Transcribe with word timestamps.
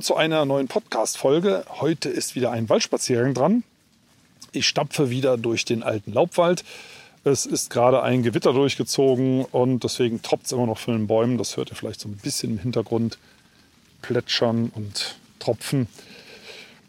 Willkommen 0.00 0.16
zu 0.16 0.16
einer 0.16 0.46
neuen 0.46 0.66
Podcast-Folge. 0.66 1.66
Heute 1.68 2.08
ist 2.08 2.34
wieder 2.34 2.50
ein 2.52 2.70
Waldspaziergang 2.70 3.34
dran. 3.34 3.64
Ich 4.50 4.66
stapfe 4.66 5.10
wieder 5.10 5.36
durch 5.36 5.66
den 5.66 5.82
alten 5.82 6.14
Laubwald. 6.14 6.64
Es 7.24 7.44
ist 7.44 7.68
gerade 7.68 8.02
ein 8.02 8.22
Gewitter 8.22 8.54
durchgezogen 8.54 9.44
und 9.44 9.84
deswegen 9.84 10.22
tropft 10.22 10.46
es 10.46 10.52
immer 10.52 10.64
noch 10.64 10.78
von 10.78 10.94
den 10.94 11.06
Bäumen. 11.06 11.36
Das 11.36 11.58
hört 11.58 11.70
ihr 11.70 11.76
vielleicht 11.76 12.00
so 12.00 12.08
ein 12.08 12.16
bisschen 12.16 12.52
im 12.52 12.58
Hintergrund 12.60 13.18
plätschern 14.00 14.72
und 14.74 15.16
tropfen. 15.38 15.86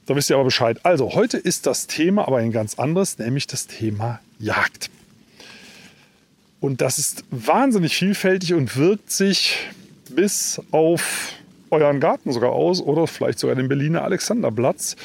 Da 0.06 0.16
wisst 0.16 0.30
ihr 0.30 0.38
aber 0.38 0.46
Bescheid. 0.46 0.80
Also, 0.84 1.14
heute 1.14 1.38
ist 1.38 1.66
das 1.66 1.88
Thema 1.88 2.30
aber 2.30 2.38
ein 2.38 2.54
ganz 2.54 2.80
anderes, 2.80 3.18
nämlich 3.18 3.46
das 3.46 3.68
Thema 3.68 4.22
Jagd. 4.40 4.90
Und 6.62 6.80
das 6.80 6.98
ist 6.98 7.26
wahnsinnig 7.30 7.94
vielfältig 7.98 8.54
und 8.54 8.78
wirkt 8.78 9.12
sich 9.12 9.58
bis 10.08 10.62
auf 10.72 11.34
euren 11.72 12.00
Garten 12.00 12.31
sogar 12.31 12.52
aus 12.52 12.81
oder 12.81 13.08
vielleicht 13.08 13.39
sogar 13.39 13.55
den 13.55 13.67
Berliner 13.67 14.03
Alexanderplatz. 14.03 14.95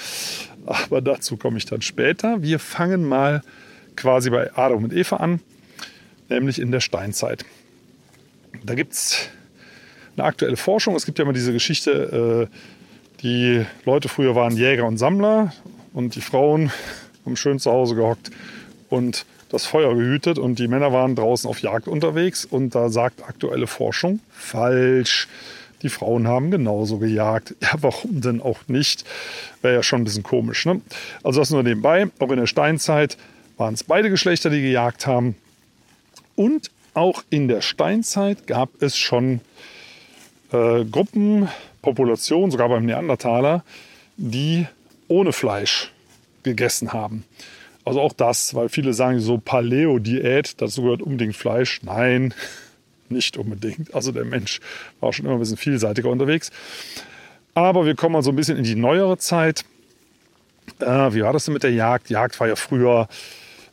Aber 0.66 1.00
dazu 1.00 1.36
komme 1.36 1.58
ich 1.58 1.64
dann 1.64 1.82
später. 1.82 2.42
Wir 2.42 2.58
fangen 2.58 3.04
mal 3.04 3.42
quasi 3.94 4.30
bei 4.30 4.52
Adam 4.54 4.84
und 4.84 4.92
Eva 4.92 5.16
an, 5.16 5.40
nämlich 6.28 6.60
in 6.60 6.72
der 6.72 6.80
Steinzeit. 6.80 7.44
Da 8.64 8.74
gibt 8.74 8.92
es 8.92 9.28
eine 10.16 10.24
aktuelle 10.24 10.56
Forschung. 10.56 10.96
Es 10.96 11.06
gibt 11.06 11.18
ja 11.18 11.24
immer 11.24 11.32
diese 11.32 11.52
Geschichte, 11.52 12.48
äh, 12.50 12.56
die 13.22 13.64
Leute 13.84 14.08
früher 14.08 14.34
waren 14.34 14.56
Jäger 14.56 14.84
und 14.86 14.98
Sammler 14.98 15.52
und 15.92 16.14
die 16.16 16.20
Frauen 16.20 16.70
haben 17.24 17.36
schön 17.36 17.58
zu 17.58 17.70
Hause 17.70 17.94
gehockt 17.94 18.30
und 18.88 19.24
das 19.48 19.64
Feuer 19.64 19.94
gehütet 19.94 20.38
und 20.38 20.58
die 20.58 20.68
Männer 20.68 20.92
waren 20.92 21.14
draußen 21.14 21.48
auf 21.48 21.60
Jagd 21.60 21.86
unterwegs 21.88 22.44
und 22.44 22.74
da 22.74 22.88
sagt 22.88 23.22
aktuelle 23.22 23.66
Forschung 23.66 24.20
falsch. 24.30 25.28
Die 25.82 25.88
Frauen 25.88 26.26
haben 26.26 26.50
genauso 26.50 26.98
gejagt. 26.98 27.54
Ja, 27.60 27.74
warum 27.80 28.20
denn 28.20 28.40
auch 28.40 28.60
nicht? 28.68 29.04
Wäre 29.62 29.74
ja 29.74 29.82
schon 29.82 30.02
ein 30.02 30.04
bisschen 30.04 30.22
komisch. 30.22 30.66
Ne? 30.66 30.80
Also 31.22 31.40
das 31.40 31.50
nur 31.50 31.62
nebenbei. 31.62 32.08
Auch 32.18 32.30
in 32.30 32.38
der 32.38 32.46
Steinzeit 32.46 33.16
waren 33.56 33.74
es 33.74 33.84
beide 33.84 34.10
Geschlechter, 34.10 34.50
die 34.50 34.62
gejagt 34.62 35.06
haben. 35.06 35.36
Und 36.34 36.70
auch 36.94 37.24
in 37.30 37.48
der 37.48 37.60
Steinzeit 37.60 38.46
gab 38.46 38.70
es 38.80 38.96
schon 38.96 39.40
äh, 40.52 40.84
Gruppen, 40.84 41.48
Populationen, 41.82 42.50
sogar 42.50 42.68
beim 42.68 42.86
Neandertaler, 42.86 43.64
die 44.16 44.66
ohne 45.08 45.32
Fleisch 45.32 45.92
gegessen 46.42 46.92
haben. 46.92 47.24
Also 47.84 48.00
auch 48.00 48.12
das, 48.12 48.54
weil 48.54 48.68
viele 48.68 48.94
sagen 48.94 49.20
so 49.20 49.38
Paleo-Diät, 49.38 50.60
dazu 50.60 50.82
gehört 50.82 51.02
unbedingt 51.02 51.36
Fleisch. 51.36 51.80
Nein, 51.82 52.34
nicht 53.10 53.36
unbedingt. 53.36 53.94
Also 53.94 54.12
der 54.12 54.24
Mensch 54.24 54.60
war 55.00 55.12
schon 55.12 55.26
immer 55.26 55.34
ein 55.34 55.40
bisschen 55.40 55.56
vielseitiger 55.56 56.10
unterwegs. 56.10 56.50
Aber 57.54 57.86
wir 57.86 57.94
kommen 57.94 58.12
mal 58.12 58.22
so 58.22 58.30
ein 58.30 58.36
bisschen 58.36 58.58
in 58.58 58.64
die 58.64 58.74
neuere 58.74 59.18
Zeit. 59.18 59.64
Äh, 60.80 61.14
wie 61.14 61.22
war 61.22 61.32
das 61.32 61.46
denn 61.46 61.54
mit 61.54 61.62
der 61.62 61.72
Jagd? 61.72 62.10
Jagd 62.10 62.38
war 62.38 62.48
ja 62.48 62.56
früher 62.56 63.08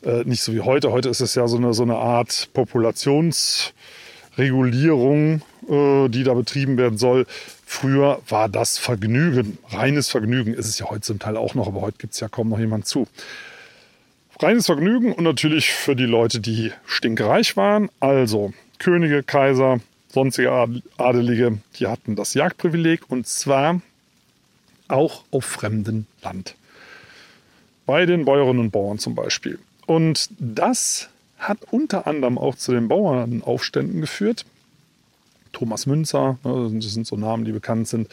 äh, 0.03 0.23
nicht 0.23 0.41
so 0.41 0.53
wie 0.53 0.61
heute. 0.61 0.91
Heute 0.91 1.09
ist 1.09 1.21
es 1.21 1.35
ja 1.35 1.47
so 1.47 1.57
eine, 1.57 1.73
so 1.73 1.83
eine 1.83 1.95
Art 1.95 2.49
Populationsregulierung, 2.53 5.41
äh, 5.69 6.09
die 6.09 6.23
da 6.23 6.33
betrieben 6.33 6.77
werden 6.77 6.97
soll. 6.97 7.25
Früher 7.65 8.21
war 8.29 8.49
das 8.49 8.77
Vergnügen, 8.77 9.57
reines 9.69 10.09
Vergnügen. 10.09 10.53
Ist 10.53 10.67
es 10.67 10.79
ja 10.79 10.89
heute 10.89 11.01
zum 11.01 11.19
Teil 11.19 11.37
auch 11.37 11.55
noch, 11.55 11.67
aber 11.67 11.81
heute 11.81 11.97
gibt 11.97 12.13
es 12.13 12.19
ja 12.19 12.29
kaum 12.29 12.49
noch 12.49 12.59
jemand 12.59 12.87
zu. 12.87 13.07
Reines 14.39 14.65
Vergnügen 14.65 15.13
und 15.13 15.23
natürlich 15.23 15.71
für 15.71 15.95
die 15.95 16.05
Leute, 16.05 16.39
die 16.39 16.71
stinkreich 16.85 17.57
waren. 17.57 17.89
Also 17.99 18.53
Könige, 18.79 19.23
Kaiser, 19.23 19.79
sonstige 20.09 20.81
Adelige, 20.97 21.57
die 21.79 21.87
hatten 21.87 22.15
das 22.15 22.33
Jagdprivileg 22.33 23.09
und 23.09 23.27
zwar 23.27 23.81
auch 24.87 25.23
auf 25.31 25.45
fremdem 25.45 26.05
Land. 26.21 26.55
Bei 27.85 28.05
den 28.05 28.25
Bäuerinnen 28.25 28.59
und 28.59 28.71
Bauern 28.71 28.99
zum 28.99 29.15
Beispiel. 29.15 29.59
Und 29.85 30.29
das 30.39 31.09
hat 31.37 31.57
unter 31.71 32.07
anderem 32.07 32.37
auch 32.37 32.55
zu 32.55 32.71
den 32.71 32.87
Bauernaufständen 32.87 34.01
geführt. 34.01 34.45
Thomas 35.51 35.85
Münzer, 35.85 36.37
ne, 36.43 36.71
das 36.73 36.93
sind 36.93 37.05
so 37.05 37.17
Namen, 37.17 37.45
die 37.45 37.51
bekannt 37.51 37.87
sind, 37.87 38.07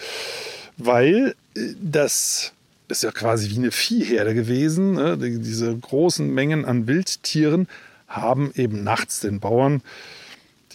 weil 0.76 1.34
äh, 1.56 1.60
das 1.80 2.52
ist 2.88 3.02
ja 3.02 3.12
quasi 3.12 3.50
wie 3.50 3.58
eine 3.58 3.70
Viehherde 3.70 4.34
gewesen. 4.34 4.94
Ne, 4.94 5.16
diese 5.16 5.76
großen 5.76 6.32
Mengen 6.32 6.64
an 6.64 6.86
Wildtieren 6.86 7.68
haben 8.08 8.52
eben 8.56 8.82
nachts 8.82 9.20
den 9.20 9.38
Bauern 9.38 9.82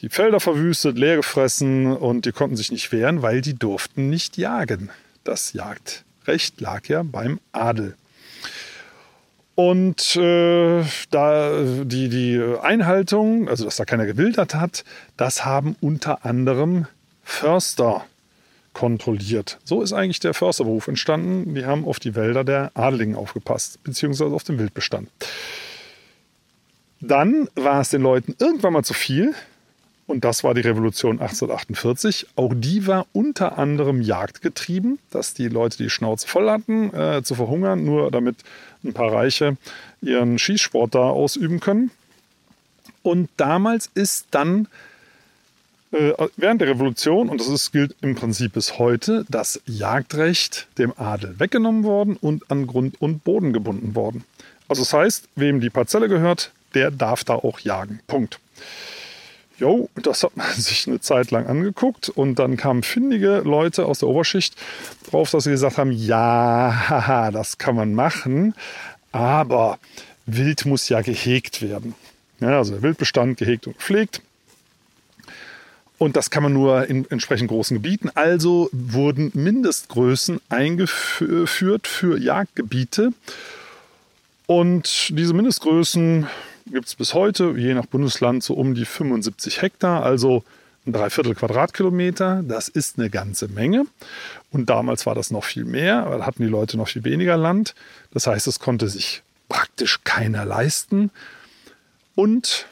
die 0.05 0.09
Felder 0.09 0.39
verwüstet, 0.39 0.99
leer 0.99 1.15
gefressen 1.15 1.87
und 1.87 2.27
die 2.27 2.31
konnten 2.31 2.55
sich 2.55 2.71
nicht 2.71 2.91
wehren, 2.91 3.23
weil 3.23 3.41
die 3.41 3.55
durften 3.55 4.07
nicht 4.07 4.37
jagen. 4.37 4.91
Das 5.23 5.53
Jagdrecht 5.53 6.61
lag 6.61 6.87
ja 6.87 7.01
beim 7.01 7.39
Adel. 7.53 7.95
Und 9.55 10.15
äh, 10.15 10.83
da 11.09 11.63
die, 11.83 12.09
die 12.09 12.39
Einhaltung, 12.61 13.49
also 13.49 13.65
dass 13.65 13.77
da 13.77 13.85
keiner 13.85 14.05
gewildert 14.05 14.53
hat, 14.53 14.83
das 15.17 15.43
haben 15.43 15.75
unter 15.81 16.23
anderem 16.23 16.85
Förster 17.23 18.05
kontrolliert. 18.73 19.57
So 19.63 19.81
ist 19.81 19.91
eigentlich 19.91 20.19
der 20.19 20.35
Försterberuf 20.35 20.87
entstanden. 20.87 21.55
Die 21.55 21.65
haben 21.65 21.83
auf 21.83 21.99
die 21.99 22.13
Wälder 22.13 22.43
der 22.43 22.69
Adeligen 22.75 23.15
aufgepasst, 23.15 23.81
beziehungsweise 23.83 24.35
auf 24.35 24.43
den 24.43 24.59
Wildbestand. 24.59 25.09
Dann 27.01 27.49
war 27.55 27.81
es 27.81 27.89
den 27.89 28.03
Leuten 28.03 28.35
irgendwann 28.37 28.73
mal 28.73 28.83
zu 28.83 28.93
viel. 28.93 29.33
Und 30.07 30.23
das 30.23 30.43
war 30.43 30.53
die 30.53 30.61
Revolution 30.61 31.19
1848. 31.19 32.27
Auch 32.35 32.53
die 32.55 32.85
war 32.85 33.07
unter 33.11 33.57
anderem 33.57 34.01
jagdgetrieben, 34.01 34.99
dass 35.09 35.33
die 35.33 35.47
Leute 35.47 35.77
die 35.77 35.89
Schnauze 35.89 36.27
voll 36.27 36.49
hatten, 36.49 36.93
äh, 36.93 37.23
zu 37.23 37.33
verhungern, 37.33 37.83
nur 37.83 38.11
damit 38.11 38.37
ein 38.83 38.93
paar 38.93 39.11
Reiche 39.11 39.57
ihren 40.01 40.37
Schießsport 40.37 40.93
da 40.93 41.09
ausüben 41.09 41.59
können. 41.59 41.89
Und 43.01 43.29
damals 43.37 43.89
ist 43.95 44.27
dann 44.31 44.67
äh, 45.91 46.13
während 46.37 46.61
der 46.61 46.69
Revolution, 46.69 47.29
und 47.29 47.39
das 47.39 47.47
ist, 47.47 47.71
gilt 47.71 47.95
im 48.01 48.15
Prinzip 48.15 48.53
bis 48.53 48.77
heute, 48.77 49.25
das 49.29 49.61
Jagdrecht 49.65 50.67
dem 50.77 50.93
Adel 50.97 51.39
weggenommen 51.39 51.83
worden 51.83 52.17
und 52.19 52.51
an 52.51 52.67
Grund 52.67 53.01
und 53.01 53.23
Boden 53.23 53.53
gebunden 53.53 53.95
worden. 53.95 54.23
Also 54.67 54.81
das 54.81 54.93
heißt, 54.93 55.29
wem 55.35 55.61
die 55.61 55.69
Parzelle 55.69 56.09
gehört, 56.09 56.51
der 56.73 56.91
darf 56.91 57.23
da 57.23 57.35
auch 57.35 57.59
jagen. 57.59 58.01
Punkt. 58.07 58.39
Jo, 59.57 59.89
das 59.95 60.23
hat 60.23 60.35
man 60.35 60.51
sich 60.55 60.87
eine 60.87 60.99
Zeit 60.99 61.31
lang 61.31 61.47
angeguckt 61.47 62.09
und 62.09 62.39
dann 62.39 62.57
kamen 62.57 62.83
findige 62.83 63.39
Leute 63.39 63.85
aus 63.85 63.99
der 63.99 64.09
Oberschicht 64.09 64.55
drauf, 65.09 65.31
dass 65.31 65.45
sie 65.45 65.51
gesagt 65.51 65.77
haben, 65.77 65.91
ja, 65.91 66.73
haha, 66.89 67.31
das 67.31 67.57
kann 67.57 67.75
man 67.75 67.93
machen, 67.93 68.53
aber 69.11 69.79
Wild 70.25 70.65
muss 70.65 70.89
ja 70.89 71.01
gehegt 71.01 71.61
werden. 71.61 71.95
Ja, 72.39 72.57
also 72.57 72.73
der 72.73 72.81
Wildbestand 72.81 73.37
gehegt 73.37 73.67
und 73.67 73.77
gepflegt. 73.77 74.21
Und 75.97 76.17
das 76.17 76.29
kann 76.29 76.43
man 76.43 76.51
nur 76.51 76.87
in 76.87 77.09
entsprechend 77.09 77.49
großen 77.49 77.77
Gebieten. 77.77 78.09
Also 78.15 78.69
wurden 78.73 79.31
Mindestgrößen 79.33 80.41
eingeführt 80.49 81.87
für 81.87 82.19
Jagdgebiete. 82.19 83.13
Und 84.45 85.17
diese 85.17 85.33
Mindestgrößen 85.33 86.27
gibt 86.65 86.87
es 86.87 86.95
bis 86.95 87.13
heute, 87.13 87.53
je 87.57 87.73
nach 87.73 87.85
Bundesland, 87.85 88.43
so 88.43 88.53
um 88.55 88.73
die 88.73 88.85
75 88.85 89.61
Hektar, 89.61 90.03
also 90.03 90.43
ein 90.85 90.93
Dreiviertel 90.93 91.35
Quadratkilometer. 91.35 92.43
Das 92.47 92.67
ist 92.67 92.99
eine 92.99 93.09
ganze 93.09 93.47
Menge. 93.47 93.85
Und 94.51 94.69
damals 94.69 95.05
war 95.05 95.15
das 95.15 95.31
noch 95.31 95.43
viel 95.43 95.65
mehr, 95.65 96.05
da 96.05 96.25
hatten 96.25 96.43
die 96.43 96.49
Leute 96.49 96.77
noch 96.77 96.87
viel 96.87 97.03
weniger 97.03 97.37
Land. 97.37 97.75
Das 98.11 98.27
heißt, 98.27 98.47
es 98.47 98.59
konnte 98.59 98.87
sich 98.87 99.23
praktisch 99.49 100.03
keiner 100.03 100.45
leisten. 100.45 101.11
Und 102.15 102.67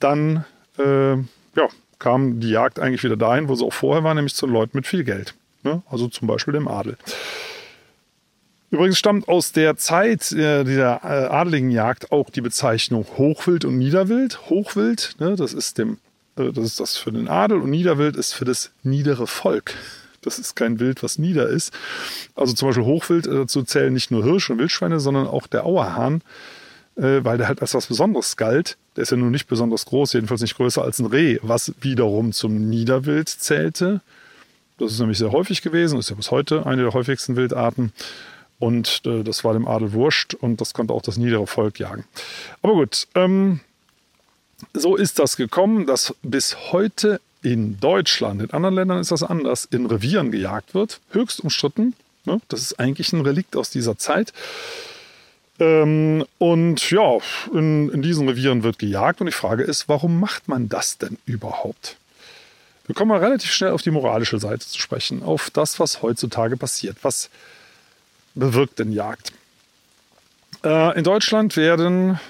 dann 0.00 0.44
äh, 0.78 1.14
ja, 1.14 1.68
kam 1.98 2.40
die 2.40 2.50
Jagd 2.50 2.78
eigentlich 2.78 3.04
wieder 3.04 3.16
dahin, 3.16 3.48
wo 3.48 3.54
sie 3.54 3.64
auch 3.64 3.72
vorher 3.72 4.04
war, 4.04 4.14
nämlich 4.14 4.34
zu 4.34 4.46
Leuten 4.46 4.76
mit 4.76 4.86
viel 4.86 5.04
Geld. 5.04 5.34
Ne? 5.62 5.82
Also 5.90 6.08
zum 6.08 6.28
Beispiel 6.28 6.54
dem 6.54 6.68
Adel. 6.68 6.96
Übrigens 8.76 8.98
stammt 8.98 9.26
aus 9.26 9.52
der 9.52 9.78
Zeit 9.78 10.32
äh, 10.32 10.62
dieser 10.62 11.00
äh, 11.02 11.28
adeligen 11.28 11.70
Jagd 11.70 12.12
auch 12.12 12.28
die 12.28 12.42
Bezeichnung 12.42 13.06
Hochwild 13.16 13.64
und 13.64 13.78
Niederwild. 13.78 14.50
Hochwild, 14.50 15.14
ne, 15.18 15.34
das 15.34 15.54
ist 15.54 15.78
dem, 15.78 15.96
äh, 16.36 16.52
das 16.52 16.62
ist 16.66 16.78
das 16.78 16.98
für 16.98 17.10
den 17.10 17.26
Adel 17.26 17.62
und 17.62 17.70
Niederwild 17.70 18.16
ist 18.16 18.34
für 18.34 18.44
das 18.44 18.72
niedere 18.82 19.26
Volk. 19.26 19.72
Das 20.20 20.38
ist 20.38 20.56
kein 20.56 20.78
Wild, 20.78 21.02
was 21.02 21.16
nieder 21.16 21.48
ist. 21.48 21.72
Also 22.34 22.52
zum 22.52 22.68
Beispiel 22.68 22.84
Hochwild, 22.84 23.26
äh, 23.26 23.30
dazu 23.30 23.62
zählen 23.62 23.94
nicht 23.94 24.10
nur 24.10 24.22
Hirsche 24.22 24.52
und 24.52 24.58
Wildschweine, 24.58 25.00
sondern 25.00 25.26
auch 25.26 25.46
der 25.46 25.64
Auerhahn, 25.64 26.20
weil 26.96 27.38
der 27.38 27.48
halt 27.48 27.62
als 27.62 27.72
was 27.72 27.86
Besonderes 27.86 28.36
galt. 28.36 28.76
Der 28.96 29.02
ist 29.02 29.10
ja 29.10 29.16
nun 29.16 29.30
nicht 29.30 29.46
besonders 29.46 29.86
groß, 29.86 30.12
jedenfalls 30.12 30.42
nicht 30.42 30.56
größer 30.56 30.82
als 30.82 30.98
ein 30.98 31.06
Reh, 31.06 31.38
was 31.40 31.72
wiederum 31.80 32.32
zum 32.32 32.68
Niederwild 32.68 33.28
zählte. 33.28 34.02
Das 34.78 34.92
ist 34.92 34.98
nämlich 34.98 35.18
sehr 35.18 35.32
häufig 35.32 35.62
gewesen, 35.62 35.98
ist 35.98 36.10
ja 36.10 36.16
bis 36.16 36.30
heute 36.30 36.66
eine 36.66 36.82
der 36.82 36.92
häufigsten 36.92 37.36
Wildarten. 37.36 37.92
Und 38.58 39.02
äh, 39.04 39.22
das 39.22 39.44
war 39.44 39.52
dem 39.52 39.68
Adel 39.68 39.92
wurscht 39.92 40.34
und 40.34 40.60
das 40.60 40.72
konnte 40.72 40.94
auch 40.94 41.02
das 41.02 41.18
niedere 41.18 41.46
Volk 41.46 41.78
jagen. 41.78 42.04
Aber 42.62 42.74
gut, 42.74 43.06
ähm, 43.14 43.60
so 44.72 44.96
ist 44.96 45.18
das 45.18 45.36
gekommen, 45.36 45.86
dass 45.86 46.14
bis 46.22 46.72
heute 46.72 47.20
in 47.42 47.78
Deutschland, 47.78 48.42
in 48.42 48.50
anderen 48.50 48.74
Ländern 48.74 48.98
ist 48.98 49.12
das 49.12 49.22
anders, 49.22 49.66
in 49.70 49.86
Revieren 49.86 50.30
gejagt 50.30 50.74
wird. 50.74 51.00
Höchst 51.10 51.40
umstritten. 51.40 51.94
Ne? 52.24 52.40
Das 52.48 52.60
ist 52.60 52.80
eigentlich 52.80 53.12
ein 53.12 53.20
Relikt 53.20 53.56
aus 53.56 53.70
dieser 53.70 53.98
Zeit. 53.98 54.32
Ähm, 55.58 56.24
und 56.38 56.90
ja, 56.90 57.18
in, 57.52 57.90
in 57.90 58.02
diesen 58.02 58.28
Revieren 58.28 58.62
wird 58.62 58.78
gejagt. 58.78 59.20
Und 59.20 59.26
die 59.26 59.32
Frage 59.32 59.62
ist, 59.62 59.88
warum 59.88 60.18
macht 60.18 60.48
man 60.48 60.68
das 60.68 60.98
denn 60.98 61.18
überhaupt? 61.26 61.96
Wir 62.86 62.94
kommen 62.94 63.08
mal 63.08 63.20
relativ 63.20 63.52
schnell 63.52 63.72
auf 63.72 63.82
die 63.82 63.90
moralische 63.90 64.38
Seite 64.38 64.66
zu 64.66 64.78
sprechen, 64.78 65.22
auf 65.22 65.50
das, 65.50 65.80
was 65.80 66.02
heutzutage 66.02 66.56
passiert. 66.56 66.98
Was 67.02 67.30
bewirkt 68.36 68.78
denn 68.78 68.92
Jagd? 68.92 69.32
Äh, 70.64 70.96
in 70.96 71.04
Deutschland 71.04 71.56
werden 71.56 72.20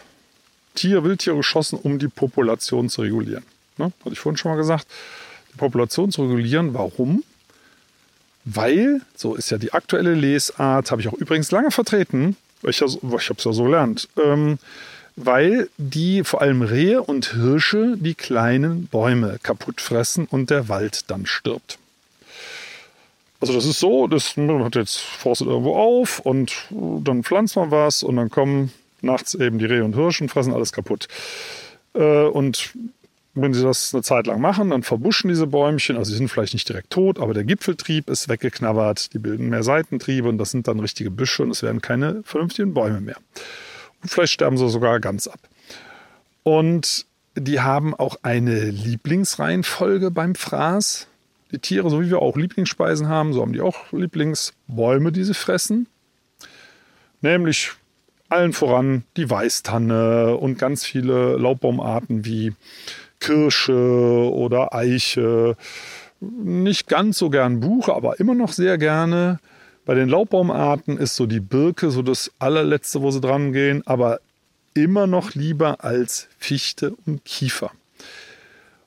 Tier, 0.74 1.04
Wildtiere 1.04 1.36
geschossen, 1.36 1.78
um 1.82 1.98
die 1.98 2.08
Population 2.08 2.88
zu 2.88 3.02
regulieren. 3.02 3.44
Ne? 3.78 3.92
Hatte 4.00 4.12
ich 4.12 4.18
vorhin 4.18 4.36
schon 4.36 4.50
mal 4.50 4.56
gesagt. 4.56 4.86
Die 5.52 5.58
Population 5.58 6.10
zu 6.10 6.22
regulieren. 6.22 6.74
Warum? 6.74 7.24
Weil, 8.44 9.00
so 9.16 9.34
ist 9.34 9.50
ja 9.50 9.58
die 9.58 9.72
aktuelle 9.72 10.14
Lesart, 10.14 10.90
habe 10.90 11.00
ich 11.00 11.08
auch 11.08 11.14
übrigens 11.14 11.50
lange 11.50 11.70
vertreten, 11.70 12.36
ich, 12.62 12.80
ich 12.80 13.02
habe 13.02 13.16
es 13.16 13.44
ja 13.44 13.52
so 13.52 13.64
gelernt, 13.64 14.08
ähm, 14.22 14.58
weil 15.16 15.68
die 15.78 16.24
vor 16.24 16.42
allem 16.42 16.62
Rehe 16.62 17.02
und 17.02 17.32
Hirsche 17.32 17.96
die 17.96 18.14
kleinen 18.14 18.86
Bäume 18.86 19.38
kaputt 19.42 19.80
fressen 19.80 20.26
und 20.26 20.50
der 20.50 20.68
Wald 20.68 21.10
dann 21.10 21.26
stirbt. 21.26 21.78
Also 23.40 23.52
das 23.52 23.66
ist 23.66 23.80
so, 23.80 24.06
das, 24.06 24.36
man 24.36 24.64
hat 24.64 24.76
jetzt 24.76 24.98
forstet 24.98 25.48
irgendwo 25.48 25.76
auf 25.76 26.20
und 26.20 26.54
dann 26.70 27.22
pflanzt 27.22 27.56
man 27.56 27.70
was 27.70 28.02
und 28.02 28.16
dann 28.16 28.30
kommen 28.30 28.72
nachts 29.02 29.34
eben 29.34 29.58
die 29.58 29.66
Rehe 29.66 29.84
und 29.84 29.94
Hirsche 29.94 30.24
und 30.24 30.30
fressen 30.30 30.54
alles 30.54 30.72
kaputt. 30.72 31.08
Äh, 31.94 32.24
und 32.24 32.72
wenn 33.34 33.52
sie 33.52 33.62
das 33.62 33.92
eine 33.92 34.02
Zeit 34.02 34.26
lang 34.26 34.40
machen, 34.40 34.70
dann 34.70 34.82
verbuschen 34.82 35.28
diese 35.28 35.46
Bäumchen. 35.46 35.96
Also 35.96 36.10
sie 36.10 36.16
sind 36.16 36.28
vielleicht 36.28 36.54
nicht 36.54 36.68
direkt 36.68 36.90
tot, 36.90 37.18
aber 37.18 37.34
der 37.34 37.44
Gipfeltrieb 37.44 38.08
ist 38.08 38.28
weggeknabbert. 38.28 39.12
Die 39.12 39.18
bilden 39.18 39.50
mehr 39.50 39.62
Seitentriebe 39.62 40.28
und 40.28 40.38
das 40.38 40.50
sind 40.50 40.66
dann 40.66 40.80
richtige 40.80 41.10
Büsche 41.10 41.42
und 41.42 41.50
es 41.50 41.62
werden 41.62 41.82
keine 41.82 42.22
vernünftigen 42.24 42.72
Bäume 42.72 43.02
mehr. 43.02 43.18
Und 44.02 44.08
vielleicht 44.08 44.32
sterben 44.32 44.56
sie 44.56 44.68
sogar 44.70 45.00
ganz 45.00 45.26
ab. 45.26 45.40
Und 46.42 47.04
die 47.34 47.60
haben 47.60 47.94
auch 47.94 48.16
eine 48.22 48.70
Lieblingsreihenfolge 48.70 50.10
beim 50.10 50.34
Fraß. 50.34 51.06
Die 51.52 51.58
Tiere, 51.58 51.90
so 51.90 52.00
wie 52.00 52.10
wir 52.10 52.20
auch 52.20 52.36
Lieblingsspeisen 52.36 53.08
haben, 53.08 53.32
so 53.32 53.42
haben 53.42 53.52
die 53.52 53.60
auch 53.60 53.92
Lieblingsbäume, 53.92 55.12
die 55.12 55.24
sie 55.24 55.34
fressen. 55.34 55.86
Nämlich 57.20 57.72
allen 58.28 58.52
voran 58.52 59.04
die 59.16 59.30
Weißtanne 59.30 60.36
und 60.36 60.58
ganz 60.58 60.84
viele 60.84 61.36
Laubbaumarten 61.36 62.24
wie 62.24 62.52
Kirsche 63.20 64.30
oder 64.32 64.74
Eiche. 64.74 65.56
Nicht 66.20 66.88
ganz 66.88 67.18
so 67.18 67.30
gern 67.30 67.60
Buche, 67.60 67.94
aber 67.94 68.18
immer 68.18 68.34
noch 68.34 68.52
sehr 68.52 68.78
gerne. 68.78 69.38
Bei 69.84 69.94
den 69.94 70.08
Laubbaumarten 70.08 70.98
ist 70.98 71.14
so 71.14 71.26
die 71.26 71.40
Birke 71.40 71.90
so 71.90 72.02
das 72.02 72.32
allerletzte, 72.40 73.02
wo 73.02 73.10
sie 73.12 73.20
dran 73.20 73.52
gehen, 73.52 73.82
aber 73.86 74.18
immer 74.74 75.06
noch 75.06 75.34
lieber 75.34 75.84
als 75.84 76.28
Fichte 76.38 76.94
und 77.06 77.24
Kiefer. 77.24 77.70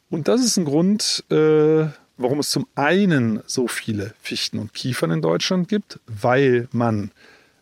Und 0.10 0.28
das 0.28 0.44
ist 0.44 0.58
ein 0.58 0.66
Grund, 0.66 1.24
äh, 1.32 1.86
warum 2.20 2.40
es 2.40 2.50
zum 2.50 2.68
einen 2.76 3.42
so 3.48 3.68
viele 3.68 4.14
Fichten 4.22 4.60
und 4.60 4.74
Kiefern 4.74 5.10
in 5.10 5.22
Deutschland 5.22 5.70
gibt, 5.70 6.00
weil 6.06 6.68
man, 6.72 7.12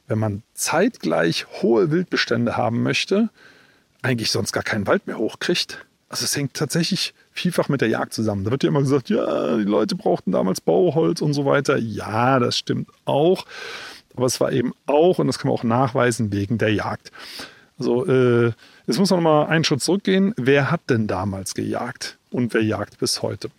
wenn 0.08 0.20
man 0.20 0.44
zeitgleich 0.54 1.46
hohe 1.62 1.92
Wildbestände 1.92 2.58
haben 2.58 2.82
möchte, 2.82 3.30
eigentlich 4.02 4.32
sonst 4.32 4.52
gar 4.52 4.64
keinen 4.64 4.88
Wald 4.88 5.06
mehr 5.06 5.20
hochkriegt. 5.20 5.86
Also 6.10 6.24
es 6.24 6.36
hängt 6.36 6.56
tatsächlich 6.56 7.14
vielfach 7.32 7.70
mit 7.70 7.82
der 7.82 7.90
Jagd 7.90 8.14
zusammen. 8.14 8.46
Da 8.46 8.52
wird 8.52 8.64
ja 8.64 8.70
immer 8.70 8.82
gesagt, 8.82 9.10
ja, 9.10 9.58
die 9.58 9.64
Leute 9.64 9.96
brauchten 9.96 10.32
damals 10.32 10.60
Bauholz 10.60 11.22
und 11.22 11.34
so 11.34 11.46
weiter. 11.46 11.78
Ja, 11.78 12.40
das 12.40 12.58
stimmt 12.58 12.90
auch. 13.06 13.46
Aber 14.16 14.26
es 14.26 14.40
war 14.40 14.52
eben 14.52 14.74
auch, 14.88 15.20
und 15.20 15.28
das 15.28 15.38
kann 15.38 15.50
man 15.50 15.60
auch 15.60 15.64
nachweisen, 15.64 16.32
wegen 16.32 16.58
der 16.58 16.74
Jagd. 16.74 17.12
Also 17.78 18.08
äh, 18.08 18.54
jetzt 18.88 18.98
muss 18.98 19.12
man 19.12 19.22
nochmal 19.22 19.48
einen 19.48 19.64
Schritt 19.64 19.84
zurückgehen. 19.84 20.34
Wer 20.36 20.72
hat 20.72 20.90
denn 20.90 21.06
damals 21.06 21.54
gejagt 21.54 22.18
und 22.32 22.56
wer 22.56 22.64
jagt 22.64 22.98
bis 22.98 23.22
heute? 23.22 23.50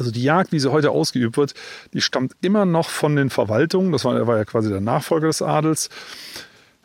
Also 0.00 0.10
die 0.10 0.22
Jagd, 0.22 0.52
wie 0.52 0.58
sie 0.58 0.72
heute 0.72 0.90
ausgeübt 0.90 1.36
wird, 1.36 1.54
die 1.92 2.00
stammt 2.00 2.32
immer 2.40 2.64
noch 2.64 2.88
von 2.88 3.14
den 3.16 3.30
Verwaltungen. 3.30 3.92
Das 3.92 4.04
war, 4.04 4.26
war 4.26 4.38
ja 4.38 4.44
quasi 4.44 4.70
der 4.70 4.80
Nachfolger 4.80 5.26
des 5.28 5.42
Adels. 5.42 5.90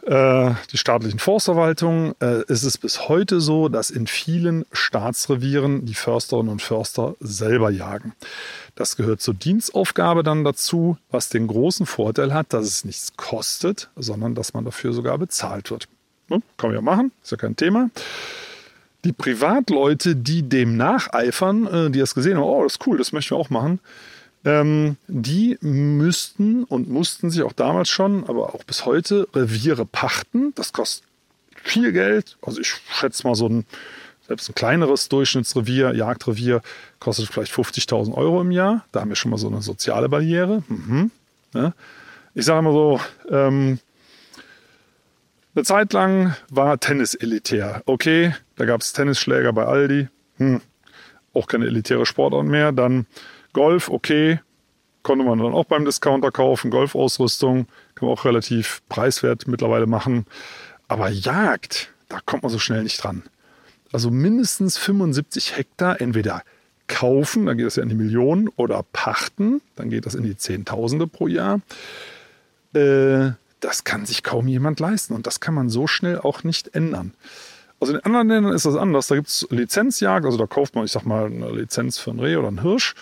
Äh, 0.06 0.52
die 0.72 0.78
staatlichen 0.78 1.18
Forstverwaltungen 1.18 2.14
äh, 2.22 2.44
ist 2.44 2.64
es 2.64 2.78
bis 2.78 3.08
heute 3.08 3.42
so, 3.42 3.70
dass 3.70 3.90
in 3.90 4.06
vielen 4.06 4.66
Staatsrevieren 4.72 5.86
die 5.86 5.96
Försterinnen 5.96 6.52
und 6.52 6.62
Förster 6.62 7.16
selber 7.22 7.72
jagen. 7.72 8.14
Das 8.76 8.98
gehört 8.98 9.22
zur 9.22 9.34
Dienstaufgabe 9.34 10.22
dann 10.22 10.44
dazu, 10.44 10.98
was 11.10 11.30
den 11.30 11.48
großen 11.48 11.88
Vorteil 11.88 12.34
hat, 12.34 12.54
dass 12.54 12.66
es 12.66 12.86
nichts 12.86 13.14
kostet, 13.16 13.90
sondern 13.96 14.36
dass 14.36 14.54
man 14.54 14.64
dafür 14.64 14.94
sogar 14.94 15.18
bezahlt 15.18 15.72
wird. 15.72 15.88
Kann 16.30 16.42
man 16.62 16.74
ja 16.74 16.82
machen, 16.82 17.12
ist 17.24 17.32
ja 17.32 17.38
kein 17.38 17.56
Thema. 17.56 17.90
Die 19.06 19.14
Privatleute, 19.14 20.16
die 20.16 20.42
dem 20.50 20.78
nacheifern, 20.78 21.68
äh, 21.68 21.92
die 21.92 22.00
das 22.00 22.16
gesehen 22.16 22.38
haben, 22.38 22.44
oh, 22.44 22.64
das 22.64 22.74
ist 22.74 22.88
cool, 22.88 22.98
das 22.98 23.12
möchten 23.12 23.36
wir 23.36 23.38
auch 23.38 23.52
machen, 23.52 23.80
ähm, 24.44 24.98
die 25.08 25.58
müssten 25.62 26.64
und 26.64 26.90
mussten 26.90 27.30
sich 27.30 27.44
auch 27.44 27.54
damals 27.54 27.90
schon, 27.90 28.24
aber 28.28 28.56
auch 28.56 28.64
bis 28.64 28.86
heute 28.86 29.28
Reviere 29.34 29.86
pachten. 29.86 30.54
Das 30.56 30.74
kostet 30.74 31.04
viel 31.64 31.92
Geld. 31.92 32.38
Also 32.42 32.62
ich 32.62 32.68
schätze 32.68 33.28
mal 33.28 33.36
so 33.36 33.48
ein, 33.48 33.66
selbst 34.28 34.50
ein 34.50 34.56
kleineres 34.56 35.08
Durchschnittsrevier, 35.10 35.94
Jagdrevier, 35.94 36.64
kostet 37.00 37.28
vielleicht 37.28 37.54
50.000 37.54 38.14
Euro 38.14 38.42
im 38.42 38.52
Jahr. 38.52 38.86
Da 38.92 39.02
haben 39.02 39.10
wir 39.10 39.16
schon 39.16 39.32
mal 39.32 39.38
so 39.38 39.48
eine 39.48 39.62
soziale 39.62 40.10
Barriere. 40.10 40.64
Mhm. 40.68 41.12
Ja. 41.54 41.74
Ich 42.34 42.46
sage 42.46 42.64
mal 42.64 42.74
so, 42.74 43.00
ähm, 43.30 43.80
eine 45.56 45.64
Zeit 45.64 45.94
lang 45.94 46.36
war 46.50 46.80
Tennis 46.80 47.14
elitär. 47.14 47.82
Okay, 47.86 48.36
da 48.58 48.66
gab 48.66 48.82
es 48.82 48.94
Tennisschläger 48.94 49.54
bei 49.54 49.66
Aldi. 49.66 50.10
Hm. 50.38 50.62
Auch 51.34 51.48
keine 51.48 51.66
elitäre 51.66 52.06
Sportart 52.06 52.46
mehr. 52.46 52.72
Dann 52.72 53.06
Golf, 53.54 53.90
okay, 53.90 54.40
konnte 55.04 55.24
man 55.24 55.40
dann 55.40 55.54
auch 55.54 55.66
beim 55.66 55.86
Discounter 55.86 56.32
kaufen. 56.32 56.72
Golfausrüstung 56.72 57.68
kann 57.96 58.08
man 58.08 58.18
auch 58.18 58.26
relativ 58.26 58.82
preiswert 58.90 59.48
mittlerweile 59.48 59.86
machen. 59.86 60.26
Aber 60.88 61.10
Jagd, 61.10 61.90
da 62.10 62.20
kommt 62.26 62.44
man 62.44 62.52
so 62.52 62.60
schnell 62.60 62.84
nicht 62.84 63.04
dran. 63.04 63.24
Also 63.92 64.12
mindestens 64.12 64.78
75 64.78 65.56
Hektar 65.56 66.02
entweder 66.02 66.44
kaufen, 66.88 67.46
dann 67.46 67.58
geht 67.58 67.66
das 67.66 67.78
ja 67.78 67.84
in 67.84 67.90
die 67.90 67.96
Millionen, 67.96 68.50
oder 68.58 68.84
pachten, 68.92 69.62
dann 69.76 69.90
geht 69.90 70.06
das 70.06 70.16
in 70.16 70.24
die 70.24 70.38
Zehntausende 70.38 71.08
pro 71.08 71.28
Jahr. 71.28 71.62
Äh, 72.74 73.32
das 73.66 73.84
kann 73.84 74.06
sich 74.06 74.24
kaum 74.24 74.48
jemand 74.48 74.80
leisten 74.80 75.14
und 75.14 75.28
das 75.28 75.40
kann 75.40 75.54
man 75.54 75.70
so 75.70 75.88
schnell 75.88 76.20
auch 76.20 76.44
nicht 76.44 76.76
ändern. 76.76 77.14
Also 77.80 77.94
in 77.94 78.00
anderen 78.02 78.30
Ländern 78.30 78.54
ist 78.54 78.66
das 78.66 78.76
anders. 78.76 79.08
Da 79.08 79.16
gibt 79.16 79.28
es 79.28 79.46
Lizenzjagd, 79.50 80.26
also 80.26 80.38
da 80.38 80.46
kauft 80.46 80.76
man, 80.76 80.86
ich 80.86 80.92
sag 80.92 81.06
mal, 81.06 81.26
eine 81.26 81.52
Lizenz 81.52 81.98
für 81.98 82.12
ein 82.12 82.20
Reh 82.20 82.38
oder 82.38 82.48
einen 82.48 82.62
Hirsch 82.62 82.96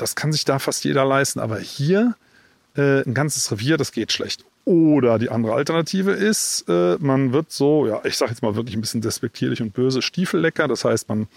das 0.00 0.14
kann 0.14 0.32
sich 0.32 0.44
da 0.44 0.58
fast 0.58 0.84
jeder 0.84 1.04
leisten. 1.04 1.40
Aber 1.40 1.58
hier 1.58 2.14
äh, 2.76 3.02
ein 3.02 3.14
ganzes 3.14 3.50
Revier, 3.52 3.76
das 3.76 3.92
geht 3.92 4.12
schlecht. 4.12 4.44
Oder 4.64 5.18
die 5.18 5.30
andere 5.30 5.54
Alternative 5.54 6.12
ist, 6.12 6.64
äh, 6.68 6.96
man 7.00 7.32
wird 7.32 7.50
so, 7.50 7.86
ja, 7.86 8.00
ich 8.04 8.16
sage 8.16 8.30
jetzt 8.30 8.42
mal 8.42 8.54
wirklich 8.54 8.76
ein 8.76 8.80
bisschen 8.80 9.00
despektierlich 9.00 9.62
und 9.62 9.72
böse, 9.72 10.02
Stiefellecker. 10.02 10.68
Das 10.68 10.84
heißt, 10.84 11.08
man 11.08 11.28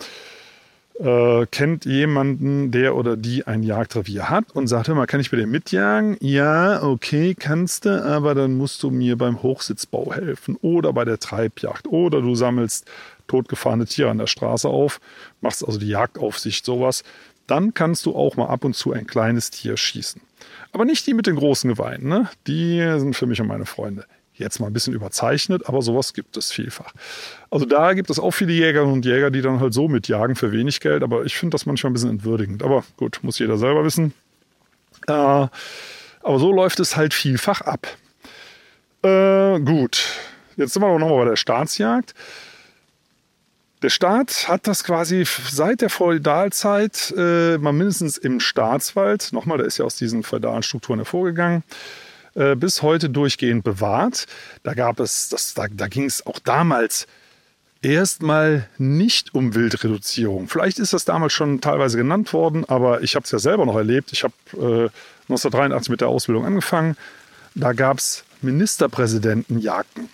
äh, 1.00 1.45
kennt 1.47 1.85
jemanden, 1.85 2.71
der 2.71 2.95
oder 2.95 3.17
die 3.17 3.45
ein 3.47 3.63
Jagdrevier 3.63 4.29
hat 4.29 4.51
und 4.53 4.67
sagt, 4.67 4.88
hör 4.88 4.95
mal, 4.95 5.07
kann 5.07 5.19
ich 5.19 5.31
bei 5.31 5.38
dir 5.38 5.47
mitjagen? 5.47 6.17
Ja, 6.19 6.83
okay, 6.83 7.35
kannst 7.38 7.85
du, 7.85 8.03
aber 8.03 8.35
dann 8.35 8.55
musst 8.55 8.83
du 8.83 8.91
mir 8.91 9.17
beim 9.17 9.41
Hochsitzbau 9.41 10.13
helfen 10.13 10.57
oder 10.62 10.93
bei 10.93 11.05
der 11.05 11.19
Treibjagd 11.19 11.88
oder 11.88 12.21
du 12.21 12.35
sammelst 12.35 12.89
totgefahrene 13.27 13.85
Tiere 13.85 14.09
an 14.09 14.17
der 14.17 14.27
Straße 14.27 14.67
auf, 14.67 15.00
machst 15.41 15.65
also 15.65 15.79
die 15.79 15.88
Jagdaufsicht, 15.88 16.65
sowas 16.65 17.03
dann 17.47 17.73
kannst 17.73 18.05
du 18.05 18.15
auch 18.15 18.35
mal 18.38 18.47
ab 18.47 18.63
und 18.63 18.75
zu 18.75 18.93
ein 18.93 19.07
kleines 19.07 19.50
Tier 19.50 19.77
schießen. 19.77 20.21
Aber 20.71 20.85
nicht 20.85 21.05
die 21.05 21.13
mit 21.13 21.27
den 21.27 21.35
großen 21.35 21.69
Geweinen, 21.69 22.07
ne? 22.07 22.29
die 22.47 22.79
sind 22.97 23.15
für 23.15 23.27
mich 23.27 23.41
und 23.41 23.47
meine 23.47 23.65
Freunde. 23.65 24.05
Jetzt 24.35 24.59
mal 24.59 24.67
ein 24.67 24.73
bisschen 24.73 24.93
überzeichnet, 24.93 25.67
aber 25.67 25.81
sowas 25.81 26.13
gibt 26.13 26.37
es 26.37 26.51
vielfach. 26.51 26.93
Also 27.51 27.65
da 27.65 27.93
gibt 27.93 28.09
es 28.09 28.19
auch 28.19 28.31
viele 28.31 28.53
Jägerinnen 28.53 28.93
und 28.93 29.05
Jäger, 29.05 29.29
die 29.29 29.41
dann 29.41 29.59
halt 29.59 29.73
so 29.73 29.87
mitjagen 29.87 30.35
für 30.35 30.51
wenig 30.51 30.79
Geld, 30.79 31.03
aber 31.03 31.23
ich 31.23 31.37
finde 31.37 31.53
das 31.53 31.65
manchmal 31.65 31.91
ein 31.91 31.93
bisschen 31.93 32.09
entwürdigend. 32.09 32.63
Aber 32.63 32.83
gut, 32.97 33.19
muss 33.21 33.37
jeder 33.37 33.57
selber 33.57 33.83
wissen. 33.85 34.13
Äh, 35.07 35.11
aber 35.11 36.39
so 36.39 36.51
läuft 36.51 36.79
es 36.79 36.95
halt 36.95 37.13
vielfach 37.13 37.61
ab. 37.61 37.87
Äh, 39.03 39.59
gut, 39.59 40.03
jetzt 40.55 40.73
sind 40.73 40.81
wir 40.81 40.97
noch 40.97 41.09
mal 41.09 41.17
bei 41.17 41.29
der 41.29 41.35
Staatsjagd. 41.35 42.15
Der 43.83 43.89
Staat 43.89 44.47
hat 44.47 44.65
das 44.65 44.85
quasi 44.85 45.25
seit 45.51 45.81
der 45.81 45.89
Feudalzeit 45.89 47.13
äh, 47.17 47.57
mal 47.57 47.73
mindestens 47.73 48.17
im 48.17 48.39
Staatswald, 48.39 49.33
nochmal, 49.33 49.57
der 49.57 49.67
ist 49.67 49.77
ja 49.77 49.83
aus 49.83 49.97
diesen 49.97 50.23
feudalen 50.23 50.63
Strukturen 50.63 50.99
hervorgegangen, 50.99 51.63
äh, 52.35 52.55
bis 52.55 52.81
heute 52.81 53.09
durchgehend 53.09 53.63
bewahrt. 53.63 54.25
Da 54.63 54.73
gab 54.73 54.99
es, 54.99 55.29
das, 55.29 55.53
da, 55.53 55.67
da 55.69 55.87
ging 55.87 56.05
es 56.05 56.25
auch 56.25 56.39
damals 56.39 57.07
erstmal 57.83 58.67
nicht 58.77 59.33
um 59.35 59.53
Wildreduzierung. 59.55 60.47
Vielleicht 60.47 60.79
ist 60.79 60.93
das 60.93 61.05
damals 61.05 61.33
schon 61.33 61.61
teilweise 61.61 61.97
genannt 61.97 62.33
worden, 62.33 62.65
aber 62.65 63.03
ich 63.03 63.15
habe 63.15 63.25
es 63.25 63.31
ja 63.31 63.39
selber 63.39 63.65
noch 63.65 63.75
erlebt. 63.75 64.11
Ich 64.13 64.23
habe 64.23 64.33
äh, 64.53 64.89
1983 65.29 65.89
mit 65.89 66.01
der 66.01 66.07
Ausbildung 66.07 66.45
angefangen. 66.45 66.95
Da 67.55 67.73
gab 67.73 67.99
es 67.99 68.23
Ministerpräsidentenjagden. 68.41 70.09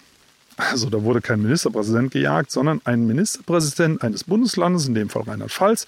Also 0.57 0.89
da 0.89 1.03
wurde 1.03 1.21
kein 1.21 1.41
Ministerpräsident 1.41 2.11
gejagt, 2.11 2.51
sondern 2.51 2.81
ein 2.83 3.07
Ministerpräsident 3.07 4.03
eines 4.03 4.25
Bundeslandes, 4.25 4.87
in 4.87 4.93
dem 4.93 5.09
Fall 5.09 5.21
Rheinland-Pfalz. 5.21 5.85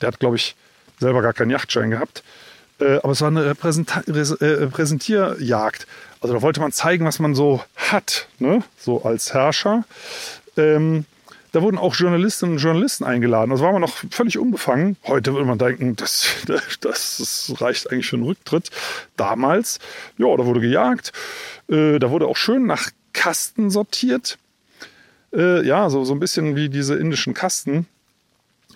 Der 0.00 0.08
hat, 0.08 0.20
glaube 0.20 0.36
ich, 0.36 0.56
selber 0.98 1.20
gar 1.20 1.34
keinen 1.34 1.50
Yachtschein 1.50 1.90
gehabt. 1.90 2.22
Äh, 2.80 2.96
aber 2.96 3.10
es 3.10 3.20
war 3.20 3.28
eine 3.28 3.44
äh, 3.44 3.54
Präsentierjagd. 3.54 5.86
Also 6.20 6.34
da 6.34 6.42
wollte 6.42 6.60
man 6.60 6.72
zeigen, 6.72 7.04
was 7.04 7.18
man 7.18 7.34
so 7.34 7.62
hat, 7.76 8.28
ne? 8.38 8.62
so 8.78 9.02
als 9.02 9.32
Herrscher. 9.32 9.84
Ähm, 10.56 11.04
da 11.52 11.62
wurden 11.62 11.78
auch 11.78 11.94
Journalistinnen 11.94 12.56
und 12.56 12.60
Journalisten 12.60 13.04
eingeladen. 13.04 13.50
Das 13.50 13.60
war 13.60 13.72
man 13.72 13.80
noch 13.80 13.94
völlig 14.10 14.38
unbefangen. 14.38 14.96
Heute 15.06 15.32
würde 15.32 15.46
man 15.46 15.56
denken, 15.56 15.96
das, 15.96 16.26
das, 16.46 16.62
das 16.80 17.52
reicht 17.60 17.90
eigentlich 17.90 18.08
für 18.08 18.16
einen 18.16 18.26
Rücktritt. 18.26 18.70
Damals, 19.16 19.78
ja, 20.18 20.26
da 20.36 20.44
wurde 20.44 20.60
gejagt. 20.60 21.12
Äh, 21.68 21.98
da 21.98 22.10
wurde 22.10 22.26
auch 22.26 22.36
schön 22.36 22.66
nach 22.66 22.90
Kasten 23.14 23.70
sortiert. 23.70 24.36
Äh, 25.32 25.66
ja, 25.66 25.88
so, 25.88 26.04
so 26.04 26.12
ein 26.12 26.20
bisschen 26.20 26.56
wie 26.56 26.68
diese 26.68 26.96
indischen 26.96 27.32
Kasten. 27.32 27.86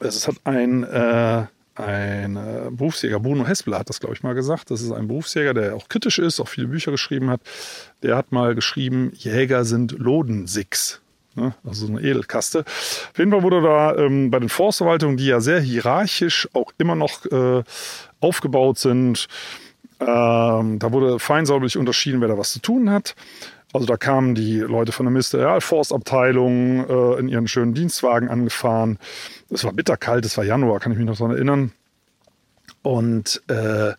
Es 0.01 0.27
hat 0.27 0.37
ein, 0.45 0.85
äh, 0.85 1.45
ein 1.81 2.37
äh, 2.37 2.71
Berufsjäger, 2.71 3.21
Bruno 3.21 3.47
Hespler 3.47 3.79
hat 3.79 3.89
das, 3.89 4.01
glaube 4.01 4.15
ich, 4.15 4.23
mal 4.23 4.35
gesagt. 4.35 4.71
Das 4.71 4.83
ist 4.83 4.93
ein 4.93 5.09
Berufsjäger, 5.09 5.55
der 5.55 5.75
auch 5.75 5.89
kritisch 5.89 6.19
ist, 6.19 6.41
auch 6.41 6.49
viele 6.49 6.69
Bücher 6.69 6.91
geschrieben 6.91 7.31
hat. 7.31 7.41
Der 8.03 8.17
hat 8.17 8.33
mal 8.33 8.55
geschrieben, 8.55 9.13
Jäger 9.15 9.65
sind 9.65 9.93
Lodensix. 9.93 11.01
Ne? 11.35 11.55
Also 11.65 11.87
so 11.87 11.93
eine 11.93 12.03
Edelkaste. 12.03 12.61
Auf 12.61 13.19
jeden 13.19 13.31
Fall 13.31 13.43
wurde 13.43 13.63
da 13.63 13.97
ähm, 13.97 14.31
bei 14.31 14.39
den 14.39 14.49
Forstverwaltungen, 14.49 15.17
die 15.17 15.27
ja 15.27 15.41
sehr 15.41 15.61
hierarchisch 15.61 16.49
auch 16.53 16.73
immer 16.79 16.95
noch 16.95 17.25
äh, 17.27 17.63
aufgebaut 18.21 18.79
sind, 18.79 19.29
ähm, 20.01 20.79
da 20.79 20.93
wurde 20.93 21.19
feinsäuberlich 21.19 21.77
unterschieden, 21.77 22.21
wer 22.21 22.29
da 22.29 22.39
was 22.39 22.53
zu 22.53 22.61
tun 22.61 22.91
hat. 22.91 23.15
Also 23.73 23.87
da 23.87 23.97
kamen 23.97 24.35
die 24.35 24.59
Leute 24.59 24.93
von 24.93 25.07
der 25.07 25.13
Ministerialforstabteilung 25.13 26.89
äh, 26.89 27.21
in 27.21 27.29
ihren 27.29 27.47
schönen 27.47 27.75
Dienstwagen 27.75 28.29
angefahren. 28.29 28.99
Es 29.49 29.65
war 29.65 29.73
bitterkalt, 29.73 30.25
es 30.25 30.37
war 30.37 30.45
Januar, 30.45 30.81
kann 30.81 30.93
ich 30.93 30.99
mich 30.99 31.07
noch 31.07 31.17
daran 31.17 31.35
erinnern. 31.35 31.73
Und 32.83 33.43
äh, 33.49 33.93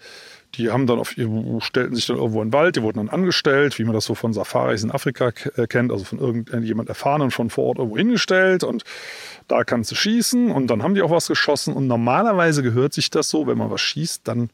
die 0.56 0.70
haben 0.70 0.88
dann 0.88 1.00
auf 1.00 1.16
stellten 1.60 1.96
sich 1.96 2.08
dann 2.08 2.18
irgendwo 2.18 2.42
in 2.42 2.50
den 2.50 2.54
Wald, 2.54 2.76
die 2.76 2.82
wurden 2.82 2.98
dann 2.98 3.10
angestellt, 3.10 3.80
wie 3.80 3.86
man 3.86 3.94
das 3.94 4.06
so 4.06 4.16
von 4.16 4.34
Safaris 4.34 4.84
in 4.84 4.92
Afrika 4.92 5.32
äh, 5.56 5.68
kennt, 5.68 5.92
also 5.92 6.04
von 6.04 6.20
irgendjemand 6.20 6.90
erfahrenen 6.90 7.32
von 7.32 7.50
vor 7.50 7.66
Ort 7.68 7.78
irgendwo 7.78 7.98
hingestellt 7.98 8.64
und 8.64 8.84
da 9.48 9.64
kannst 9.64 9.92
du 9.92 9.96
schießen 9.96 10.52
und 10.52 10.68
dann 10.68 10.84
haben 10.84 10.96
die 10.96 11.02
auch 11.02 11.12
was 11.12 11.28
geschossen 11.28 11.74
und 11.74 11.88
normalerweise 11.88 12.64
gehört 12.64 12.94
sich 12.94 13.10
das 13.10 13.30
so, 13.30 13.48
wenn 13.48 13.58
man 13.58 13.72
was 13.72 13.82
schießt, 13.82 14.28
dann 14.28 14.50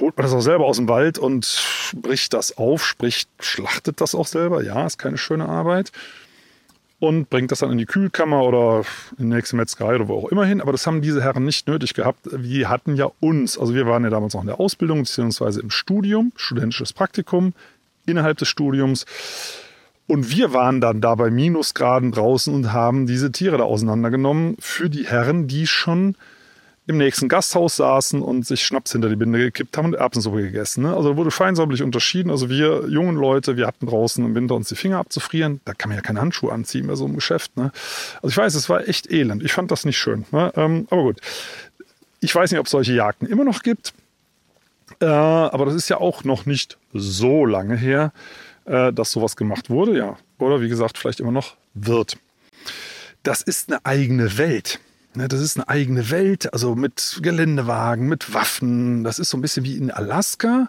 holt 0.00 0.16
man 0.16 0.24
das 0.24 0.34
auch 0.34 0.40
selber 0.40 0.66
aus 0.66 0.76
dem 0.76 0.88
Wald 0.88 1.18
und 1.18 1.62
bricht 1.94 2.32
das 2.32 2.56
auf, 2.56 2.84
sprich, 2.84 3.26
schlachtet 3.40 4.00
das 4.00 4.14
auch 4.14 4.26
selber. 4.26 4.62
Ja, 4.62 4.86
ist 4.86 4.98
keine 4.98 5.18
schöne 5.18 5.48
Arbeit. 5.48 5.92
Und 7.00 7.28
bringt 7.28 7.52
das 7.52 7.58
dann 7.58 7.70
in 7.70 7.78
die 7.78 7.86
Kühlkammer 7.86 8.42
oder 8.44 8.84
in 9.18 9.28
die 9.28 9.36
nächste 9.36 9.56
Metzgerei 9.56 9.96
oder 9.96 10.08
wo 10.08 10.18
auch 10.18 10.28
immer 10.30 10.46
hin. 10.46 10.60
Aber 10.60 10.72
das 10.72 10.86
haben 10.86 11.02
diese 11.02 11.22
Herren 11.22 11.44
nicht 11.44 11.66
nötig 11.68 11.92
gehabt. 11.92 12.20
Wir 12.30 12.70
hatten 12.70 12.96
ja 12.96 13.10
uns, 13.20 13.58
also 13.58 13.74
wir 13.74 13.86
waren 13.86 14.04
ja 14.04 14.10
damals 14.10 14.34
noch 14.34 14.40
in 14.40 14.46
der 14.46 14.60
Ausbildung 14.60 15.02
beziehungsweise 15.02 15.60
im 15.60 15.70
Studium, 15.70 16.32
studentisches 16.36 16.92
Praktikum 16.92 17.52
innerhalb 18.06 18.38
des 18.38 18.48
Studiums. 18.48 19.04
Und 20.06 20.30
wir 20.30 20.52
waren 20.52 20.80
dann 20.80 21.00
da 21.00 21.14
bei 21.14 21.30
Minusgraden 21.30 22.12
draußen 22.12 22.54
und 22.54 22.72
haben 22.72 23.06
diese 23.06 23.32
Tiere 23.32 23.58
da 23.58 23.64
auseinandergenommen 23.64 24.56
für 24.60 24.88
die 24.88 25.06
Herren, 25.06 25.46
die 25.46 25.66
schon 25.66 26.16
im 26.86 26.98
nächsten 26.98 27.28
Gasthaus 27.28 27.76
saßen 27.76 28.20
und 28.20 28.46
sich 28.46 28.62
Schnaps 28.62 28.92
hinter 28.92 29.08
die 29.08 29.16
Binde 29.16 29.38
gekippt 29.38 29.76
haben 29.76 29.86
und 29.86 29.94
Erbsensuppe 29.94 30.42
gegessen. 30.42 30.82
Ne? 30.82 30.94
Also 30.94 31.10
da 31.10 31.16
wurde 31.16 31.30
feinsäuberlich 31.30 31.82
unterschieden. 31.82 32.30
Also 32.30 32.50
wir 32.50 32.86
jungen 32.88 33.16
Leute, 33.16 33.56
wir 33.56 33.66
hatten 33.66 33.86
draußen 33.86 34.24
im 34.24 34.34
Winter 34.34 34.54
uns 34.54 34.68
die 34.68 34.74
Finger 34.74 34.98
abzufrieren. 34.98 35.60
Da 35.64 35.72
kann 35.72 35.88
man 35.88 35.96
ja 35.96 36.02
keine 36.02 36.20
Handschuhe 36.20 36.52
anziehen 36.52 36.86
bei 36.86 36.94
so 36.94 37.06
einem 37.06 37.14
Geschäft. 37.14 37.56
Ne? 37.56 37.72
Also 38.16 38.28
ich 38.28 38.36
weiß, 38.36 38.54
es 38.54 38.68
war 38.68 38.86
echt 38.86 39.10
elend. 39.10 39.42
Ich 39.42 39.52
fand 39.52 39.70
das 39.70 39.86
nicht 39.86 39.96
schön. 39.96 40.26
Ne? 40.30 40.52
Ähm, 40.56 40.86
aber 40.90 41.02
gut. 41.02 41.20
Ich 42.20 42.34
weiß 42.34 42.50
nicht, 42.50 42.60
ob 42.60 42.66
es 42.66 42.72
solche 42.72 42.92
Jagden 42.92 43.28
immer 43.28 43.44
noch 43.44 43.62
gibt. 43.62 43.94
Äh, 45.00 45.06
aber 45.06 45.64
das 45.64 45.74
ist 45.74 45.88
ja 45.88 45.96
auch 45.96 46.22
noch 46.24 46.44
nicht 46.44 46.76
so 46.92 47.46
lange 47.46 47.76
her, 47.76 48.12
äh, 48.66 48.92
dass 48.92 49.10
sowas 49.10 49.36
gemacht 49.36 49.70
wurde. 49.70 49.96
Ja. 49.96 50.18
Oder 50.38 50.60
wie 50.60 50.68
gesagt, 50.68 50.98
vielleicht 50.98 51.20
immer 51.20 51.32
noch 51.32 51.54
wird. 51.72 52.18
Das 53.22 53.40
ist 53.40 53.70
eine 53.70 53.84
eigene 53.86 54.36
Welt. 54.36 54.80
Ne, 55.16 55.28
das 55.28 55.40
ist 55.40 55.56
eine 55.56 55.68
eigene 55.68 56.10
Welt, 56.10 56.52
also 56.52 56.74
mit 56.74 57.20
Geländewagen, 57.22 58.08
mit 58.08 58.34
Waffen. 58.34 59.04
Das 59.04 59.20
ist 59.20 59.30
so 59.30 59.38
ein 59.38 59.42
bisschen 59.42 59.64
wie 59.64 59.76
in 59.76 59.92
Alaska, 59.92 60.68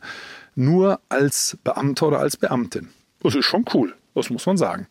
nur 0.54 1.00
als 1.10 1.58
Beamter 1.64 2.08
oder 2.08 2.20
als 2.20 2.38
Beamtin. 2.38 2.90
Das 3.24 3.34
ist 3.34 3.46
schon 3.46 3.66
cool, 3.74 3.96
das 4.14 4.30
muss 4.30 4.46
man 4.46 4.58
sagen. 4.58 4.88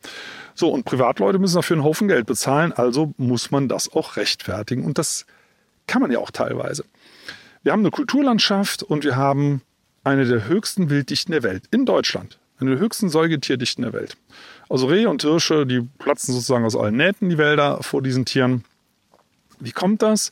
So, 0.54 0.70
und 0.70 0.84
Privatleute 0.84 1.38
müssen 1.38 1.54
dafür 1.54 1.76
einen 1.76 1.84
Haufen 1.84 2.08
Geld 2.08 2.26
bezahlen, 2.26 2.72
also 2.72 3.14
muss 3.16 3.52
man 3.52 3.68
das 3.68 3.92
auch 3.92 4.16
rechtfertigen. 4.16 4.84
Und 4.84 4.98
das 4.98 5.24
kann 5.86 6.02
man 6.02 6.10
ja 6.10 6.18
auch 6.18 6.32
teilweise. 6.32 6.84
Wir 7.62 7.72
haben 7.72 7.80
eine 7.80 7.90
Kulturlandschaft 7.90 8.82
und 8.82 9.04
wir 9.04 9.14
haben 9.14 9.62
eine 10.02 10.26
der 10.26 10.48
höchsten 10.48 10.90
Wilddichten 10.90 11.30
der 11.30 11.44
Welt 11.44 11.64
in 11.70 11.86
Deutschland. 11.86 12.38
Eine 12.58 12.70
der 12.70 12.80
höchsten 12.80 13.08
Säugetierdichten 13.08 13.82
der 13.82 13.92
Welt. 13.92 14.16
Also 14.68 14.86
Rehe 14.86 15.08
und 15.08 15.22
Hirsche, 15.22 15.64
die 15.64 15.80
platzen 15.80 16.34
sozusagen 16.34 16.64
aus 16.64 16.76
allen 16.76 16.96
Nähten, 16.96 17.28
die 17.30 17.38
Wälder 17.38 17.82
vor 17.82 18.02
diesen 18.02 18.24
Tieren. 18.24 18.64
Wie 19.60 19.72
kommt 19.72 20.02
das? 20.02 20.30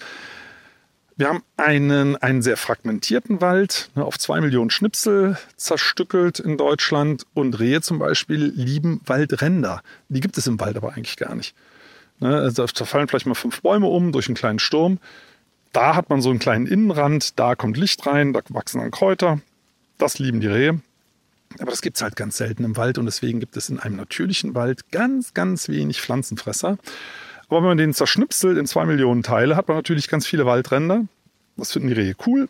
Wir 1.16 1.28
haben 1.28 1.42
einen, 1.56 2.16
einen 2.16 2.42
sehr 2.42 2.56
fragmentierten 2.56 3.40
Wald, 3.40 3.90
ne, 3.94 4.04
auf 4.04 4.18
zwei 4.18 4.40
Millionen 4.40 4.70
Schnipsel 4.70 5.36
zerstückelt 5.56 6.40
in 6.40 6.56
Deutschland. 6.56 7.26
Und 7.34 7.58
Rehe 7.58 7.80
zum 7.82 7.98
Beispiel 7.98 8.52
lieben 8.56 9.00
Waldränder. 9.04 9.82
Die 10.08 10.20
gibt 10.20 10.38
es 10.38 10.46
im 10.46 10.58
Wald 10.58 10.76
aber 10.76 10.94
eigentlich 10.94 11.16
gar 11.16 11.34
nicht. 11.34 11.54
Ne, 12.18 12.34
also 12.36 12.66
da 12.66 12.84
fallen 12.84 13.08
vielleicht 13.08 13.26
mal 13.26 13.34
fünf 13.34 13.60
Bäume 13.62 13.86
um 13.86 14.12
durch 14.12 14.26
einen 14.26 14.36
kleinen 14.36 14.58
Sturm. 14.58 14.98
Da 15.72 15.94
hat 15.96 16.10
man 16.10 16.22
so 16.22 16.30
einen 16.30 16.38
kleinen 16.38 16.66
Innenrand, 16.66 17.38
da 17.38 17.54
kommt 17.54 17.76
Licht 17.76 18.06
rein, 18.06 18.32
da 18.32 18.40
wachsen 18.48 18.80
dann 18.80 18.90
Kräuter. 18.90 19.40
Das 19.98 20.18
lieben 20.18 20.40
die 20.40 20.48
Rehe. 20.48 20.80
Aber 21.58 21.70
das 21.70 21.82
gibt 21.82 21.96
es 21.96 22.02
halt 22.02 22.16
ganz 22.16 22.38
selten 22.38 22.64
im 22.64 22.76
Wald 22.76 22.98
und 22.98 23.04
deswegen 23.04 23.40
gibt 23.40 23.56
es 23.56 23.68
in 23.68 23.78
einem 23.78 23.96
natürlichen 23.96 24.54
Wald 24.54 24.90
ganz, 24.90 25.34
ganz 25.34 25.68
wenig 25.68 26.00
Pflanzenfresser. 26.00 26.78
Aber 27.52 27.60
wenn 27.60 27.68
man 27.68 27.76
den 27.76 27.92
zerschnipselt 27.92 28.56
in 28.56 28.64
zwei 28.64 28.86
Millionen 28.86 29.22
Teile, 29.22 29.56
hat 29.56 29.68
man 29.68 29.76
natürlich 29.76 30.08
ganz 30.08 30.26
viele 30.26 30.46
Waldränder. 30.46 31.04
Das 31.58 31.70
finden 31.70 31.88
die 31.88 31.94
Rehe 31.94 32.14
cool. 32.26 32.48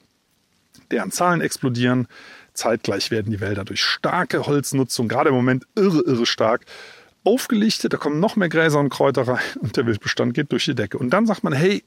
Deren 0.92 1.10
Zahlen 1.10 1.40
explodieren. 1.40 2.06
Zeitgleich 2.54 3.10
werden 3.10 3.32
die 3.32 3.40
Wälder 3.40 3.64
durch 3.64 3.82
starke 3.82 4.46
Holznutzung, 4.46 5.08
gerade 5.08 5.30
im 5.30 5.34
Moment 5.34 5.66
irre, 5.74 6.02
irre 6.02 6.24
stark, 6.24 6.66
aufgelichtet. 7.24 7.92
Da 7.92 7.96
kommen 7.96 8.20
noch 8.20 8.36
mehr 8.36 8.48
Gräser 8.48 8.78
und 8.78 8.90
Kräuter 8.90 9.26
rein 9.26 9.42
und 9.60 9.76
der 9.76 9.86
Wildbestand 9.86 10.34
geht 10.34 10.52
durch 10.52 10.66
die 10.66 10.76
Decke. 10.76 10.98
Und 10.98 11.10
dann 11.10 11.26
sagt 11.26 11.42
man, 11.42 11.52
hey, 11.52 11.82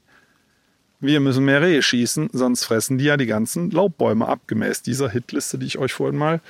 wir 1.00 1.20
müssen 1.20 1.46
mehr 1.46 1.62
Rehe 1.62 1.80
schießen, 1.80 2.28
sonst 2.34 2.64
fressen 2.64 2.98
die 2.98 3.06
ja 3.06 3.16
die 3.16 3.24
ganzen 3.24 3.70
Laubbäume 3.70 4.28
ab, 4.28 4.40
gemäß 4.46 4.82
dieser 4.82 5.08
Hitliste, 5.08 5.56
die 5.56 5.64
ich 5.64 5.78
euch 5.78 5.94
vorhin 5.94 6.18
mal 6.18 6.42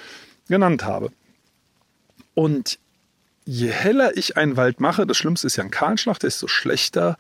genannt 0.49 0.85
habe. 0.85 1.13
Und 2.35 2.81
je 3.47 3.69
heller 3.69 4.17
ich 4.17 4.37
einen 4.37 4.57
Wald 4.57 4.81
mache, 4.81 5.07
das 5.07 5.17
Schlimmste 5.17 5.47
ist 5.47 5.57
ja 5.57 5.65
ein 5.65 5.71
Kahlschlag, 5.71 6.19
desto 6.19 6.49
schlechter 6.49 7.17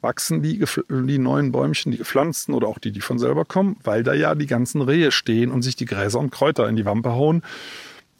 wachsen 0.00 0.42
die, 0.42 0.64
die 0.88 1.18
neuen 1.18 1.52
Bäumchen, 1.52 1.90
die 1.90 1.98
gepflanzten 1.98 2.54
oder 2.54 2.68
auch 2.68 2.78
die, 2.78 2.92
die 2.92 3.00
von 3.00 3.18
selber 3.18 3.44
kommen, 3.44 3.76
weil 3.82 4.02
da 4.02 4.14
ja 4.14 4.34
die 4.34 4.46
ganzen 4.46 4.80
Rehe 4.80 5.10
stehen 5.10 5.50
und 5.50 5.62
sich 5.62 5.74
die 5.74 5.86
Gräser 5.86 6.20
und 6.20 6.30
Kräuter 6.30 6.68
in 6.68 6.76
die 6.76 6.84
Wampe 6.84 7.12
hauen 7.12 7.42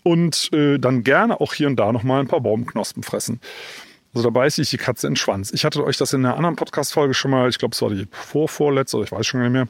und 0.02 0.52
äh, 0.52 0.78
dann 0.78 1.04
gerne 1.04 1.40
auch 1.40 1.54
hier 1.54 1.68
und 1.68 1.76
da 1.76 1.92
nochmal 1.92 2.20
ein 2.20 2.28
paar 2.28 2.40
Baumknospen 2.40 3.02
fressen. 3.02 3.40
Also 4.14 4.28
da 4.28 4.32
beißt 4.32 4.56
sich 4.56 4.70
die 4.70 4.78
Katze 4.78 5.06
in 5.06 5.12
den 5.12 5.16
Schwanz. 5.16 5.52
Ich 5.52 5.64
hatte 5.64 5.84
euch 5.84 5.98
das 5.98 6.12
in 6.12 6.24
einer 6.24 6.36
anderen 6.36 6.56
Podcast-Folge 6.56 7.14
schon 7.14 7.30
mal, 7.30 7.48
ich 7.48 7.58
glaube, 7.58 7.74
es 7.74 7.82
war 7.82 7.90
die 7.90 8.08
vorvorletzte 8.10 8.96
oder 8.96 9.04
ich 9.04 9.12
weiß 9.12 9.26
schon 9.26 9.40
gar 9.40 9.48
nicht 9.50 9.68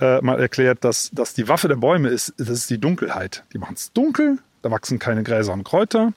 mehr, 0.00 0.18
äh, 0.18 0.20
mal 0.22 0.40
erklärt, 0.40 0.82
dass, 0.82 1.10
dass 1.12 1.34
die 1.34 1.46
Waffe 1.48 1.68
der 1.68 1.76
Bäume 1.76 2.08
ist, 2.08 2.32
das 2.38 2.48
ist 2.48 2.70
die 2.70 2.78
Dunkelheit. 2.78 3.44
Die 3.52 3.58
machen 3.58 3.74
es 3.76 3.92
dunkel, 3.92 4.38
da 4.62 4.70
wachsen 4.70 4.98
keine 4.98 5.22
Gräser 5.22 5.52
und 5.52 5.64
Kräuter. 5.64 6.14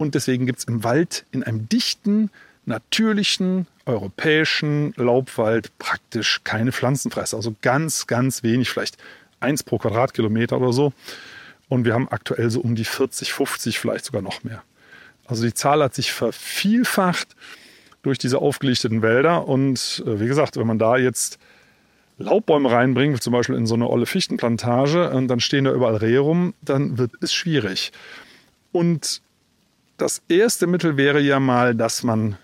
Und 0.00 0.14
deswegen 0.14 0.46
gibt 0.46 0.60
es 0.60 0.64
im 0.64 0.82
Wald 0.82 1.26
in 1.30 1.42
einem 1.42 1.68
dichten, 1.68 2.30
natürlichen, 2.64 3.66
europäischen 3.84 4.94
Laubwald 4.96 5.76
praktisch 5.78 6.40
keine 6.42 6.72
Pflanzenfresser. 6.72 7.36
Also 7.36 7.54
ganz, 7.60 8.06
ganz 8.06 8.42
wenig, 8.42 8.70
vielleicht 8.70 8.96
eins 9.40 9.62
pro 9.62 9.76
Quadratkilometer 9.76 10.56
oder 10.56 10.72
so. 10.72 10.94
Und 11.68 11.84
wir 11.84 11.92
haben 11.92 12.08
aktuell 12.08 12.48
so 12.48 12.62
um 12.62 12.76
die 12.76 12.86
40, 12.86 13.34
50, 13.34 13.78
vielleicht 13.78 14.06
sogar 14.06 14.22
noch 14.22 14.42
mehr. 14.42 14.62
Also 15.26 15.44
die 15.44 15.52
Zahl 15.52 15.82
hat 15.82 15.94
sich 15.94 16.12
vervielfacht 16.12 17.36
durch 18.00 18.16
diese 18.16 18.38
aufgelichteten 18.38 19.02
Wälder. 19.02 19.46
Und 19.48 20.02
äh, 20.06 20.18
wie 20.18 20.28
gesagt, 20.28 20.56
wenn 20.56 20.66
man 20.66 20.78
da 20.78 20.96
jetzt 20.96 21.38
Laubbäume 22.16 22.70
reinbringt, 22.70 23.22
zum 23.22 23.34
Beispiel 23.34 23.56
in 23.56 23.66
so 23.66 23.74
eine 23.74 23.90
olle 23.90 24.06
Fichtenplantage, 24.06 25.10
und 25.10 25.28
dann 25.28 25.40
stehen 25.40 25.64
da 25.64 25.72
überall 25.72 25.96
Rehe 25.96 26.20
rum, 26.20 26.54
dann 26.62 26.96
wird 26.96 27.10
es 27.20 27.34
schwierig. 27.34 27.92
Und 28.72 29.20
das 30.00 30.22
erste 30.28 30.66
Mittel 30.66 30.96
wäre 30.96 31.20
ja 31.20 31.40
mal, 31.40 31.74
dass 31.74 32.02
man 32.02 32.36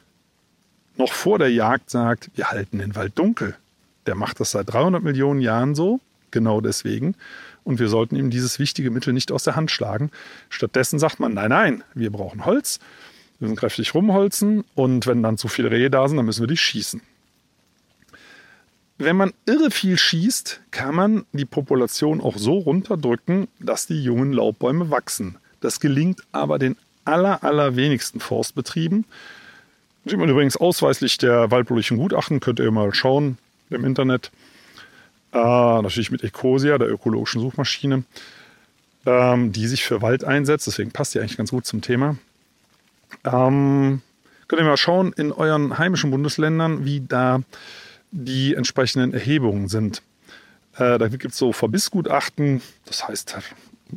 noch 0.96 1.12
vor 1.12 1.38
der 1.38 1.50
Jagd 1.50 1.90
sagt, 1.90 2.30
wir 2.34 2.50
halten 2.50 2.78
den 2.78 2.94
Wald 2.94 3.18
dunkel. 3.18 3.56
Der 4.06 4.14
macht 4.14 4.40
das 4.40 4.52
seit 4.52 4.72
300 4.72 5.02
Millionen 5.02 5.40
Jahren 5.40 5.74
so, 5.74 6.00
genau 6.30 6.60
deswegen. 6.60 7.14
Und 7.64 7.80
wir 7.80 7.88
sollten 7.88 8.16
ihm 8.16 8.30
dieses 8.30 8.58
wichtige 8.58 8.90
Mittel 8.90 9.12
nicht 9.12 9.32
aus 9.32 9.44
der 9.44 9.56
Hand 9.56 9.70
schlagen. 9.70 10.10
Stattdessen 10.48 10.98
sagt 10.98 11.18
man, 11.18 11.34
nein, 11.34 11.50
nein, 11.50 11.84
wir 11.94 12.10
brauchen 12.12 12.44
Holz. 12.44 12.78
Wir 13.38 13.48
müssen 13.48 13.58
kräftig 13.58 13.94
rumholzen 13.94 14.64
und 14.74 15.06
wenn 15.06 15.22
dann 15.22 15.36
zu 15.36 15.48
viele 15.48 15.70
Rehe 15.70 15.90
da 15.90 16.06
sind, 16.08 16.16
dann 16.16 16.26
müssen 16.26 16.42
wir 16.42 16.48
die 16.48 16.56
schießen. 16.56 17.02
Wenn 18.98 19.16
man 19.16 19.32
irre 19.44 19.70
viel 19.70 19.98
schießt, 19.98 20.62
kann 20.70 20.94
man 20.94 21.26
die 21.32 21.44
Population 21.44 22.22
auch 22.22 22.38
so 22.38 22.58
runterdrücken, 22.58 23.48
dass 23.58 23.86
die 23.86 24.02
jungen 24.02 24.32
Laubbäume 24.32 24.90
wachsen. 24.90 25.36
Das 25.60 25.80
gelingt 25.80 26.22
aber 26.32 26.58
den 26.58 26.76
aller, 27.06 27.42
allerwenigsten 27.42 28.20
Forstbetrieben. 28.20 29.04
Sieht 30.04 30.18
man 30.18 30.28
übrigens 30.28 30.56
ausweislich 30.56 31.18
der 31.18 31.50
waldbaulichen 31.50 31.96
Gutachten, 31.96 32.40
könnt 32.40 32.60
ihr 32.60 32.70
mal 32.70 32.94
schauen 32.94 33.38
im 33.70 33.84
Internet. 33.84 34.30
Äh, 35.32 35.38
natürlich 35.38 36.10
mit 36.10 36.22
Ecosia, 36.22 36.78
der 36.78 36.88
ökologischen 36.88 37.40
Suchmaschine, 37.40 38.04
ähm, 39.04 39.52
die 39.52 39.66
sich 39.66 39.84
für 39.84 40.02
Wald 40.02 40.24
einsetzt. 40.24 40.66
Deswegen 40.66 40.92
passt 40.92 41.14
die 41.14 41.20
eigentlich 41.20 41.36
ganz 41.36 41.50
gut 41.50 41.66
zum 41.66 41.80
Thema. 41.80 42.16
Ähm, 43.24 44.02
könnt 44.48 44.62
ihr 44.62 44.66
mal 44.66 44.76
schauen 44.76 45.12
in 45.12 45.32
euren 45.32 45.78
heimischen 45.78 46.10
Bundesländern, 46.10 46.84
wie 46.84 47.00
da 47.00 47.42
die 48.12 48.54
entsprechenden 48.54 49.12
Erhebungen 49.12 49.68
sind. 49.68 50.02
Äh, 50.76 50.98
da 50.98 51.08
gibt 51.08 51.32
es 51.32 51.38
so 51.38 51.52
Verbissgutachten, 51.52 52.62
das 52.84 53.08
heißt 53.08 53.36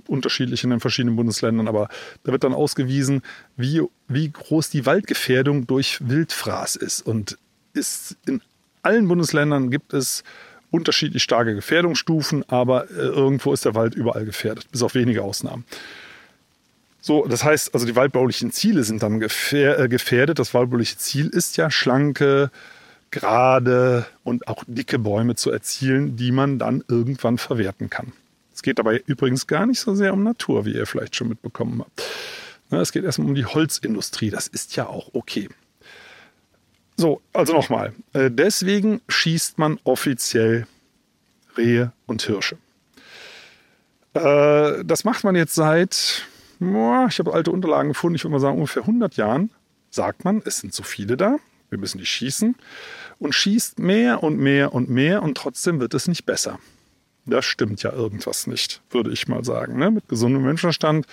unterschiedlich 0.07 0.63
in 0.63 0.69
den 0.69 0.79
verschiedenen 0.79 1.15
Bundesländern, 1.15 1.67
aber 1.67 1.89
da 2.23 2.31
wird 2.31 2.43
dann 2.43 2.53
ausgewiesen, 2.53 3.21
wie, 3.57 3.81
wie 4.07 4.29
groß 4.29 4.69
die 4.69 4.85
Waldgefährdung 4.85 5.67
durch 5.67 5.99
Wildfraß 6.07 6.75
ist. 6.75 7.01
Und 7.01 7.37
ist 7.73 8.17
in 8.25 8.41
allen 8.81 9.07
Bundesländern 9.07 9.71
gibt 9.71 9.93
es 9.93 10.23
unterschiedlich 10.71 11.23
starke 11.23 11.55
Gefährdungsstufen, 11.55 12.47
aber 12.47 12.89
äh, 12.91 12.95
irgendwo 12.95 13.53
ist 13.53 13.65
der 13.65 13.75
Wald 13.75 13.95
überall 13.95 14.25
gefährdet, 14.25 14.69
bis 14.71 14.83
auf 14.83 14.95
wenige 14.95 15.23
Ausnahmen. 15.23 15.65
So, 17.01 17.25
das 17.25 17.43
heißt, 17.43 17.73
also 17.73 17.85
die 17.85 17.95
waldbaulichen 17.95 18.51
Ziele 18.51 18.83
sind 18.83 19.01
dann 19.01 19.21
äh, 19.21 19.87
gefährdet. 19.87 20.37
Das 20.37 20.53
waldbauliche 20.53 20.97
Ziel 20.97 21.27
ist 21.27 21.57
ja 21.57 21.71
schlanke, 21.71 22.51
gerade 23.11 24.05
und 24.23 24.47
auch 24.47 24.63
dicke 24.67 24.99
Bäume 24.99 25.35
zu 25.35 25.49
erzielen, 25.51 26.15
die 26.15 26.31
man 26.31 26.59
dann 26.59 26.83
irgendwann 26.87 27.37
verwerten 27.37 27.89
kann. 27.89 28.13
Es 28.59 28.63
geht 28.63 28.77
dabei 28.77 29.01
übrigens 29.05 29.47
gar 29.47 29.65
nicht 29.65 29.79
so 29.79 29.95
sehr 29.95 30.13
um 30.13 30.21
Natur, 30.21 30.65
wie 30.65 30.73
ihr 30.73 30.85
vielleicht 30.85 31.15
schon 31.15 31.29
mitbekommen 31.29 31.79
habt. 31.79 32.03
Ne, 32.69 32.79
es 32.79 32.91
geht 32.91 33.05
erstmal 33.05 33.29
um 33.29 33.33
die 33.33 33.45
Holzindustrie. 33.45 34.31
Das 34.31 34.49
ist 34.49 34.75
ja 34.75 34.85
auch 34.85 35.11
okay. 35.13 35.47
So, 36.97 37.21
also 37.31 37.53
nochmal. 37.53 37.93
Äh, 38.11 38.29
deswegen 38.29 38.99
schießt 39.07 39.59
man 39.59 39.79
offiziell 39.85 40.67
Rehe 41.55 41.93
und 42.05 42.21
Hirsche. 42.23 42.57
Äh, 44.13 44.83
das 44.83 45.05
macht 45.05 45.23
man 45.23 45.37
jetzt 45.37 45.55
seit, 45.55 46.27
ich 46.59 46.67
habe 46.67 47.33
alte 47.33 47.51
Unterlagen 47.51 47.87
gefunden, 47.87 48.17
ich 48.17 48.25
würde 48.25 48.33
mal 48.33 48.39
sagen 48.41 48.57
ungefähr 48.57 48.81
100 48.81 49.15
Jahren. 49.15 49.51
Sagt 49.89 50.25
man, 50.25 50.41
es 50.43 50.57
sind 50.57 50.73
zu 50.73 50.83
viele 50.83 51.15
da, 51.15 51.37
wir 51.69 51.77
müssen 51.77 51.99
die 51.99 52.05
schießen. 52.05 52.57
Und 53.19 53.33
schießt 53.33 53.79
mehr 53.79 54.21
und 54.21 54.37
mehr 54.37 54.73
und 54.73 54.89
mehr 54.89 55.23
und 55.23 55.37
trotzdem 55.37 55.79
wird 55.79 55.93
es 55.93 56.09
nicht 56.09 56.25
besser. 56.25 56.59
Da 57.29 57.41
stimmt 57.41 57.83
ja 57.83 57.91
irgendwas 57.91 58.47
nicht, 58.47 58.81
würde 58.89 59.11
ich 59.11 59.27
mal 59.27 59.43
sagen. 59.43 59.77
Ne? 59.77 59.91
Mit 59.91 60.07
gesundem 60.07 60.43
Menschenverstand, 60.43 61.05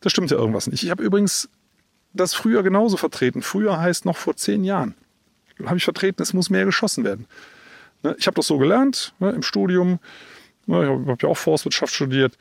da 0.00 0.10
stimmt 0.10 0.30
ja 0.30 0.36
irgendwas 0.36 0.66
nicht. 0.66 0.82
Ich 0.82 0.90
habe 0.90 1.02
übrigens 1.02 1.48
das 2.12 2.34
früher 2.34 2.62
genauso 2.62 2.96
vertreten. 2.96 3.42
Früher 3.42 3.80
heißt 3.80 4.04
noch 4.04 4.16
vor 4.16 4.36
zehn 4.36 4.64
Jahren. 4.64 4.94
Habe 5.64 5.76
ich 5.76 5.84
vertreten, 5.84 6.22
es 6.22 6.32
muss 6.32 6.50
mehr 6.50 6.64
geschossen 6.64 7.04
werden. 7.04 7.26
Ne? 8.02 8.16
Ich 8.18 8.26
habe 8.26 8.34
das 8.34 8.46
so 8.46 8.58
gelernt 8.58 9.14
ne, 9.18 9.30
im 9.30 9.42
Studium. 9.42 9.98
Ne, 10.66 10.82
ich 10.82 11.08
habe 11.08 11.16
ja 11.20 11.28
auch 11.28 11.36
Forstwirtschaft 11.36 11.94
studiert. 11.94 12.36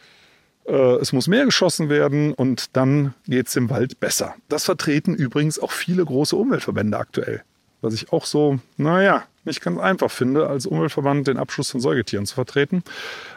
Äh, 0.66 0.96
es 0.96 1.14
muss 1.14 1.28
mehr 1.28 1.46
geschossen 1.46 1.90
werden 1.90 2.34
und 2.34 2.76
dann 2.76 3.14
geht 3.28 3.48
es 3.48 3.56
im 3.56 3.70
Wald 3.70 4.00
besser. 4.00 4.36
Das 4.50 4.66
vertreten 4.66 5.16
übrigens 5.16 5.60
auch 5.60 5.72
viele 5.72 6.04
große 6.04 6.36
Umweltverbände 6.36 6.98
aktuell. 6.98 7.44
Was 7.82 7.94
ich 7.94 8.12
auch 8.12 8.26
so, 8.26 8.60
naja, 8.78 9.24
nicht 9.46 9.62
ganz 9.62 9.80
einfach 9.80 10.12
finde, 10.12 10.48
als 10.48 10.66
Umweltverband 10.66 11.28
den 11.28 11.38
Abschuss 11.38 11.72
von 11.72 11.82
Säugetieren 11.82 12.26
zu 12.26 12.36
vertreten. 12.36 12.84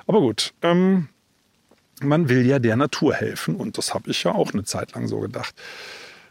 Aber 0.06 0.20
gut, 0.20 0.52
ähm, 0.62 1.08
man 2.00 2.28
will 2.28 2.44
ja 2.46 2.58
der 2.58 2.76
Natur 2.76 3.14
helfen 3.14 3.56
und 3.56 3.78
das 3.78 3.94
habe 3.94 4.10
ich 4.10 4.24
ja 4.24 4.34
auch 4.34 4.52
eine 4.52 4.64
Zeit 4.64 4.94
lang 4.94 5.08
so 5.08 5.20
gedacht. 5.20 5.54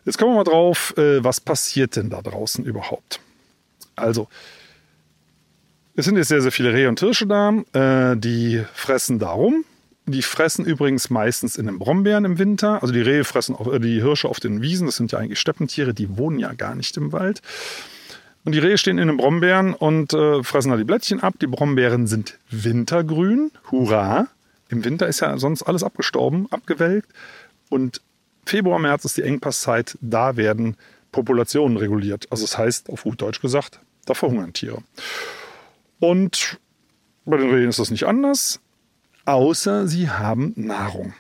Jetzt 0.06 0.18
kommen 0.18 0.32
wir 0.32 0.38
mal 0.38 0.44
drauf, 0.44 0.94
äh, 0.98 1.24
was 1.24 1.40
passiert 1.40 1.96
denn 1.96 2.10
da 2.10 2.22
draußen 2.22 2.66
überhaupt? 2.66 3.22
Also, 3.96 4.28
es 5.96 6.06
sind 6.06 6.18
jetzt 6.18 6.28
sehr, 6.28 6.42
sehr 6.42 6.52
viele 6.52 6.74
Rehe 6.74 6.90
und 6.90 7.00
Hirsche 7.00 7.28
da, 7.28 7.54
äh, 7.74 8.18
die 8.18 8.64
fressen 8.74 9.20
da 9.20 9.30
rum, 9.30 9.64
die 10.06 10.22
fressen 10.22 10.66
übrigens 10.66 11.10
meistens 11.10 11.56
in 11.56 11.68
den 11.68 11.80
Brombeeren 11.80 12.26
im 12.26 12.40
Winter. 12.40 12.82
Also 12.82 12.94
die 12.94 13.02
Rehe 13.02 13.24
fressen 13.24 13.56
auf, 13.56 13.68
äh, 13.68 13.80
die 13.80 14.02
Hirsche 14.02 14.28
auf 14.28 14.40
den 14.40 14.62
Wiesen. 14.62 14.88
Das 14.88 14.98
sind 14.98 15.12
ja 15.12 15.20
eigentlich 15.20 15.40
Steppentiere, 15.40 15.94
die 15.94 16.18
wohnen 16.18 16.40
ja 16.40 16.52
gar 16.54 16.76
nicht 16.76 16.98
im 16.98 17.12
Wald. 17.14 17.42
Und 18.46 18.54
die 18.54 18.60
Rehe 18.60 18.78
stehen 18.78 18.98
in 18.98 19.08
den 19.08 19.18
Brombeeren 19.18 19.74
und 19.74 20.14
äh, 20.14 20.44
fressen 20.44 20.72
da 20.72 20.78
die 20.78 20.84
Blättchen 20.84 21.22
ab. 21.22 21.36
Die 21.42 21.48
Brombeeren 21.48 22.08
sind 22.08 22.40
wintergrün. 22.50 23.52
Hurra! 23.72 24.28
Im 24.70 24.84
Winter 24.84 25.08
ist 25.08 25.22
ja 25.22 25.38
sonst 25.38 25.64
alles 25.64 25.84
abgestorben, 25.84 26.48
abgewelkt. 26.52 27.08
Und 27.70 28.02
Februar, 28.46 28.80
März 28.80 29.06
ist 29.06 29.18
die 29.18 29.22
Engpasszeit. 29.22 29.98
Da 30.02 30.36
werden 30.36 30.76
Populationen 31.12 31.78
reguliert. 31.78 32.28
Also 32.32 32.44
das 32.44 32.58
heißt, 32.58 32.90
auf 32.90 33.04
gut 33.04 33.22
Deutsch 33.22 33.40
gesagt, 33.40 33.80
da 34.06 34.14
verhungern 34.14 34.52
Tiere. 34.52 34.80
Und 36.00 36.60
bei 37.26 37.38
den 37.38 37.50
Rehen 37.50 37.70
ist 37.70 37.80
das 37.80 37.92
nicht 37.92 38.06
anders 38.06 38.60
außer 39.26 39.88
sie 39.88 40.10
haben 40.10 40.54
Nahrung. 40.56 41.14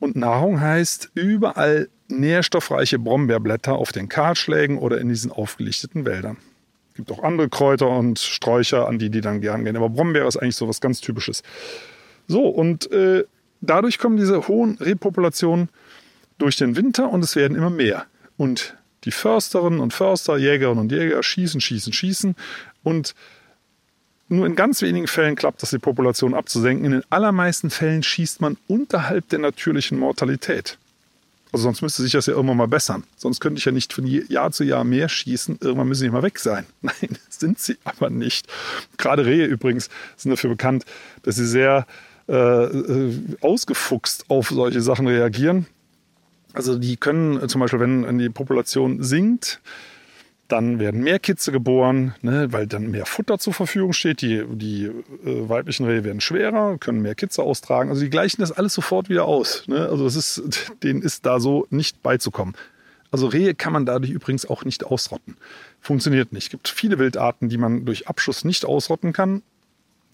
Und 0.00 0.16
Nahrung 0.16 0.60
heißt 0.60 1.10
überall 1.14 1.88
nährstoffreiche 2.08 2.98
Brombeerblätter 2.98 3.74
auf 3.74 3.92
den 3.92 4.08
Kahlschlägen 4.08 4.78
oder 4.78 5.00
in 5.00 5.08
diesen 5.08 5.32
aufgelichteten 5.32 6.04
Wäldern. 6.04 6.36
Es 6.90 6.96
gibt 6.96 7.10
auch 7.10 7.24
andere 7.24 7.48
Kräuter 7.48 7.88
und 7.88 8.18
Sträucher, 8.18 8.86
an 8.86 8.98
die 8.98 9.10
die 9.10 9.20
dann 9.20 9.40
gern 9.40 9.64
gehen. 9.64 9.76
Aber 9.76 9.88
Brombeer 9.88 10.26
ist 10.26 10.36
eigentlich 10.36 10.56
so 10.56 10.68
was 10.68 10.80
ganz 10.80 11.00
Typisches. 11.00 11.42
So, 12.28 12.46
und 12.46 12.90
äh, 12.92 13.24
dadurch 13.60 13.98
kommen 13.98 14.16
diese 14.16 14.46
hohen 14.46 14.76
Repopulationen 14.78 15.68
durch 16.38 16.56
den 16.56 16.76
Winter 16.76 17.10
und 17.10 17.24
es 17.24 17.36
werden 17.36 17.56
immer 17.56 17.70
mehr. 17.70 18.06
Und 18.36 18.76
die 19.04 19.10
Försterinnen 19.10 19.80
und 19.80 19.92
Förster, 19.92 20.36
Jägerinnen 20.36 20.78
und 20.78 20.92
Jäger 20.92 21.22
schießen, 21.22 21.60
schießen, 21.60 21.92
schießen. 21.92 22.36
Und 22.82 23.14
nur 24.28 24.46
in 24.46 24.56
ganz 24.56 24.80
wenigen 24.80 25.06
Fällen 25.06 25.36
klappt 25.36 25.62
das, 25.62 25.70
die 25.70 25.78
Population 25.78 26.34
abzusenken. 26.34 26.86
In 26.86 26.92
den 26.92 27.04
allermeisten 27.10 27.70
Fällen 27.70 28.02
schießt 28.02 28.40
man 28.40 28.56
unterhalb 28.66 29.28
der 29.28 29.40
natürlichen 29.40 29.98
Mortalität. 29.98 30.78
Also 31.54 31.62
sonst 31.62 31.82
müsste 31.82 32.02
sich 32.02 32.10
das 32.10 32.26
ja 32.26 32.34
irgendwann 32.34 32.56
mal 32.56 32.66
bessern. 32.66 33.04
Sonst 33.14 33.38
könnte 33.38 33.60
ich 33.60 33.64
ja 33.64 33.70
nicht 33.70 33.92
von 33.92 34.04
Jahr 34.04 34.50
zu 34.50 34.64
Jahr 34.64 34.82
mehr 34.82 35.08
schießen. 35.08 35.58
Irgendwann 35.60 35.86
müssen 35.86 36.00
sie 36.00 36.10
mal 36.10 36.24
weg 36.24 36.40
sein. 36.40 36.66
Nein, 36.82 37.16
sind 37.28 37.60
sie 37.60 37.76
aber 37.84 38.10
nicht. 38.10 38.48
Gerade 38.96 39.24
Rehe 39.24 39.46
übrigens 39.46 39.88
sind 40.16 40.32
dafür 40.32 40.50
bekannt, 40.50 40.84
dass 41.22 41.36
sie 41.36 41.46
sehr 41.46 41.86
äh, 42.26 42.34
äh 42.34 43.14
ausgefuchst 43.40 44.24
auf 44.30 44.48
solche 44.48 44.80
Sachen 44.80 45.06
reagieren. 45.06 45.66
Also 46.54 46.76
die 46.76 46.96
können 46.96 47.48
zum 47.48 47.60
Beispiel, 47.60 47.78
wenn 47.78 48.18
die 48.18 48.30
Population 48.30 49.04
sinkt, 49.04 49.60
dann 50.54 50.78
werden 50.78 51.02
mehr 51.02 51.18
Kitze 51.18 51.50
geboren, 51.50 52.14
ne, 52.22 52.52
weil 52.52 52.68
dann 52.68 52.88
mehr 52.88 53.06
Futter 53.06 53.40
zur 53.40 53.52
Verfügung 53.52 53.92
steht. 53.92 54.22
Die, 54.22 54.44
die 54.46 54.84
äh, 54.84 54.92
weiblichen 55.48 55.84
Rehe 55.84 56.04
werden 56.04 56.20
schwerer, 56.20 56.78
können 56.78 57.02
mehr 57.02 57.16
Kitze 57.16 57.42
austragen. 57.42 57.90
Also 57.90 58.02
die 58.02 58.10
gleichen 58.10 58.40
das 58.40 58.52
alles 58.52 58.72
sofort 58.72 59.08
wieder 59.08 59.24
aus. 59.24 59.66
Ne? 59.66 59.88
Also 59.88 60.04
das 60.04 60.14
ist, 60.14 60.70
denen 60.84 61.02
ist 61.02 61.26
da 61.26 61.40
so 61.40 61.66
nicht 61.70 62.04
beizukommen. 62.04 62.54
Also 63.10 63.26
Rehe 63.26 63.54
kann 63.54 63.72
man 63.72 63.84
dadurch 63.84 64.12
übrigens 64.12 64.46
auch 64.46 64.64
nicht 64.64 64.84
ausrotten. 64.84 65.36
Funktioniert 65.80 66.32
nicht. 66.32 66.44
Es 66.44 66.50
gibt 66.50 66.68
viele 66.68 67.00
Wildarten, 67.00 67.48
die 67.48 67.58
man 67.58 67.84
durch 67.84 68.06
Abschuss 68.06 68.44
nicht 68.44 68.64
ausrotten 68.64 69.12
kann. 69.12 69.42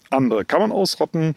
Andere 0.09 0.43
kann 0.43 0.61
man 0.61 0.71
ausrotten. 0.71 1.35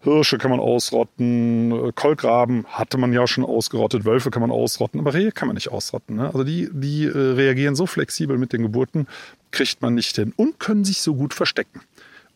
Hirsche 0.00 0.38
kann 0.38 0.50
man 0.50 0.60
ausrotten, 0.60 1.72
äh, 1.72 1.92
Kolkraben 1.92 2.66
hatte 2.66 2.98
man 2.98 3.12
ja 3.12 3.26
schon 3.26 3.44
ausgerottet, 3.44 4.04
Wölfe 4.04 4.30
kann 4.30 4.42
man 4.42 4.50
ausrotten, 4.50 5.00
aber 5.00 5.14
Rehe 5.14 5.32
kann 5.32 5.48
man 5.48 5.54
nicht 5.56 5.70
ausrotten. 5.70 6.16
Ne? 6.16 6.26
Also 6.26 6.44
die, 6.44 6.68
die 6.72 7.04
äh, 7.04 7.16
reagieren 7.16 7.74
so 7.74 7.86
flexibel 7.86 8.38
mit 8.38 8.52
den 8.52 8.62
Geburten, 8.62 9.08
kriegt 9.50 9.82
man 9.82 9.94
nicht 9.94 10.14
hin 10.16 10.32
und 10.36 10.60
können 10.60 10.84
sich 10.84 11.00
so 11.02 11.14
gut 11.14 11.34
verstecken. 11.34 11.80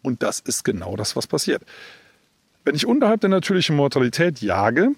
Und 0.02 0.22
das 0.22 0.40
ist 0.40 0.64
genau 0.64 0.96
das, 0.96 1.14
was 1.14 1.26
passiert. 1.26 1.62
Wenn 2.64 2.74
ich 2.74 2.86
unterhalb 2.86 3.20
der 3.20 3.30
natürlichen 3.30 3.76
Mortalität 3.76 4.40
jage, 4.40 4.90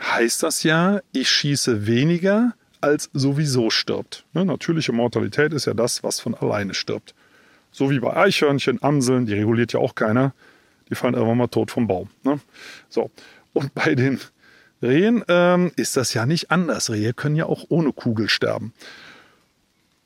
heißt 0.00 0.42
das 0.42 0.62
ja, 0.62 1.00
ich 1.12 1.28
schieße 1.28 1.86
weniger, 1.86 2.54
als 2.80 3.10
sowieso 3.14 3.70
stirbt. 3.70 4.24
Ne? 4.34 4.44
Natürliche 4.44 4.92
Mortalität 4.92 5.52
ist 5.52 5.66
ja 5.66 5.74
das, 5.74 6.02
was 6.02 6.20
von 6.20 6.34
alleine 6.34 6.74
stirbt. 6.74 7.14
So 7.72 7.90
wie 7.90 7.98
bei 7.98 8.14
Eichhörnchen, 8.14 8.82
Amseln, 8.82 9.26
die 9.26 9.34
reguliert 9.34 9.72
ja 9.72 9.80
auch 9.80 9.94
keiner. 9.94 10.32
Die 10.90 10.94
fallen 10.94 11.14
irgendwann 11.14 11.38
mal 11.38 11.48
tot 11.48 11.70
vom 11.70 11.86
Baum. 11.86 12.08
Ne? 12.22 12.40
So. 12.88 13.10
Und 13.52 13.74
bei 13.74 13.94
den 13.94 14.20
Rehen 14.82 15.24
ähm, 15.28 15.72
ist 15.76 15.96
das 15.96 16.14
ja 16.14 16.26
nicht 16.26 16.50
anders. 16.50 16.90
Rehe 16.90 17.14
können 17.14 17.36
ja 17.36 17.46
auch 17.46 17.64
ohne 17.68 17.92
Kugel 17.92 18.28
sterben. 18.28 18.72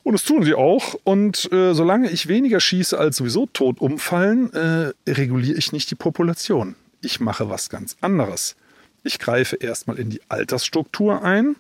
Und 0.05 0.13
das 0.13 0.25
tun 0.25 0.43
sie 0.43 0.55
auch. 0.55 0.95
Und 1.05 1.53
äh, 1.53 1.75
solange 1.75 2.11
ich 2.11 2.29
weniger 2.29 2.61
schieße, 2.61 2.99
als 2.99 3.17
sowieso 3.17 3.47
tot 3.47 3.81
umfallen, 3.81 4.53
äh, 4.55 4.93
reguliere 5.11 5.59
ich 5.59 5.73
nicht 5.73 5.91
die 5.91 5.97
Population. 5.97 6.77
Ich 7.01 7.21
mache 7.21 7.51
was 7.51 7.69
ganz 7.69 7.97
anderes. 8.01 8.57
Ich 9.05 9.19
greife 9.19 9.57
erstmal 9.57 9.99
in 9.99 10.11
die 10.11 10.21
Altersstruktur 10.29 11.23
ein, 11.23 11.57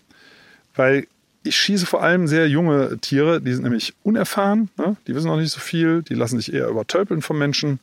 weil 0.74 1.07
ich 1.42 1.57
schieße 1.57 1.87
vor 1.87 2.02
allem 2.02 2.26
sehr 2.26 2.48
junge 2.48 2.98
Tiere, 2.98 3.40
die 3.40 3.52
sind 3.52 3.64
nämlich 3.64 3.94
unerfahren, 4.02 4.70
ne? 4.76 4.96
die 5.07 5.14
wissen 5.14 5.28
noch 5.28 5.37
nicht 5.37 5.52
so 5.52 5.61
viel, 5.61 6.02
die 6.02 6.14
lassen 6.14 6.38
sich 6.38 6.52
eher 6.52 6.68
übertölpeln 6.68 7.22
vom 7.22 7.38
Menschen. 7.38 7.81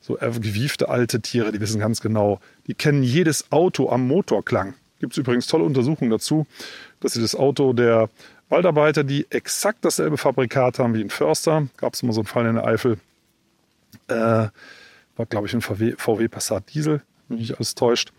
So 0.00 0.14
gewiefte 0.14 0.88
alte 0.88 1.20
Tiere, 1.20 1.52
die 1.52 1.60
wissen 1.60 1.78
ganz 1.78 2.00
genau, 2.00 2.40
die 2.66 2.74
kennen 2.74 3.02
jedes 3.02 3.52
Auto 3.52 3.90
am 3.90 4.06
Motorklang. 4.06 4.74
Gibt 4.98 5.12
es 5.12 5.18
übrigens 5.18 5.46
tolle 5.46 5.64
Untersuchungen 5.64 6.10
dazu, 6.10 6.46
dass 7.00 7.12
sie 7.12 7.20
das 7.20 7.34
Auto 7.34 7.72
der 7.72 8.08
Waldarbeiter, 8.48 9.04
die 9.04 9.26
exakt 9.30 9.84
dasselbe 9.84 10.16
Fabrikat 10.16 10.78
haben 10.78 10.94
wie 10.94 11.02
ein 11.02 11.10
Förster, 11.10 11.68
gab 11.76 11.94
es 11.94 12.02
immer 12.02 12.12
so 12.12 12.20
einen 12.20 12.26
Fall 12.26 12.46
in 12.46 12.56
der 12.56 12.66
Eifel, 12.66 12.98
äh, 14.08 14.14
war 14.14 15.26
glaube 15.28 15.46
ich 15.46 15.54
ein 15.54 15.62
VW, 15.62 15.94
VW 15.96 16.28
Passat 16.28 16.74
Diesel, 16.74 17.02
wenn 17.28 17.38
mich 17.38 17.48
nicht 17.48 17.58
alles 17.58 17.74
täuscht. 17.74 18.12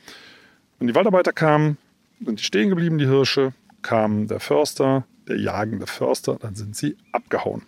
Wenn 0.79 0.87
die 0.87 0.95
Waldarbeiter 0.95 1.33
kamen, 1.33 1.77
sind 2.23 2.39
die 2.39 2.43
stehen 2.43 2.69
geblieben, 2.69 2.97
die 2.97 3.07
Hirsche, 3.07 3.53
kam 3.81 4.27
der 4.27 4.39
Förster, 4.39 5.05
der 5.27 5.37
jagende 5.37 5.87
Förster, 5.87 6.37
dann 6.39 6.55
sind 6.55 6.75
sie 6.75 6.95
abgehauen. 7.11 7.63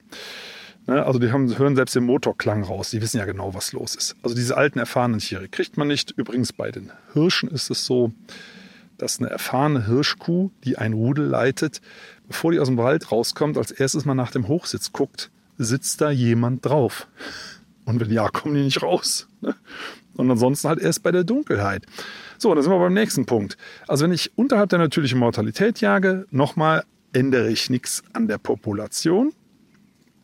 Ne, 0.86 1.06
also 1.06 1.18
die 1.18 1.32
haben, 1.32 1.58
hören 1.58 1.76
selbst 1.76 1.96
den 1.96 2.04
Motorklang 2.04 2.64
raus. 2.64 2.90
Die 2.90 3.02
wissen 3.02 3.18
ja 3.18 3.26
genau, 3.26 3.54
was 3.54 3.72
los 3.72 3.96
ist. 3.96 4.16
Also 4.22 4.36
diese 4.36 4.58
alten, 4.58 4.80
erfahrenen 4.80 5.20
Tiere 5.20 5.48
kriegt 5.48 5.78
man 5.78 5.88
nicht. 5.88 6.12
Übrigens 6.12 6.52
bei 6.52 6.72
den 6.72 6.92
Hirschen 7.14 7.50
ist 7.50 7.70
es 7.70 7.86
so, 7.86 8.12
dass 8.98 9.20
eine 9.20 9.30
erfahrene 9.30 9.86
Hirschkuh, 9.86 10.52
die 10.66 10.78
ein 10.78 10.94
Rudel 10.94 11.26
leitet, 11.26 11.82
bevor 12.28 12.52
die 12.52 12.60
aus 12.60 12.68
dem 12.68 12.78
Wald 12.78 13.12
rauskommt, 13.12 13.58
als 13.58 13.72
erstes 13.72 14.04
mal 14.06 14.14
nach 14.14 14.32
dem 14.32 14.48
Hochsitz 14.48 14.92
guckt, 14.92 15.32
sitzt 15.58 16.02
da 16.02 16.12
jemand 16.12 16.66
drauf. 16.66 17.08
Und 17.86 18.00
wenn 18.00 18.12
ja, 18.12 18.28
kommen 18.28 18.56
die 18.56 18.64
nicht 18.64 18.82
raus. 18.82 19.28
Ne? 19.42 19.56
Und 20.16 20.30
ansonsten 20.30 20.68
halt 20.68 20.80
erst 20.80 21.02
bei 21.02 21.12
der 21.12 21.24
Dunkelheit. 21.24 21.86
So, 22.38 22.54
dann 22.54 22.62
sind 22.62 22.72
wir 22.72 22.80
beim 22.80 22.94
nächsten 22.94 23.26
Punkt. 23.26 23.58
Also 23.88 24.04
wenn 24.04 24.12
ich 24.12 24.38
unterhalb 24.38 24.70
der 24.70 24.80
natürlichen 24.80 25.20
Mortalität 25.20 25.80
jage, 25.82 26.26
nochmal 26.30 26.84
ändere 27.14 27.50
ich 27.50 27.70
nichts 27.70 28.04
an 28.14 28.28
der 28.28 28.38
Population 28.38 29.34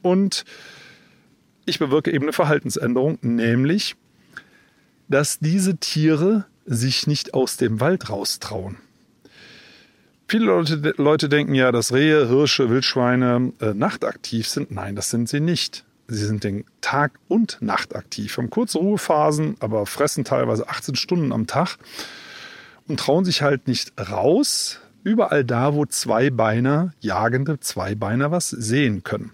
und 0.02 0.46
ich 1.66 1.80
bewirke 1.80 2.12
eben 2.12 2.26
eine 2.26 2.34
Verhaltensänderung, 2.34 3.20
nämlich, 3.22 3.96
dass 5.08 5.40
diese 5.40 5.78
Tiere 5.78 6.46
sich 6.66 7.08
nicht 7.08 7.34
aus 7.34 7.58
dem 7.58 7.80
Wald 7.80 8.10
raustrauen. 8.10 8.78
Viele 10.28 10.46
Leute, 10.46 10.94
Leute 10.98 11.28
denken 11.28 11.56
ja, 11.56 11.72
dass 11.72 11.92
Rehe, 11.92 12.28
Hirsche, 12.28 12.70
Wildschweine 12.70 13.52
äh, 13.60 13.74
nachtaktiv 13.74 14.48
sind. 14.48 14.70
Nein, 14.70 14.96
das 14.96 15.10
sind 15.10 15.28
sie 15.28 15.40
nicht. 15.40 15.86
Sie 16.08 16.26
sind 16.26 16.44
den 16.44 16.66
Tag 16.82 17.14
und 17.28 17.58
Nacht 17.62 17.96
aktiv, 17.96 18.38
haben 18.38 18.50
kurze 18.50 18.80
Ruhephasen, 18.80 19.56
aber 19.60 19.86
fressen 19.86 20.24
teilweise 20.24 20.68
18 20.68 20.96
Stunden 20.96 21.32
am 21.32 21.46
Tag 21.48 21.78
und 22.88 23.00
trauen 23.00 23.26
sich 23.26 23.42
halt 23.42 23.68
nicht 23.68 23.94
raus, 24.00 24.80
überall 25.04 25.46
da, 25.46 25.76
wo 25.76 25.86
Zweibeiner, 25.86 26.94
jagende 27.00 27.60
Zweibeiner 27.60 28.32
was 28.32 28.50
sehen 28.50 29.04
können. 29.04 29.32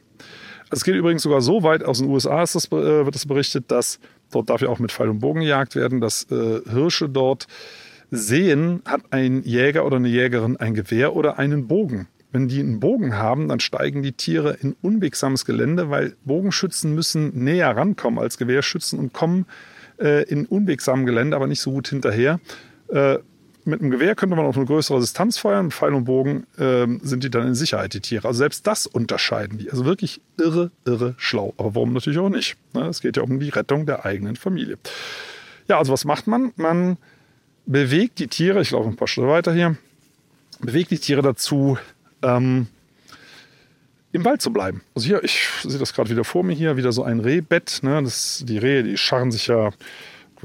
Es 0.72 0.84
geht 0.84 0.96
übrigens 0.96 1.24
sogar 1.24 1.42
so 1.42 1.64
weit, 1.64 1.84
aus 1.84 2.00
den 2.00 2.10
USA 2.10 2.42
das, 2.42 2.56
äh, 2.68 2.72
wird 2.72 3.16
das 3.16 3.26
berichtet, 3.26 3.72
dass 3.72 4.00
dort 4.32 4.50
darf 4.50 4.62
ja 4.62 4.70
auch 4.70 4.80
mit 4.80 4.92
Pfeil 4.92 5.10
und 5.10 5.20
Bogen 5.20 5.42
gejagt 5.42 5.76
werden, 5.76 6.02
dass 6.02 6.24
äh, 6.32 6.62
Hirsche 6.70 7.10
dort 7.10 7.48
sehen, 8.12 8.82
hat 8.86 9.02
ein 9.12 9.44
Jäger 9.44 9.86
oder 9.86 9.98
eine 9.98 10.08
Jägerin 10.08 10.58
ein 10.58 10.74
Gewehr 10.74 11.16
oder 11.16 11.38
einen 11.40 11.68
Bogen. 11.68 12.08
Wenn 12.32 12.48
die 12.48 12.60
einen 12.60 12.80
Bogen 12.80 13.18
haben, 13.18 13.48
dann 13.48 13.60
steigen 13.60 14.04
die 14.04 14.12
Tiere 14.12 14.58
in 14.62 14.76
unwegsames 14.82 15.46
Gelände, 15.46 15.90
weil 15.90 16.16
Bogenschützen 16.26 16.94
müssen 16.94 17.32
näher 17.44 17.76
rankommen 17.76 18.20
als 18.20 18.38
Gewehrschützen 18.38 19.00
und 19.00 19.14
kommen 19.14 19.46
äh, 20.00 20.24
in 20.24 20.46
unwegsamem 20.46 21.06
Gelände, 21.06 21.36
aber 21.36 21.48
nicht 21.48 21.62
so 21.62 21.72
gut 21.72 21.88
hinterher. 21.88 22.40
Äh, 22.90 23.20
mit 23.66 23.82
einem 23.82 23.92
Gewehr 23.92 24.16
könnte 24.16 24.36
man 24.36 24.46
auf 24.46 24.58
eine 24.58 24.66
größere 24.66 25.00
Distanz 25.00 25.38
feuern. 25.38 25.66
Mit 25.66 25.74
Pfeil 25.74 25.94
und 25.94 26.06
Bogen 26.06 26.46
äh, 26.58 26.88
sind 27.02 27.24
die 27.24 27.30
dann 27.30 27.48
in 27.48 27.56
Sicherheit, 27.56 27.94
die 27.94 28.00
Tiere. 28.00 28.28
Also 28.28 28.38
selbst 28.38 28.66
das 28.68 28.86
unterscheiden 28.88 29.58
die. 29.58 29.72
Also 29.72 29.86
wirklich 29.86 30.22
irre, 30.38 30.72
irre 30.86 31.16
schlau. 31.18 31.54
Aber 31.58 31.76
warum 31.76 31.94
natürlich 31.94 32.20
auch 32.20 32.30
nicht? 32.30 32.58
Ne? 32.74 32.88
Es 32.88 33.02
geht 33.02 33.18
ja 33.18 33.24
um 33.24 33.40
die 33.40 33.50
Rettung 33.50 33.86
der 33.86 34.06
eigenen 34.06 34.36
Familie. 34.36 34.78
Ja, 35.68 35.80
also 35.80 35.92
was 35.92 36.06
macht 36.06 36.28
man? 36.28 36.54
Man 36.56 36.98
bewegt 37.66 38.20
die 38.20 38.28
Tiere, 38.28 38.62
ich 38.62 38.72
laufe 38.72 38.88
ein 38.88 38.96
paar 38.96 39.08
Schritte 39.08 39.28
weiter 39.28 39.54
hier, 39.54 39.76
bewegt 40.60 40.92
die 40.92 41.00
Tiere 41.00 41.22
dazu, 41.22 41.78
ähm, 42.22 42.68
im 44.12 44.24
Wald 44.24 44.42
zu 44.42 44.54
bleiben. 44.54 44.82
Also 44.96 45.08
hier, 45.08 45.24
ich 45.24 45.50
sehe 45.64 45.80
das 45.80 45.94
gerade 45.94 46.10
wieder 46.10 46.24
vor 46.24 46.44
mir 46.44 46.54
hier, 46.54 46.78
wieder 46.78 46.94
so 46.94 47.04
ein 47.04 47.20
Rehbett. 47.20 47.80
Ne? 47.82 48.02
Das, 48.02 48.44
die 48.46 48.58
Rehe, 48.58 48.84
die 48.84 48.98
scharren 48.98 49.32
sich 49.32 49.48
ja, 49.48 49.72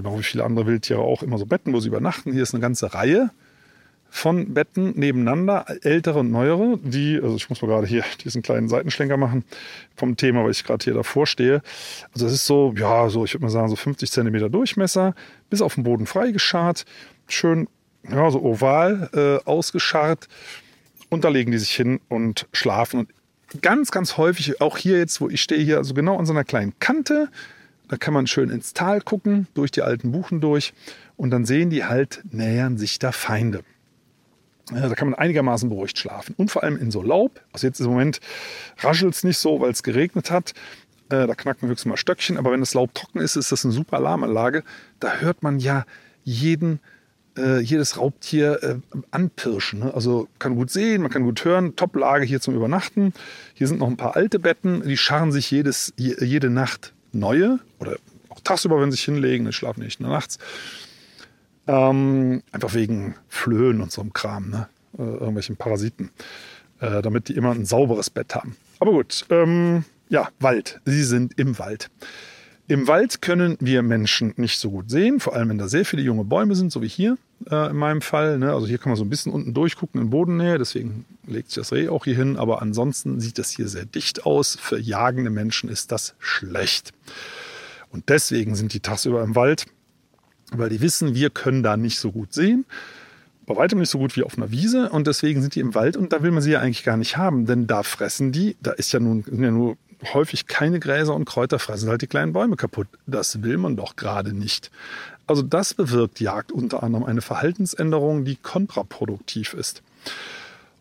genau 0.02 0.18
wie 0.18 0.22
viele 0.22 0.44
andere 0.44 0.66
Wildtiere 0.66 1.00
auch, 1.00 1.22
immer 1.22 1.38
so 1.38 1.46
Betten, 1.46 1.72
wo 1.72 1.80
sie 1.80 1.88
übernachten. 1.88 2.32
Hier 2.32 2.42
ist 2.42 2.54
eine 2.54 2.60
ganze 2.60 2.94
Reihe 2.94 3.30
von 4.10 4.52
Betten 4.52 4.98
nebeneinander, 4.98 5.66
ältere 5.82 6.18
und 6.18 6.32
neuere, 6.32 6.78
die, 6.82 7.20
also 7.22 7.36
ich 7.36 7.48
muss 7.48 7.62
mal 7.62 7.68
gerade 7.68 7.86
hier 7.86 8.04
diesen 8.24 8.42
kleinen 8.42 8.68
Seitenschlenker 8.68 9.16
machen 9.16 9.44
vom 9.94 10.16
Thema, 10.16 10.44
weil 10.44 10.50
ich 10.50 10.64
gerade 10.64 10.82
hier 10.82 10.94
davor 10.94 11.26
stehe. 11.26 11.62
Also 12.12 12.26
es 12.26 12.32
ist 12.32 12.46
so, 12.46 12.74
ja, 12.76 13.08
so, 13.08 13.24
ich 13.24 13.34
würde 13.34 13.44
mal 13.44 13.50
sagen, 13.50 13.68
so 13.68 13.76
50 13.76 14.10
Zentimeter 14.10 14.50
Durchmesser, 14.50 15.14
bis 15.48 15.62
auf 15.62 15.76
den 15.76 15.84
Boden 15.84 16.06
freigescharrt, 16.06 16.84
schön, 17.28 17.68
ja, 18.10 18.30
so 18.30 18.42
oval 18.42 19.10
äh, 19.14 19.48
ausgescharrt 19.48 20.28
und 21.08 21.24
da 21.24 21.28
legen 21.28 21.52
die 21.52 21.58
sich 21.58 21.72
hin 21.72 22.00
und 22.08 22.48
schlafen. 22.52 23.00
Und 23.00 23.62
ganz, 23.62 23.90
ganz 23.90 24.16
häufig, 24.16 24.60
auch 24.60 24.76
hier 24.76 24.98
jetzt, 24.98 25.20
wo 25.20 25.28
ich 25.28 25.40
stehe, 25.40 25.62
hier, 25.62 25.78
also 25.78 25.94
genau 25.94 26.18
an 26.18 26.26
so 26.26 26.32
einer 26.32 26.44
kleinen 26.44 26.72
Kante, 26.80 27.28
da 27.90 27.96
kann 27.96 28.14
man 28.14 28.28
schön 28.28 28.50
ins 28.50 28.72
Tal 28.72 29.00
gucken, 29.00 29.48
durch 29.52 29.72
die 29.72 29.82
alten 29.82 30.12
Buchen 30.12 30.40
durch. 30.40 30.72
Und 31.16 31.30
dann 31.30 31.44
sehen 31.44 31.70
die 31.70 31.84
halt, 31.84 32.22
nähern 32.30 32.78
sich 32.78 33.00
da 33.00 33.10
Feinde. 33.10 33.64
Ja, 34.72 34.88
da 34.88 34.94
kann 34.94 35.10
man 35.10 35.18
einigermaßen 35.18 35.68
beruhigt 35.68 35.98
schlafen. 35.98 36.36
Und 36.38 36.52
vor 36.52 36.62
allem 36.62 36.76
in 36.76 36.92
so 36.92 37.02
Laub. 37.02 37.40
Also 37.52 37.66
jetzt 37.66 37.80
im 37.80 37.86
Moment 37.86 38.20
raschelt 38.78 39.14
es 39.14 39.24
nicht 39.24 39.38
so, 39.38 39.58
weil 39.58 39.72
es 39.72 39.82
geregnet 39.82 40.30
hat. 40.30 40.54
Äh, 41.08 41.26
da 41.26 41.34
knackt 41.34 41.62
man 41.62 41.70
höchstens 41.72 41.90
mal 41.90 41.96
Stöckchen. 41.96 42.38
Aber 42.38 42.52
wenn 42.52 42.60
das 42.60 42.74
Laub 42.74 42.94
trocken 42.94 43.18
ist, 43.18 43.34
ist 43.34 43.50
das 43.50 43.64
eine 43.64 43.74
super 43.74 43.96
Alarmanlage. 43.96 44.62
Da 45.00 45.16
hört 45.16 45.42
man 45.42 45.58
ja 45.58 45.84
jeden 46.22 46.78
äh, 47.36 47.58
jedes 47.58 47.98
Raubtier 47.98 48.62
äh, 48.62 48.76
anpirschen. 49.10 49.80
Ne? 49.80 49.92
Also 49.92 50.28
kann 50.38 50.54
gut 50.54 50.70
sehen, 50.70 51.02
man 51.02 51.10
kann 51.10 51.24
gut 51.24 51.44
hören. 51.44 51.74
Top-Lage 51.74 52.24
hier 52.24 52.40
zum 52.40 52.54
Übernachten. 52.54 53.12
Hier 53.54 53.66
sind 53.66 53.80
noch 53.80 53.88
ein 53.88 53.96
paar 53.96 54.14
alte 54.14 54.38
Betten, 54.38 54.84
die 54.84 54.96
scharren 54.96 55.32
sich 55.32 55.50
jedes, 55.50 55.92
jede 55.96 56.50
Nacht 56.50 56.92
neue 57.12 57.58
oder 57.78 57.96
auch 58.28 58.40
tagsüber, 58.40 58.80
wenn 58.80 58.90
sie 58.90 58.96
sich 58.96 59.04
hinlegen, 59.04 59.46
die 59.46 59.52
schlafen 59.52 59.82
nicht 59.82 60.00
nur 60.00 60.10
nachts. 60.10 60.38
Ähm, 61.66 62.42
einfach 62.52 62.74
wegen 62.74 63.14
Flöhen 63.28 63.80
und 63.80 63.92
so 63.92 64.00
einem 64.00 64.12
Kram, 64.12 64.50
ne? 64.50 64.68
äh, 64.98 65.02
irgendwelchen 65.02 65.56
Parasiten, 65.56 66.10
äh, 66.80 67.02
damit 67.02 67.28
die 67.28 67.34
immer 67.34 67.52
ein 67.52 67.64
sauberes 67.64 68.10
Bett 68.10 68.34
haben. 68.34 68.56
Aber 68.78 68.92
gut, 68.92 69.26
ähm, 69.30 69.84
ja, 70.08 70.28
Wald. 70.40 70.80
Sie 70.84 71.04
sind 71.04 71.38
im 71.38 71.58
Wald. 71.58 71.90
Im 72.66 72.86
Wald 72.86 73.20
können 73.20 73.56
wir 73.60 73.82
Menschen 73.82 74.34
nicht 74.36 74.58
so 74.58 74.70
gut 74.70 74.90
sehen, 74.90 75.20
vor 75.20 75.34
allem 75.34 75.50
wenn 75.50 75.58
da 75.58 75.68
sehr 75.68 75.84
viele 75.84 76.02
junge 76.02 76.24
Bäume 76.24 76.54
sind, 76.54 76.72
so 76.72 76.82
wie 76.82 76.88
hier 76.88 77.18
äh, 77.48 77.70
in 77.70 77.76
meinem 77.76 78.00
Fall. 78.00 78.38
Ne? 78.38 78.52
Also 78.52 78.66
hier 78.66 78.78
kann 78.78 78.90
man 78.90 78.96
so 78.96 79.04
ein 79.04 79.10
bisschen 79.10 79.32
unten 79.32 79.54
durchgucken 79.54 80.00
in 80.00 80.10
Bodennähe, 80.10 80.58
deswegen 80.58 81.04
legt 81.26 81.50
sich 81.50 81.56
das 81.56 81.72
Reh 81.72 81.88
auch 81.88 82.04
hier 82.04 82.16
hin. 82.16 82.36
Aber 82.36 82.62
ansonsten 82.62 83.20
sieht 83.20 83.38
das 83.38 83.50
hier 83.50 83.68
sehr 83.68 83.84
dicht 83.84 84.26
aus. 84.26 84.56
Für 84.60 84.78
jagende 84.78 85.30
Menschen 85.30 85.68
ist 85.68 85.92
das 85.92 86.14
schlecht. 86.18 86.92
Und 87.90 88.08
deswegen 88.08 88.54
sind 88.54 88.72
die 88.72 88.80
tagsüber 88.80 89.22
im 89.22 89.34
Wald, 89.34 89.66
weil 90.52 90.68
die 90.68 90.80
wissen, 90.80 91.14
wir 91.14 91.30
können 91.30 91.62
da 91.62 91.76
nicht 91.76 91.98
so 91.98 92.12
gut 92.12 92.32
sehen. 92.32 92.64
Bei 93.46 93.56
weitem 93.56 93.80
nicht 93.80 93.90
so 93.90 93.98
gut 93.98 94.14
wie 94.16 94.22
auf 94.22 94.36
einer 94.36 94.52
Wiese 94.52 94.90
und 94.90 95.08
deswegen 95.08 95.42
sind 95.42 95.56
die 95.56 95.60
im 95.60 95.74
Wald 95.74 95.96
und 95.96 96.12
da 96.12 96.22
will 96.22 96.30
man 96.30 96.40
sie 96.40 96.52
ja 96.52 96.60
eigentlich 96.60 96.84
gar 96.84 96.96
nicht 96.96 97.16
haben, 97.16 97.46
denn 97.46 97.66
da 97.66 97.82
fressen 97.82 98.30
die, 98.30 98.56
da 98.62 98.70
ist 98.70 98.92
ja 98.92 99.00
nun 99.00 99.24
sind 99.24 99.42
ja 99.42 99.50
nur 99.50 99.76
häufig 100.14 100.46
keine 100.46 100.80
Gräser 100.80 101.14
und 101.14 101.24
Kräuter 101.24 101.58
fressen 101.58 101.88
halt 101.88 102.02
die 102.02 102.06
kleinen 102.06 102.32
Bäume 102.32 102.56
kaputt. 102.56 102.88
Das 103.06 103.42
will 103.42 103.58
man 103.58 103.76
doch 103.76 103.96
gerade 103.96 104.32
nicht. 104.32 104.70
Also 105.26 105.42
das 105.42 105.74
bewirkt 105.74 106.20
Jagd 106.20 106.52
unter 106.52 106.82
anderem 106.82 107.04
eine 107.04 107.22
Verhaltensänderung, 107.22 108.24
die 108.24 108.36
kontraproduktiv 108.36 109.54
ist. 109.54 109.82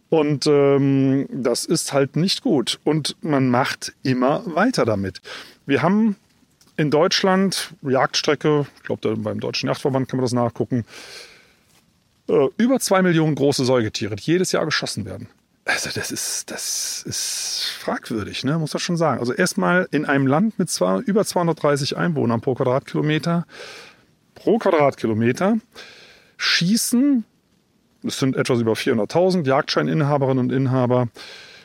Und 0.09 0.47
ähm, 0.47 1.27
das 1.31 1.65
ist 1.65 1.93
halt 1.93 2.15
nicht 2.15 2.41
gut. 2.41 2.79
Und 2.83 3.15
man 3.21 3.49
macht 3.49 3.93
immer 4.01 4.43
weiter 4.55 4.85
damit. 4.85 5.21
Wir 5.65 5.83
haben 5.83 6.15
in 6.77 6.89
Deutschland, 6.89 7.73
Jagdstrecke, 7.83 8.65
ich 8.77 8.83
glaube, 8.83 9.15
beim 9.17 9.39
Deutschen 9.39 9.67
Jagdverband 9.67 10.09
kann 10.09 10.17
man 10.17 10.25
das 10.25 10.33
nachgucken, 10.33 10.85
äh, 12.27 12.47
über 12.57 12.79
zwei 12.79 13.01
Millionen 13.01 13.35
große 13.35 13.65
Säugetiere, 13.65 14.15
die 14.15 14.31
jedes 14.31 14.51
Jahr 14.51 14.65
geschossen 14.65 15.05
werden. 15.05 15.27
Also 15.69 15.91
das 15.93 16.09
ist, 16.11 16.49
das 16.49 17.03
ist 17.05 17.73
fragwürdig, 17.79 18.43
ne? 18.43 18.57
muss 18.57 18.73
man 18.73 18.79
schon 18.79 18.97
sagen. 18.97 19.19
Also 19.19 19.33
erstmal 19.33 19.87
in 19.91 20.05
einem 20.05 20.25
Land 20.25 20.57
mit 20.57 20.71
zwar 20.71 20.99
über 21.01 21.23
230 21.23 21.95
Einwohnern 21.95 22.41
pro 22.41 22.55
Quadratkilometer, 22.55 23.45
pro 24.33 24.57
Quadratkilometer 24.57 25.57
schießen, 26.37 27.23
es 28.03 28.17
sind 28.17 28.35
etwas 28.35 28.61
über 28.61 28.73
400.000 28.73 29.45
Jagdscheininhaberinnen 29.45 30.45
und 30.45 30.51
Inhaber, 30.51 31.09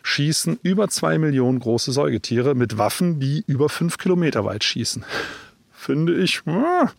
schießen 0.03 0.59
über 0.63 0.89
zwei 0.89 1.17
Millionen 1.17 1.61
große 1.61 1.91
Säugetiere 1.91 2.55
mit 2.55 2.77
Waffen, 2.77 3.21
die 3.21 3.43
über 3.47 3.71
fünf 3.71 3.97
Kilometer 3.97 4.45
weit 4.45 4.65
schießen. 4.65 5.03
Finde 5.73 6.15
ich 6.17 6.43
ah, 6.47 6.91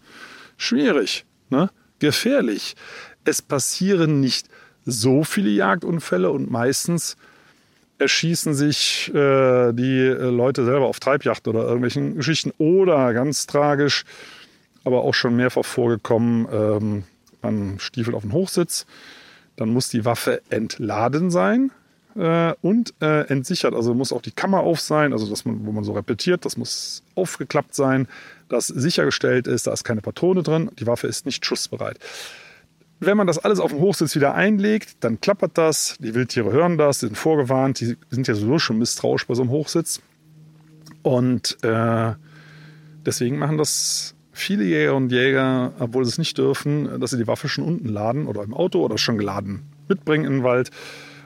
schwierig, 0.58 1.26
ne? 1.50 1.70
gefährlich. 2.00 2.76
Es 3.26 3.44
passieren 3.44 4.22
nicht 4.22 4.50
so 4.86 5.24
viele 5.24 5.50
Jagdunfälle 5.50 6.30
und 6.32 6.50
meistens 6.50 7.18
erschießen 7.98 8.54
sich 8.54 9.10
äh, 9.14 9.72
die 9.74 10.08
Leute 10.08 10.66
selber 10.66 10.86
auf 10.86 11.00
Treibjacht 11.00 11.48
oder 11.48 11.64
irgendwelchen 11.64 12.16
Geschichten 12.16 12.52
oder 12.58 13.14
ganz 13.14 13.48
tragisch, 13.48 14.04
aber 14.84 15.04
auch 15.04 15.14
schon 15.14 15.36
mehrfach 15.36 15.66
vorgekommen, 15.66 16.48
ähm, 16.52 17.04
man 17.42 17.80
stiefelt 17.80 18.16
auf 18.16 18.24
den 18.24 18.34
Hochsitz, 18.34 18.86
dann 19.56 19.70
muss 19.70 19.90
die 19.90 20.04
Waffe 20.04 20.42
entladen 20.50 21.32
sein 21.32 21.72
äh, 22.16 22.54
und 22.62 22.94
äh, 23.02 23.28
entsichert. 23.28 23.74
Also 23.74 23.94
muss 23.94 24.12
auch 24.12 24.22
die 24.22 24.32
Kammer 24.32 24.62
auf 24.62 24.82
sein, 24.82 25.14
also 25.14 25.30
dass 25.30 25.46
man, 25.46 25.66
wo 25.66 25.72
man 25.72 25.84
so 25.84 25.94
repetiert, 25.94 26.46
das 26.46 26.58
muss 26.58 27.04
aufgeklappt 27.16 27.76
sein, 27.76 28.08
dass 28.50 28.68
sichergestellt 28.68 29.48
ist, 29.48 29.68
da 29.68 29.74
ist 29.74 29.84
keine 29.84 30.02
Patrone 30.02 30.44
drin, 30.44 30.70
die 30.80 30.88
Waffe 30.88 31.08
ist 31.08 31.26
nicht 31.26 31.46
schussbereit. 31.46 31.98
Wenn 33.06 33.18
man 33.18 33.28
das 33.28 33.38
alles 33.38 33.60
auf 33.60 33.72
dem 33.72 33.80
Hochsitz 33.82 34.16
wieder 34.16 34.34
einlegt, 34.34 34.98
dann 35.02 35.22
klappert 35.22 35.60
das, 35.60 35.96
die 36.00 36.16
Wildtiere 36.16 36.52
hören 36.52 36.80
das, 36.80 37.02
sind 37.02 37.16
vorgewarnt, 37.16 37.80
die 37.80 37.98
sind 38.10 38.28
ja 38.28 38.34
sowieso 38.34 38.58
schon 38.58 38.80
misstrauisch 38.80 39.28
bei 39.28 39.36
so 39.36 39.44
einem 39.44 39.52
Hochsitz. 39.52 40.02
Und 41.04 41.64
äh, 41.64 42.14
deswegen 43.06 43.38
machen 43.38 43.60
das 43.60 44.16
viele 44.32 44.64
Jäger 44.64 44.96
und 44.96 45.12
Jäger, 45.12 45.74
obwohl 45.78 46.04
sie 46.04 46.10
es 46.10 46.18
nicht 46.18 46.38
dürfen, 46.40 47.00
dass 47.00 47.12
sie 47.12 47.18
die 47.18 47.28
Waffe 47.28 47.48
schon 47.48 47.64
unten 47.64 47.90
laden 47.90 48.26
oder 48.26 48.42
im 48.42 48.56
Auto 48.56 48.84
oder 48.84 48.98
schon 48.98 49.20
geladen 49.20 49.62
mitbringen 49.88 50.26
in 50.26 50.34
den 50.38 50.44
Wald 50.44 50.72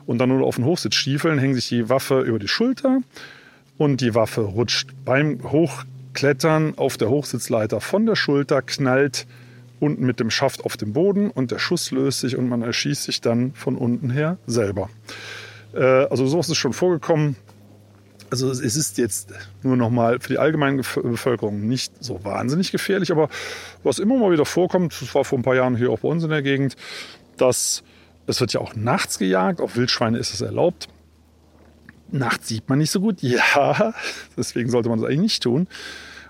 und 0.05 0.17
dann 0.17 0.29
nur 0.29 0.45
auf 0.45 0.57
den 0.57 0.65
Hochsitz 0.65 0.95
stiefeln, 0.95 1.39
hängen 1.39 1.55
sich 1.55 1.69
die 1.69 1.87
Waffe 1.87 2.19
über 2.21 2.39
die 2.39 2.49
Schulter 2.49 2.99
und 3.77 4.01
die 4.01 4.15
Waffe 4.15 4.41
rutscht 4.41 4.89
beim 5.05 5.39
Hochklettern 5.49 6.77
auf 6.77 6.97
der 6.97 7.09
Hochsitzleiter 7.09 7.79
von 7.79 8.05
der 8.05 8.17
Schulter, 8.17 8.61
knallt 8.61 9.27
unten 9.79 10.05
mit 10.05 10.19
dem 10.19 10.29
Schaft 10.29 10.65
auf 10.65 10.77
den 10.77 10.93
Boden 10.93 11.29
und 11.29 11.51
der 11.51 11.59
Schuss 11.59 11.91
löst 11.91 12.21
sich 12.21 12.35
und 12.35 12.49
man 12.49 12.61
erschießt 12.61 13.03
sich 13.03 13.21
dann 13.21 13.53
von 13.53 13.75
unten 13.75 14.09
her 14.09 14.37
selber. 14.47 14.89
Äh, 15.73 15.83
also 15.83 16.27
sowas 16.27 16.49
ist 16.49 16.57
schon 16.57 16.73
vorgekommen. 16.73 17.35
Also 18.31 18.49
es 18.51 18.59
ist 18.59 18.97
jetzt 18.99 19.33
nur 19.63 19.75
nochmal 19.75 20.19
für 20.19 20.29
die 20.29 20.37
allgemeine 20.37 20.77
Bevölkerung 20.77 21.67
nicht 21.67 22.03
so 22.03 22.23
wahnsinnig 22.23 22.71
gefährlich, 22.71 23.11
aber 23.11 23.27
was 23.83 23.97
immer 23.97 24.17
mal 24.17 24.31
wieder 24.31 24.45
vorkommt, 24.45 24.95
das 25.01 25.15
war 25.15 25.25
vor 25.25 25.39
ein 25.39 25.41
paar 25.41 25.55
Jahren 25.55 25.75
hier 25.75 25.89
auch 25.89 25.99
bei 25.99 26.09
uns 26.09 26.23
in 26.23 26.29
der 26.29 26.43
Gegend, 26.43 26.75
dass 27.37 27.83
es 28.27 28.39
wird 28.39 28.53
ja 28.53 28.59
auch 28.59 28.75
nachts 28.75 29.17
gejagt, 29.17 29.59
auf 29.59 29.75
Wildschweine 29.75 30.19
ist 30.19 30.33
es 30.33 30.41
erlaubt. 30.41 30.87
Nachts 32.11 32.47
sieht 32.47 32.69
man 32.69 32.77
nicht 32.77 32.91
so 32.91 32.99
gut, 32.99 33.19
ja, 33.21 33.95
deswegen 34.37 34.69
sollte 34.69 34.89
man 34.89 34.99
das 34.99 35.07
eigentlich 35.07 35.21
nicht 35.21 35.43
tun. 35.43 35.67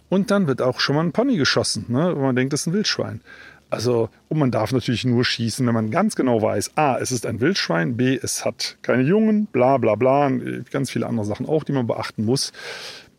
Und 0.10 0.32
dann 0.32 0.48
wird 0.48 0.62
auch 0.62 0.80
schon 0.80 0.96
mal 0.96 1.04
ein 1.04 1.12
Pony 1.12 1.38
geschossen, 1.38 1.86
ne, 1.88 2.16
wenn 2.16 2.22
man 2.22 2.36
denkt, 2.36 2.54
das 2.54 2.62
ist 2.62 2.68
ein 2.68 2.74
Wildschwein. 2.74 3.22
Also, 3.70 4.10
und 4.30 4.40
man 4.40 4.50
darf 4.50 4.72
natürlich 4.72 5.06
nur 5.06 5.24
schießen, 5.24 5.66
wenn 5.68 5.76
man 5.76 5.92
ganz 5.92 6.16
genau 6.16 6.42
weiß, 6.42 6.76
a, 6.76 6.98
es 6.98 7.12
ist 7.12 7.28
ein 7.28 7.40
Wildschwein, 7.40 7.98
b, 7.98 8.20
es 8.22 8.44
hat 8.44 8.78
keine 8.82 9.04
Jungen, 9.04 9.46
bla 9.46 9.78
bla 9.78 9.94
bla, 9.94 10.32
ganz 10.72 10.90
viele 10.90 11.06
andere 11.06 11.26
Sachen 11.26 11.46
auch, 11.46 11.64
die 11.64 11.74
man 11.74 11.86
beachten 11.86 12.26
muss. 12.26 12.52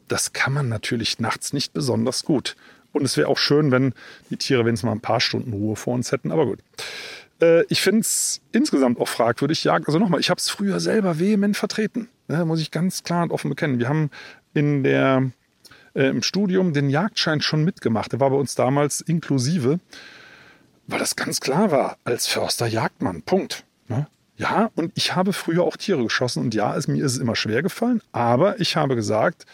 Das 0.09 0.33
kann 0.33 0.53
man 0.53 0.68
natürlich 0.68 1.20
nachts 1.20 1.53
nicht 1.53 1.72
besonders 1.72 2.24
gut. 2.24 2.57
Und 2.92 3.05
es 3.05 3.16
wäre 3.16 3.29
auch 3.29 3.38
schön, 3.38 3.70
wenn 3.70 3.94
die 4.31 4.37
Tiere 4.37 4.64
wenigstens 4.64 4.87
mal 4.87 4.92
ein 4.92 5.00
paar 5.00 5.20
Stunden 5.20 5.53
Ruhe 5.53 5.76
vor 5.76 5.94
uns 5.94 6.11
hätten, 6.11 6.33
aber 6.33 6.46
gut. 6.46 6.59
Äh, 7.40 7.64
ich 7.68 7.81
finde 7.81 8.00
es 8.00 8.40
insgesamt 8.53 8.98
auch 9.00 9.09
fragwürdig. 9.09 9.64
Ja, 9.64 9.74
also 9.74 9.98
nochmal, 9.98 10.20
ich 10.20 10.31
habe 10.31 10.38
es 10.38 10.48
früher 10.48 10.81
selber 10.81 11.18
vehement 11.18 11.57
vertreten. 11.57 12.09
Ne, 12.29 12.44
muss 12.44 12.61
ich 12.61 12.70
ganz 12.70 13.03
klar 13.03 13.22
und 13.22 13.33
offen 13.33 13.50
bekennen. 13.50 13.79
Wir 13.79 13.88
haben 13.88 14.11
in 14.55 14.83
der, 14.83 15.31
äh, 15.94 16.09
im 16.09 16.22
Studium 16.22 16.72
den 16.72 16.90
Jagdschein 16.90 17.40
schon 17.40 17.64
mitgemacht. 17.64 18.12
Der 18.12 18.20
war 18.20 18.31
bei 18.31 18.37
uns 18.37 18.55
damals 18.55 19.00
inklusive, 19.00 19.81
weil 20.87 20.98
das 20.98 21.16
ganz 21.16 21.40
klar 21.40 21.70
war, 21.70 21.98
als 22.05 22.26
Förster 22.26 22.66
Jagdmann. 22.66 23.22
Punkt. 23.22 23.64
Ne? 23.88 24.07
Ja, 24.37 24.70
und 24.74 24.92
ich 24.94 25.14
habe 25.14 25.33
früher 25.33 25.64
auch 25.64 25.76
Tiere 25.76 26.03
geschossen 26.03 26.42
und 26.42 26.55
ja, 26.55 26.76
es, 26.76 26.88
mir 26.88 27.05
ist 27.05 27.12
es 27.12 27.18
immer 27.18 27.37
schwer 27.37 27.62
gefallen, 27.62 28.03
aber 28.12 28.59
ich 28.61 28.76
habe 28.76 28.96
gesagt, 28.96 29.46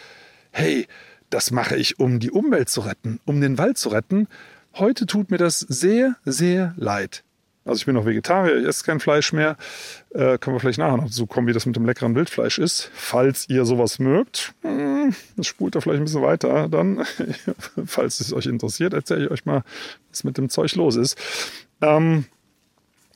hey, 0.53 0.87
das 1.31 1.51
mache 1.51 1.77
ich, 1.77 1.99
um 1.99 2.21
die 2.21 2.31
Umwelt 2.31 2.69
zu 2.69 2.81
retten, 2.83 3.21
um 3.25 3.41
den 3.41 3.59
Wald 3.59 3.79
zu 3.79 3.89
retten. 3.89 4.29
Heute 4.75 5.07
tut 5.07 5.31
mir 5.31 5.39
das 5.39 5.59
sehr, 5.59 6.17
sehr 6.25 6.73
leid. 6.77 7.25
Also 7.67 7.81
ich 7.81 7.87
bin 7.87 7.97
noch 7.97 8.07
Vegetarier, 8.07 8.59
ich 8.59 8.67
esse 8.67 8.85
kein 8.85 9.01
Fleisch 9.01 9.33
mehr. 9.33 9.57
Äh, 10.15 10.39
können 10.39 10.55
wir 10.55 10.61
vielleicht 10.61 10.79
nachher 10.79 10.97
noch 10.97 11.09
so 11.09 11.27
kommen, 11.27 11.49
wie 11.49 11.53
das 11.53 11.67
mit 11.67 11.75
dem 11.75 11.85
leckeren 11.85 12.15
Wildfleisch 12.15 12.59
ist. 12.59 12.91
Falls 12.95 13.49
ihr 13.49 13.65
sowas 13.65 13.99
mögt, 13.99 14.55
hm, 14.63 15.15
das 15.37 15.49
spult 15.49 15.75
da 15.75 15.81
vielleicht 15.81 16.01
ein 16.01 16.05
bisschen 16.05 16.23
weiter. 16.23 16.69
Dann, 16.69 17.05
falls 17.85 18.21
es 18.21 18.33
euch 18.33 18.47
interessiert, 18.47 18.95
erzähle 18.95 19.25
ich 19.25 19.31
euch 19.33 19.45
mal, 19.47 19.65
was 20.11 20.23
mit 20.23 20.39
dem 20.39 20.49
Zeug 20.49 20.75
los 20.77 20.95
ist. 20.95 21.19
Ähm, 21.83 22.27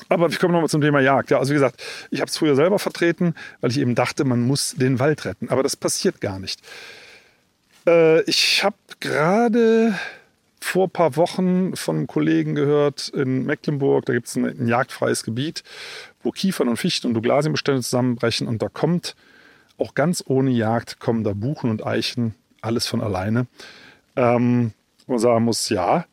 aber 0.08 0.30
wir 0.30 0.38
kommen 0.38 0.52
nochmal 0.52 0.68
zum 0.68 0.80
Thema 0.80 1.00
Jagd. 1.00 1.30
Ja, 1.30 1.38
also 1.38 1.50
wie 1.50 1.54
gesagt, 1.54 1.80
ich 2.10 2.20
habe 2.20 2.28
es 2.28 2.36
früher 2.36 2.56
selber 2.56 2.80
vertreten, 2.80 3.34
weil 3.60 3.70
ich 3.70 3.78
eben 3.78 3.94
dachte, 3.94 4.24
man 4.24 4.40
muss 4.40 4.74
den 4.74 4.98
Wald 4.98 5.24
retten. 5.26 5.48
Aber 5.50 5.62
das 5.62 5.76
passiert 5.76 6.20
gar 6.20 6.40
nicht. 6.40 6.60
Äh, 7.86 8.22
ich 8.22 8.64
habe 8.64 8.76
gerade 8.98 9.94
vor 10.61 10.87
ein 10.87 10.90
paar 10.90 11.16
Wochen 11.16 11.75
von 11.77 11.96
einem 11.96 12.07
Kollegen 12.07 12.55
gehört 12.55 13.09
in 13.09 13.44
Mecklenburg, 13.44 14.05
da 14.07 14.12
gibt 14.12 14.29
es 14.29 14.37
ein, 14.37 14.44
ein, 14.44 14.68
jagdfreies 14.68 15.25
Gebiet, 15.25 15.64
wo 16.23 16.31
Kiefern 16.31 16.68
und 16.68 16.77
Fichten 16.77 17.09
und 17.09 17.14
Douglasienbestände 17.14 17.83
zusammenbrechen 17.83 18.46
und 18.46 18.62
da 18.62 18.68
kommt 18.68 19.16
auch 19.79 19.94
ganz 19.94 20.23
ohne 20.27 20.51
Jagd 20.51 21.01
kommen 21.01 21.25
da 21.25 21.33
Buchen 21.33 21.70
und 21.70 21.87
Eichen, 21.87 22.35
alles 22.61 22.87
von 22.87 23.01
alleine. 23.01 23.46
Ähm, 24.16 24.73
man 25.07 25.18
sagen 25.18 25.44
muss, 25.44 25.68
ja, 25.70 26.05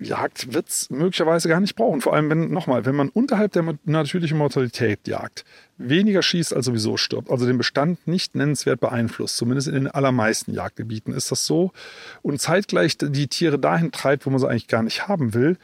Jagd 0.00 0.54
wird 0.54 0.68
es 0.68 0.90
möglicherweise 0.90 1.48
gar 1.48 1.60
nicht 1.60 1.74
brauchen. 1.74 2.00
Vor 2.00 2.14
allem, 2.14 2.30
wenn, 2.30 2.50
nochmal, 2.50 2.84
wenn 2.84 2.94
man 2.94 3.08
unterhalb 3.08 3.52
der 3.52 3.64
natürlichen 3.84 4.38
Mortalität 4.38 5.08
jagt, 5.08 5.44
weniger 5.76 6.22
schießt 6.22 6.54
als 6.54 6.66
sowieso 6.66 6.96
stirbt, 6.96 7.30
also 7.30 7.46
den 7.46 7.58
Bestand 7.58 8.06
nicht 8.06 8.36
nennenswert 8.36 8.78
beeinflusst, 8.78 9.36
zumindest 9.36 9.66
in 9.66 9.74
den 9.74 9.88
allermeisten 9.88 10.54
Jagdgebieten 10.54 11.12
ist 11.12 11.32
das 11.32 11.46
so, 11.46 11.72
und 12.22 12.40
zeitgleich 12.40 12.96
die 12.98 13.26
Tiere 13.26 13.58
dahin 13.58 13.90
treibt, 13.90 14.24
wo 14.24 14.30
man 14.30 14.38
sie 14.38 14.48
eigentlich 14.48 14.68
gar 14.68 14.84
nicht 14.84 15.08
haben 15.08 15.34
will, 15.34 15.58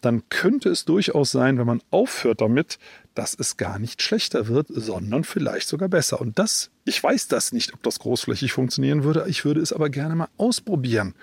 dann 0.00 0.22
könnte 0.30 0.70
es 0.70 0.84
durchaus 0.84 1.30
sein, 1.30 1.58
wenn 1.58 1.66
man 1.66 1.82
aufhört 1.90 2.40
damit, 2.40 2.78
dass 3.14 3.36
es 3.38 3.56
gar 3.56 3.78
nicht 3.78 4.02
schlechter 4.02 4.48
wird, 4.48 4.68
sondern 4.70 5.24
vielleicht 5.24 5.68
sogar 5.68 5.88
besser. 5.88 6.20
Und 6.20 6.38
das, 6.38 6.70
ich 6.84 7.02
weiß 7.02 7.28
das 7.28 7.52
nicht, 7.52 7.74
ob 7.74 7.82
das 7.82 7.98
großflächig 7.98 8.52
funktionieren 8.52 9.04
würde, 9.04 9.26
ich 9.28 9.44
würde 9.44 9.60
es 9.60 9.72
aber 9.72 9.90
gerne 9.90 10.14
mal 10.14 10.28
ausprobieren. 10.38 11.14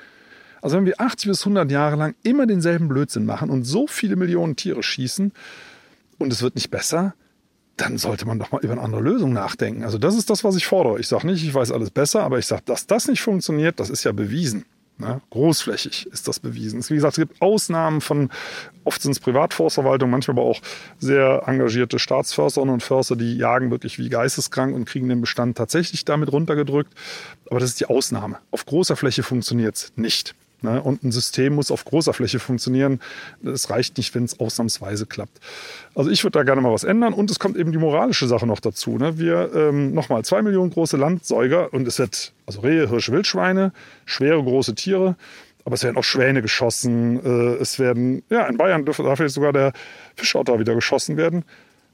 Also 0.62 0.78
wenn 0.78 0.86
wir 0.86 1.00
80 1.00 1.30
bis 1.30 1.41
100 1.41 1.72
Jahre 1.72 1.96
lang 1.96 2.15
immer 2.24 2.46
denselben 2.46 2.88
Blödsinn 2.88 3.26
machen 3.26 3.50
und 3.50 3.63
so 3.63 3.88
viele 3.88 4.15
Millionen 4.15 4.56
Tiere 4.56 4.84
schießen 4.84 5.32
und 6.17 6.34
es 6.34 6.41
wird 6.41 6.56
nicht 6.56 6.70
besser, 6.70 7.13
dann 7.78 7.98
sollte 7.98 8.26
man 8.26 8.39
doch 8.39 8.52
mal 8.52 8.62
über 8.62 8.74
eine 8.74 8.82
andere 8.82 9.02
Lösung 9.02 9.34
nachdenken. 9.34 9.84
Also 9.84 9.98
das 9.98 10.15
ist 10.15 10.30
das, 10.30 10.43
was 10.43 10.56
ich 10.56 10.65
fordere. 10.65 11.00
Ich 11.00 11.08
sage 11.08 11.28
nicht, 11.28 11.43
ich 11.43 11.54
weiß 11.54 11.72
alles 11.72 11.91
besser, 11.91 12.24
aber 12.24 12.39
ich 12.39 12.48
sage, 12.48 12.63
dass 12.65 12.88
das 12.88 13.08
nicht 13.08 13.22
funktioniert, 13.22 13.80
das 13.80 13.89
ist 13.89 14.04
ja 14.04 14.12
bewiesen. 14.12 14.65
Ne? 15.00 15.22
Großflächig 15.30 16.08
ist 16.08 16.28
das 16.28 16.39
bewiesen. 16.39 16.84
Wie 16.89 16.96
gesagt, 16.96 17.20
es 17.20 17.28
gibt 17.28 17.39
Ausnahmen 17.39 18.02
von, 18.02 18.32
oft 18.84 19.00
sind 19.00 19.12
es 19.12 19.20
Privatforstverwaltungen, 19.20 20.10
manchmal 20.10 20.38
aber 20.39 20.48
auch 20.48 20.60
sehr 20.98 21.43
engagierte 21.46 22.00
Staatsförsterinnen 22.00 22.74
und 22.74 22.84
Förster, 22.84 23.15
die 23.15 23.38
jagen 23.38 23.70
wirklich 23.70 24.00
wie 24.00 24.10
geisteskrank 24.10 24.76
und 24.76 24.86
kriegen 24.86 25.08
den 25.08 25.22
Bestand 25.22 25.56
tatsächlich 25.56 26.04
damit 26.04 26.32
runtergedrückt. 26.32 26.93
Aber 27.52 27.60
das 27.60 27.70
ist 27.70 27.80
die 27.80 27.86
Ausnahme. 27.86 28.39
Auf 28.50 28.65
großer 28.65 28.96
Fläche 28.96 29.22
funktioniert 29.22 29.76
es 29.76 29.93
nicht. 29.96 30.34
Ne? 30.62 30.82
Und 30.82 31.04
ein 31.04 31.12
System 31.12 31.56
muss 31.56 31.72
auf 31.72 31.86
großer 31.86 32.13
Fläche 32.13 32.39
funktionieren. 32.39 33.00
Es 33.43 33.70
reicht 33.70 33.98
nicht, 33.98 34.15
wenn 34.15 34.24
es 34.24 34.39
ausnahmsweise 34.39 35.06
klappt. 35.06 35.39
Also 35.96 36.10
ich 36.10 36.24
würde 36.24 36.39
da 36.39 36.43
gerne 36.43 36.62
mal 36.62 36.72
was 36.72 36.84
ändern. 36.84 37.13
Und 37.13 37.30
es 37.30 37.39
kommt 37.39 37.58
eben 37.58 37.72
die 37.72 37.78
moralische 37.78 38.28
Sache 38.28 38.48
noch 38.48 38.60
dazu. 38.60 38.98
Ne? 38.98 39.17
Wir 39.17 39.52
ähm, 39.54 39.93
nochmal 39.93 40.26
zwei 40.26 40.41
Millionen 40.41 40.72
große 40.72 40.98
Landsäuger 40.98 41.74
und 41.74 41.88
es 41.88 42.00
wird 42.00 42.34
also 42.46 42.62
Rehe, 42.62 42.89
Hirsche, 42.89 43.12
Wildschweine, 43.12 43.72
schwere 44.06 44.43
große 44.43 44.76
Tiere. 44.76 45.15
Aber 45.63 45.76
es 45.76 45.84
werden 45.84 45.98
auch 45.98 46.04
Schwäne 46.04 46.41
geschossen. 46.41 47.24
Äh, 47.24 47.62
es 47.62 47.78
werden, 47.78 48.24
ja, 48.30 48.46
in 48.48 48.58
Bayern 48.58 48.86
darf 48.86 49.20
jetzt 49.20 49.34
sogar 49.34 49.54
der 49.54 49.74
Fischotter 50.15 50.60
wieder 50.60 50.74
geschossen 50.76 51.17
werden. 51.17 51.43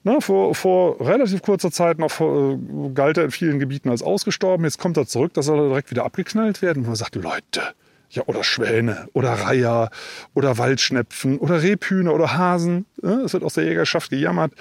Na, 0.06 0.20
vor, 0.20 0.54
vor 0.54 1.00
relativ 1.00 1.42
kurzer 1.42 1.72
Zeit 1.72 1.98
noch 1.98 2.12
vor, 2.12 2.54
äh, 2.54 2.58
galt 2.94 3.18
er 3.18 3.26
in 3.26 3.32
vielen 3.32 3.60
Gebieten 3.60 3.90
als 3.90 4.04
ausgestorben. 4.04 4.66
Jetzt 4.66 4.78
kommt 4.78 4.98
er 4.98 5.08
zurück, 5.08 5.34
dass 5.34 5.48
er 5.48 5.56
direkt 5.56 5.92
wieder 5.92 6.06
abgeknallt 6.06 6.62
werden. 6.62 6.80
Und 6.80 6.88
man 6.88 6.96
sagt, 6.96 7.16
Leute, 7.16 7.74
Ja, 8.14 8.24
oder 8.28 8.44
Schwäne 8.44 9.08
oder 9.14 9.32
Reiher 9.32 9.90
oder 10.36 10.60
Waldschnepfen 10.60 11.40
oder 11.40 11.64
Rebhühner 11.64 12.14
oder 12.14 12.38
Hasen. 12.38 12.86
Es 13.02 13.34
wird 13.34 13.44
aus 13.44 13.56
der 13.56 13.64
Jägerschaft 13.64 14.12
gejammert. 14.12 14.54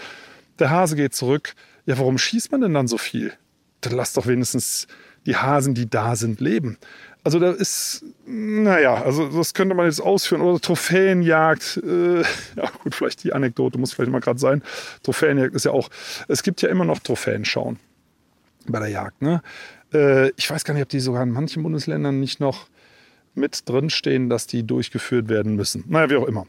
Der 0.58 0.70
Hase 0.70 0.96
geht 0.96 1.14
zurück. 1.14 1.54
Ja, 1.84 1.98
warum 1.98 2.16
schießt 2.16 2.50
man 2.50 2.62
denn 2.62 2.72
dann 2.72 2.88
so 2.88 2.96
viel? 2.96 3.34
Dann 3.82 3.92
lass 3.92 4.14
doch 4.14 4.26
wenigstens 4.26 4.86
die 5.26 5.36
Hasen, 5.36 5.74
die 5.74 5.88
da 5.88 6.16
sind, 6.16 6.40
leben. 6.40 6.78
Also 7.24 7.38
da 7.38 7.52
ist, 7.52 8.04
naja, 8.26 8.94
also 8.94 9.28
das 9.28 9.52
könnte 9.52 9.74
man 9.74 9.84
jetzt 9.84 10.00
ausführen. 10.00 10.40
Oder 10.40 10.58
Trophäenjagd, 10.58 11.80
äh, 11.84 12.22
ja 12.56 12.70
gut, 12.82 12.94
vielleicht 12.94 13.22
die 13.22 13.34
Anekdote 13.34 13.78
muss 13.78 13.92
vielleicht 13.92 14.10
mal 14.10 14.20
gerade 14.20 14.38
sein. 14.38 14.62
Trophäenjagd 15.02 15.54
ist 15.54 15.64
ja 15.64 15.72
auch, 15.72 15.90
es 16.28 16.42
gibt 16.42 16.62
ja 16.62 16.70
immer 16.70 16.86
noch 16.86 17.00
Trophäenschauen 17.00 17.78
bei 18.66 18.78
der 18.78 18.88
Jagd. 18.88 19.20
Ne? 19.20 19.42
Äh, 19.92 20.30
ich 20.36 20.50
weiß 20.50 20.64
gar 20.64 20.72
nicht, 20.72 20.82
ob 20.82 20.88
die 20.88 21.00
sogar 21.00 21.22
in 21.22 21.30
manchen 21.30 21.62
Bundesländern 21.62 22.18
nicht 22.18 22.40
noch 22.40 22.66
mit 23.34 23.68
drinstehen, 23.68 24.28
dass 24.28 24.46
die 24.46 24.66
durchgeführt 24.66 25.28
werden 25.28 25.56
müssen. 25.56 25.84
Naja, 25.88 26.10
wie 26.10 26.16
auch 26.16 26.26
immer. 26.26 26.46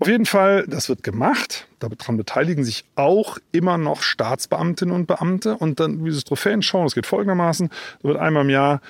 Auf 0.00 0.06
jeden 0.06 0.26
Fall, 0.26 0.64
das 0.68 0.88
wird 0.88 1.02
gemacht. 1.02 1.66
Daran 1.80 2.16
beteiligen 2.16 2.62
sich 2.62 2.84
auch 2.94 3.38
immer 3.50 3.78
noch 3.78 4.02
Staatsbeamtinnen 4.02 4.94
und 4.94 5.06
Beamte. 5.06 5.56
Und 5.56 5.80
dann 5.80 6.04
dieses 6.04 6.24
Trophäenschauen, 6.24 6.86
das 6.86 6.94
geht 6.94 7.06
folgendermaßen. 7.06 7.68
Da 8.02 8.08
wird 8.08 8.18
einmal 8.18 8.44
im 8.44 8.50
Jahr 8.50 8.80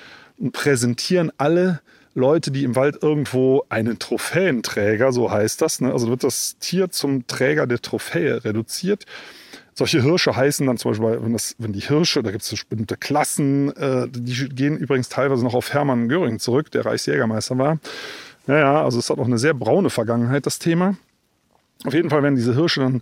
präsentieren 0.51 1.31
alle 1.37 1.81
Leute, 2.13 2.51
die 2.51 2.63
im 2.63 2.75
Wald 2.75 3.01
irgendwo 3.01 3.63
einen 3.69 3.97
Trophäenträger, 3.97 5.11
so 5.11 5.31
heißt 5.31 5.61
das, 5.61 5.81
ne? 5.81 5.91
also 5.91 6.09
wird 6.09 6.23
das 6.23 6.57
Tier 6.59 6.89
zum 6.89 7.27
Träger 7.27 7.67
der 7.67 7.81
Trophäe 7.81 8.43
reduziert. 8.43 9.05
Solche 9.79 10.03
Hirsche 10.03 10.35
heißen 10.35 10.67
dann 10.67 10.75
zum 10.75 10.91
Beispiel, 10.91 11.23
wenn, 11.23 11.31
das, 11.31 11.55
wenn 11.57 11.71
die 11.71 11.79
Hirsche, 11.79 12.21
da 12.21 12.31
gibt 12.31 12.43
es 12.43 12.49
bestimmte 12.49 12.97
Klassen, 12.97 13.73
äh, 13.77 14.09
die 14.09 14.49
gehen 14.49 14.75
übrigens 14.75 15.07
teilweise 15.07 15.41
noch 15.41 15.53
auf 15.53 15.71
Hermann 15.71 16.09
Göring 16.09 16.37
zurück, 16.37 16.69
der 16.71 16.85
Reichsjägermeister 16.85 17.57
war. 17.57 17.79
Ja, 18.45 18.59
ja, 18.59 18.83
also 18.83 18.99
es 18.99 19.09
hat 19.09 19.19
auch 19.19 19.25
eine 19.25 19.37
sehr 19.37 19.53
braune 19.53 19.89
Vergangenheit, 19.89 20.45
das 20.45 20.59
Thema. 20.59 20.97
Auf 21.85 21.93
jeden 21.93 22.09
Fall 22.09 22.21
werden 22.23 22.35
diese 22.35 22.55
Hirsche 22.55 22.81
dann 22.81 23.01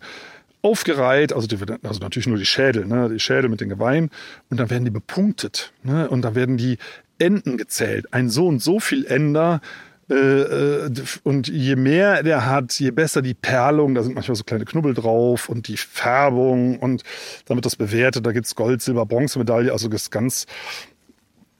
aufgereiht, 0.61 1.33
also, 1.33 1.47
die, 1.47 1.57
also 1.81 1.99
natürlich 1.99 2.27
nur 2.27 2.37
die 2.37 2.45
Schädel, 2.45 2.85
ne, 2.85 3.09
die 3.09 3.19
Schädel 3.19 3.49
mit 3.49 3.59
den 3.59 3.69
Geweihen, 3.69 4.11
und 4.51 4.59
dann 4.59 4.69
werden 4.69 4.85
die 4.85 4.91
bepunktet. 4.91 5.73
Ne, 5.81 6.07
und 6.07 6.21
dann 6.21 6.35
werden 6.35 6.57
die 6.57 6.77
Enden 7.17 7.57
gezählt. 7.57 8.13
Ein 8.13 8.29
so 8.29 8.45
und 8.47 8.61
so 8.61 8.79
viel 8.79 9.03
Ender. 9.07 9.61
Äh, 10.09 10.15
äh, 10.15 10.91
und 11.23 11.49
je 11.49 11.75
mehr 11.75 12.23
der 12.23 12.45
hat, 12.45 12.79
je 12.79 12.91
besser 12.91 13.21
die 13.21 13.33
Perlung, 13.33 13.93
da 13.93 14.03
sind 14.03 14.15
manchmal 14.15 14.35
so 14.35 14.43
kleine 14.43 14.63
Knubbel 14.63 14.93
drauf 14.93 15.49
und 15.49 15.67
die 15.67 15.75
Färbung 15.75 16.79
und 16.79 17.03
wird 17.45 17.65
das 17.65 17.75
bewertet, 17.75 18.25
da 18.25 18.31
gibt 18.31 18.45
es 18.45 18.55
Gold, 18.55 18.81
Silber, 18.81 19.05
Bronzemedaille, 19.05 19.71
also 19.71 19.89
das 19.89 20.09
ganz 20.09 20.45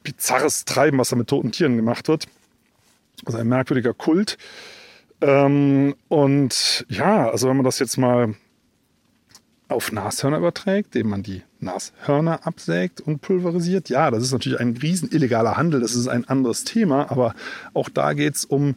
bizarres 0.04 0.64
Treiben, 0.64 0.98
was 0.98 1.10
da 1.10 1.18
mit 1.18 1.28
toten 1.28 1.52
Tieren 1.52 1.76
gemacht 1.76 2.08
wird. 2.08 2.28
Also 3.26 3.38
ein 3.38 3.48
merkwürdiger 3.48 3.94
Kult. 3.94 4.38
Ähm, 5.20 5.96
und 6.08 6.86
ja, 6.88 7.30
also 7.30 7.50
wenn 7.50 7.58
man 7.58 7.66
das 7.66 7.80
jetzt 7.80 7.98
mal 7.98 8.36
auf 9.68 9.92
Nashörner 9.92 10.38
überträgt, 10.38 10.96
indem 10.96 11.10
man 11.10 11.24
die 11.24 11.42
Nashörner 11.60 12.46
absägt 12.46 13.02
und 13.02 13.22
pulverisiert. 13.22 13.90
Ja, 13.90 14.12
das 14.12 14.24
ist 14.24 14.32
natürlich 14.32 14.60
ein 14.60 14.78
riesen 14.78 15.10
illegaler 15.12 15.58
Handel, 15.58 15.82
das 15.82 15.96
ist 15.96 16.08
ein 16.08 16.28
anderes 16.28 16.64
Thema, 16.64 17.12
aber 17.12 17.34
auch 17.74 17.90
da 17.90 18.14
geht 18.14 18.36
es 18.36 18.46
um, 18.46 18.76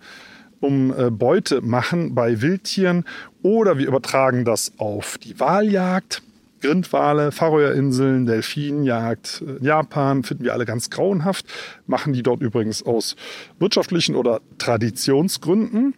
um 0.61 0.93
äh, 0.97 1.11
Beute 1.11 1.61
machen 1.61 2.15
bei 2.15 2.41
Wildtieren 2.41 3.05
oder 3.43 3.79
wir 3.79 3.87
übertragen 3.87 4.45
das 4.45 4.73
auf 4.79 5.19
die 5.19 5.39
Waljagd. 5.39 6.23
Grindwale, 6.61 7.33
Färöerinseln, 7.33 8.27
Delfinjagd, 8.27 9.43
äh, 9.47 9.65
Japan 9.65 10.23
finden 10.23 10.45
wir 10.45 10.53
alle 10.53 10.67
ganz 10.67 10.91
grauenhaft, 10.91 11.47
machen 11.87 12.13
die 12.13 12.23
dort 12.23 12.43
übrigens 12.43 12.83
aus 12.83 13.17
wirtschaftlichen 13.59 14.15
oder 14.15 14.41
Traditionsgründen. 14.59 15.95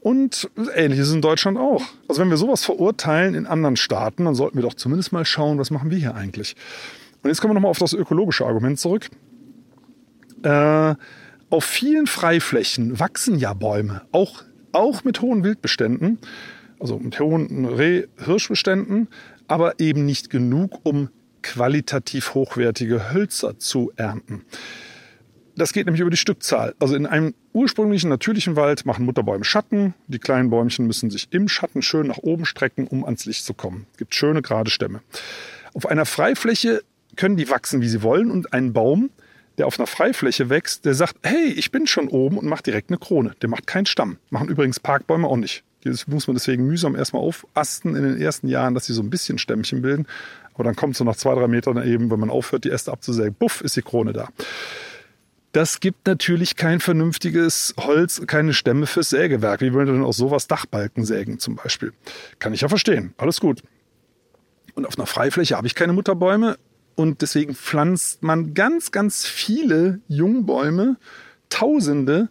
Und 0.00 0.48
ähnliches 0.74 1.12
in 1.12 1.20
Deutschland 1.20 1.58
auch. 1.58 1.82
Also 2.08 2.20
wenn 2.20 2.30
wir 2.30 2.36
sowas 2.36 2.64
verurteilen 2.64 3.34
in 3.34 3.46
anderen 3.46 3.76
Staaten, 3.76 4.24
dann 4.24 4.34
sollten 4.34 4.56
wir 4.56 4.62
doch 4.62 4.74
zumindest 4.74 5.12
mal 5.12 5.24
schauen, 5.24 5.58
was 5.58 5.70
machen 5.70 5.90
wir 5.90 5.98
hier 5.98 6.14
eigentlich. 6.14 6.54
Und 7.22 7.30
jetzt 7.30 7.40
kommen 7.40 7.50
wir 7.50 7.54
nochmal 7.54 7.70
auf 7.70 7.78
das 7.78 7.92
ökologische 7.92 8.46
Argument 8.46 8.78
zurück. 8.78 9.08
Äh, 10.42 10.94
auf 11.50 11.64
vielen 11.64 12.06
Freiflächen 12.06 13.00
wachsen 13.00 13.38
ja 13.38 13.52
Bäume, 13.54 14.02
auch, 14.12 14.42
auch 14.72 15.04
mit 15.04 15.22
hohen 15.22 15.42
Wildbeständen, 15.42 16.18
also 16.78 16.98
mit 16.98 17.18
hohen 17.18 17.64
Reh-Hirschbeständen, 17.64 19.08
aber 19.48 19.80
eben 19.80 20.04
nicht 20.04 20.30
genug, 20.30 20.80
um 20.84 21.08
qualitativ 21.42 22.34
hochwertige 22.34 23.12
Hölzer 23.12 23.58
zu 23.58 23.92
ernten. 23.96 24.44
Das 25.56 25.72
geht 25.72 25.86
nämlich 25.86 26.02
über 26.02 26.10
die 26.10 26.18
Stückzahl. 26.18 26.74
Also 26.78 26.94
in 26.94 27.06
einem 27.06 27.34
ursprünglichen 27.54 28.10
natürlichen 28.10 28.56
Wald 28.56 28.84
machen 28.84 29.06
Mutterbäume 29.06 29.44
Schatten. 29.44 29.94
Die 30.06 30.18
kleinen 30.18 30.50
Bäumchen 30.50 30.86
müssen 30.86 31.10
sich 31.10 31.28
im 31.30 31.48
Schatten 31.48 31.80
schön 31.80 32.06
nach 32.06 32.18
oben 32.18 32.44
strecken, 32.44 32.86
um 32.86 33.04
ans 33.04 33.24
Licht 33.24 33.44
zu 33.44 33.54
kommen. 33.54 33.86
Es 33.92 33.98
gibt 33.98 34.14
schöne 34.14 34.42
gerade 34.42 34.70
Stämme. 34.70 35.00
Auf 35.72 35.86
einer 35.86 36.04
Freifläche 36.04 36.82
können 37.16 37.38
die 37.38 37.48
wachsen, 37.48 37.80
wie 37.80 37.88
sie 37.88 38.02
wollen. 38.02 38.30
Und 38.30 38.52
ein 38.52 38.74
Baum, 38.74 39.08
der 39.56 39.66
auf 39.66 39.80
einer 39.80 39.86
Freifläche 39.86 40.50
wächst, 40.50 40.84
der 40.84 40.94
sagt, 40.94 41.16
hey, 41.22 41.46
ich 41.48 41.72
bin 41.72 41.86
schon 41.86 42.08
oben 42.08 42.36
und 42.36 42.46
macht 42.46 42.66
direkt 42.66 42.90
eine 42.90 42.98
Krone. 42.98 43.34
Der 43.40 43.48
macht 43.48 43.66
keinen 43.66 43.86
Stamm. 43.86 44.18
Machen 44.28 44.48
übrigens 44.48 44.78
Parkbäume 44.78 45.26
auch 45.26 45.38
nicht. 45.38 45.64
Das 45.84 46.06
muss 46.06 46.26
man 46.26 46.36
deswegen 46.36 46.66
mühsam 46.66 46.96
erstmal 46.96 47.22
aufasten 47.22 47.94
in 47.94 48.02
den 48.02 48.20
ersten 48.20 48.48
Jahren, 48.48 48.74
dass 48.74 48.86
sie 48.86 48.92
so 48.92 49.02
ein 49.02 49.08
bisschen 49.08 49.38
Stämmchen 49.38 49.80
bilden. 49.80 50.06
Aber 50.52 50.64
dann 50.64 50.76
kommt 50.76 50.96
so 50.96 51.04
nach 51.04 51.16
zwei, 51.16 51.34
drei 51.34 51.48
Metern 51.48 51.82
eben, 51.86 52.10
wenn 52.10 52.20
man 52.20 52.30
aufhört, 52.30 52.64
die 52.64 52.70
Äste 52.70 52.92
abzusägen, 52.92 53.34
buff, 53.34 53.60
ist 53.60 53.76
die 53.76 53.82
Krone 53.82 54.12
da. 54.12 54.28
Das 55.56 55.80
gibt 55.80 56.06
natürlich 56.06 56.56
kein 56.56 56.80
vernünftiges 56.80 57.72
Holz, 57.78 58.20
keine 58.26 58.52
Stämme 58.52 58.86
fürs 58.86 59.08
Sägewerk. 59.08 59.62
Wie 59.62 59.72
wollen 59.72 59.86
denn 59.86 60.02
aus 60.02 60.18
sowas 60.18 60.48
Dachbalken 60.48 61.06
sägen 61.06 61.38
zum 61.38 61.56
Beispiel? 61.56 61.94
Kann 62.38 62.52
ich 62.52 62.60
ja 62.60 62.68
verstehen. 62.68 63.14
Alles 63.16 63.40
gut. 63.40 63.62
Und 64.74 64.86
auf 64.86 64.98
einer 64.98 65.06
Freifläche 65.06 65.56
habe 65.56 65.66
ich 65.66 65.74
keine 65.74 65.94
Mutterbäume. 65.94 66.58
Und 66.94 67.22
deswegen 67.22 67.54
pflanzt 67.54 68.22
man 68.22 68.52
ganz, 68.52 68.92
ganz 68.92 69.24
viele 69.24 70.00
Jungbäume, 70.08 70.98
Tausende, 71.48 72.28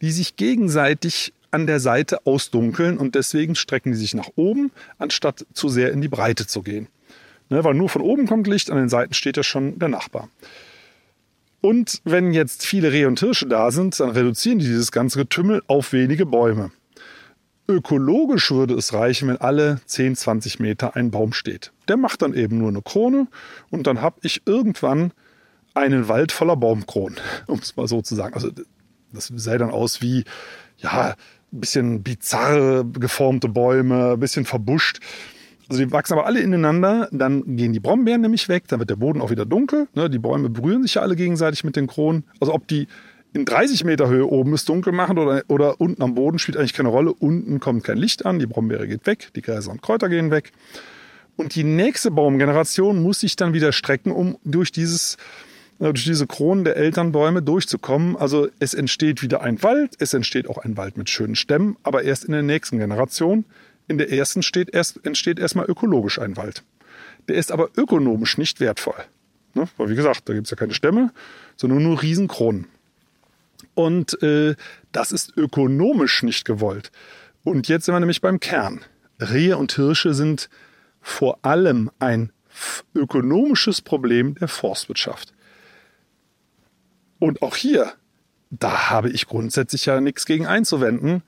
die 0.00 0.12
sich 0.12 0.36
gegenseitig 0.36 1.32
an 1.50 1.66
der 1.66 1.80
Seite 1.80 2.28
ausdunkeln 2.28 2.96
und 2.96 3.16
deswegen 3.16 3.56
strecken 3.56 3.90
die 3.90 3.98
sich 3.98 4.14
nach 4.14 4.28
oben, 4.36 4.70
anstatt 4.98 5.46
zu 5.52 5.68
sehr 5.68 5.90
in 5.90 6.00
die 6.00 6.06
Breite 6.06 6.46
zu 6.46 6.62
gehen. 6.62 6.86
Ne, 7.48 7.64
weil 7.64 7.74
nur 7.74 7.88
von 7.88 8.02
oben 8.02 8.26
kommt 8.26 8.46
Licht, 8.46 8.70
an 8.70 8.76
den 8.76 8.88
Seiten 8.88 9.14
steht 9.14 9.36
ja 9.36 9.42
schon 9.42 9.80
der 9.80 9.88
Nachbar. 9.88 10.28
Und 11.60 12.00
wenn 12.04 12.32
jetzt 12.32 12.64
viele 12.64 12.92
Rehe 12.92 13.08
und 13.08 13.20
Hirsche 13.20 13.46
da 13.46 13.70
sind, 13.70 13.98
dann 13.98 14.10
reduzieren 14.10 14.58
die 14.58 14.66
dieses 14.66 14.92
ganze 14.92 15.18
Getümmel 15.18 15.62
auf 15.66 15.92
wenige 15.92 16.26
Bäume. 16.26 16.70
Ökologisch 17.66 18.50
würde 18.50 18.74
es 18.74 18.94
reichen, 18.94 19.28
wenn 19.28 19.36
alle 19.36 19.80
10, 19.84 20.16
20 20.16 20.60
Meter 20.60 20.96
ein 20.96 21.10
Baum 21.10 21.32
steht. 21.32 21.72
Der 21.88 21.96
macht 21.96 22.22
dann 22.22 22.32
eben 22.32 22.58
nur 22.58 22.68
eine 22.68 22.80
Krone 22.80 23.26
und 23.70 23.86
dann 23.86 24.00
habe 24.00 24.20
ich 24.22 24.42
irgendwann 24.46 25.12
einen 25.74 26.08
Wald 26.08 26.32
voller 26.32 26.56
Baumkronen, 26.56 27.18
um 27.46 27.58
es 27.58 27.76
mal 27.76 27.88
so 27.88 28.00
zu 28.02 28.14
sagen. 28.14 28.34
Also 28.34 28.50
das 29.12 29.26
sähe 29.26 29.58
dann 29.58 29.70
aus 29.70 30.00
wie, 30.00 30.24
ja, 30.78 31.14
ein 31.52 31.60
bisschen 31.60 32.02
bizarre 32.02 32.84
geformte 32.84 33.48
Bäume, 33.48 34.12
ein 34.12 34.20
bisschen 34.20 34.44
verbuscht. 34.44 35.00
Also 35.68 35.84
die 35.84 35.92
wachsen 35.92 36.14
aber 36.14 36.26
alle 36.26 36.40
ineinander, 36.40 37.08
dann 37.12 37.56
gehen 37.56 37.72
die 37.72 37.80
Brombeeren 37.80 38.22
nämlich 38.22 38.48
weg, 38.48 38.64
dann 38.68 38.78
wird 38.78 38.88
der 38.88 38.96
Boden 38.96 39.20
auch 39.20 39.30
wieder 39.30 39.44
dunkel. 39.44 39.86
Ne? 39.94 40.08
Die 40.08 40.18
Bäume 40.18 40.48
berühren 40.48 40.82
sich 40.82 40.94
ja 40.94 41.02
alle 41.02 41.14
gegenseitig 41.14 41.62
mit 41.62 41.76
den 41.76 41.86
Kronen. 41.86 42.24
Also 42.40 42.54
ob 42.54 42.66
die 42.68 42.88
in 43.34 43.44
30 43.44 43.84
Meter 43.84 44.08
Höhe 44.08 44.26
oben 44.26 44.54
es 44.54 44.64
dunkel 44.64 44.92
machen 44.92 45.18
oder, 45.18 45.42
oder 45.48 45.80
unten 45.80 46.02
am 46.02 46.14
Boden 46.14 46.38
spielt 46.38 46.56
eigentlich 46.56 46.72
keine 46.72 46.88
Rolle. 46.88 47.12
Unten 47.12 47.60
kommt 47.60 47.84
kein 47.84 47.98
Licht 47.98 48.24
an, 48.24 48.38
die 48.38 48.46
Brombeere 48.46 48.88
geht 48.88 49.06
weg, 49.06 49.28
die 49.36 49.42
Gräser 49.42 49.70
und 49.70 49.82
Kräuter 49.82 50.08
gehen 50.08 50.30
weg. 50.30 50.52
Und 51.36 51.54
die 51.54 51.64
nächste 51.64 52.10
Baumgeneration 52.10 53.02
muss 53.02 53.20
sich 53.20 53.36
dann 53.36 53.52
wieder 53.52 53.72
strecken, 53.72 54.10
um 54.10 54.38
durch 54.44 54.72
dieses 54.72 55.18
äh, 55.78 55.92
durch 55.92 56.04
diese 56.04 56.26
Kronen 56.26 56.64
der 56.64 56.76
Elternbäume 56.76 57.42
durchzukommen. 57.42 58.16
Also 58.16 58.48
es 58.58 58.74
entsteht 58.74 59.22
wieder 59.22 59.42
ein 59.42 59.62
Wald, 59.62 59.94
es 59.98 60.14
entsteht 60.14 60.48
auch 60.48 60.58
ein 60.58 60.76
Wald 60.76 60.96
mit 60.96 61.10
schönen 61.10 61.36
Stämmen, 61.36 61.76
aber 61.82 62.02
erst 62.02 62.24
in 62.24 62.32
der 62.32 62.42
nächsten 62.42 62.78
Generation. 62.78 63.44
In 63.88 63.98
der 63.98 64.12
ersten 64.12 64.42
steht 64.42 64.72
erst, 64.72 65.04
entsteht 65.04 65.38
erstmal 65.38 65.66
ökologisch 65.66 66.18
ein 66.18 66.36
Wald. 66.36 66.62
Der 67.26 67.36
ist 67.36 67.50
aber 67.50 67.70
ökonomisch 67.76 68.38
nicht 68.38 68.60
wertvoll. 68.60 69.04
Ne? 69.54 69.68
Weil 69.76 69.88
wie 69.88 69.96
gesagt, 69.96 70.28
da 70.28 70.34
gibt 70.34 70.46
es 70.46 70.50
ja 70.50 70.56
keine 70.56 70.74
Stämme, 70.74 71.12
sondern 71.56 71.82
nur 71.82 72.00
Riesenkronen. 72.02 72.66
Und 73.74 74.22
äh, 74.22 74.54
das 74.92 75.12
ist 75.12 75.36
ökonomisch 75.36 76.22
nicht 76.22 76.44
gewollt. 76.44 76.90
Und 77.44 77.68
jetzt 77.68 77.86
sind 77.86 77.94
wir 77.94 78.00
nämlich 78.00 78.20
beim 78.20 78.40
Kern. 78.40 78.80
Rehe 79.20 79.56
und 79.56 79.72
Hirsche 79.72 80.14
sind 80.14 80.48
vor 81.00 81.38
allem 81.42 81.90
ein 81.98 82.32
ökonomisches 82.94 83.80
Problem 83.80 84.34
der 84.34 84.48
Forstwirtschaft. 84.48 85.32
Und 87.18 87.42
auch 87.42 87.56
hier, 87.56 87.92
da 88.50 88.90
habe 88.90 89.10
ich 89.10 89.26
grundsätzlich 89.26 89.86
ja 89.86 90.00
nichts 90.00 90.26
gegen 90.26 90.46
einzuwenden. 90.46 91.22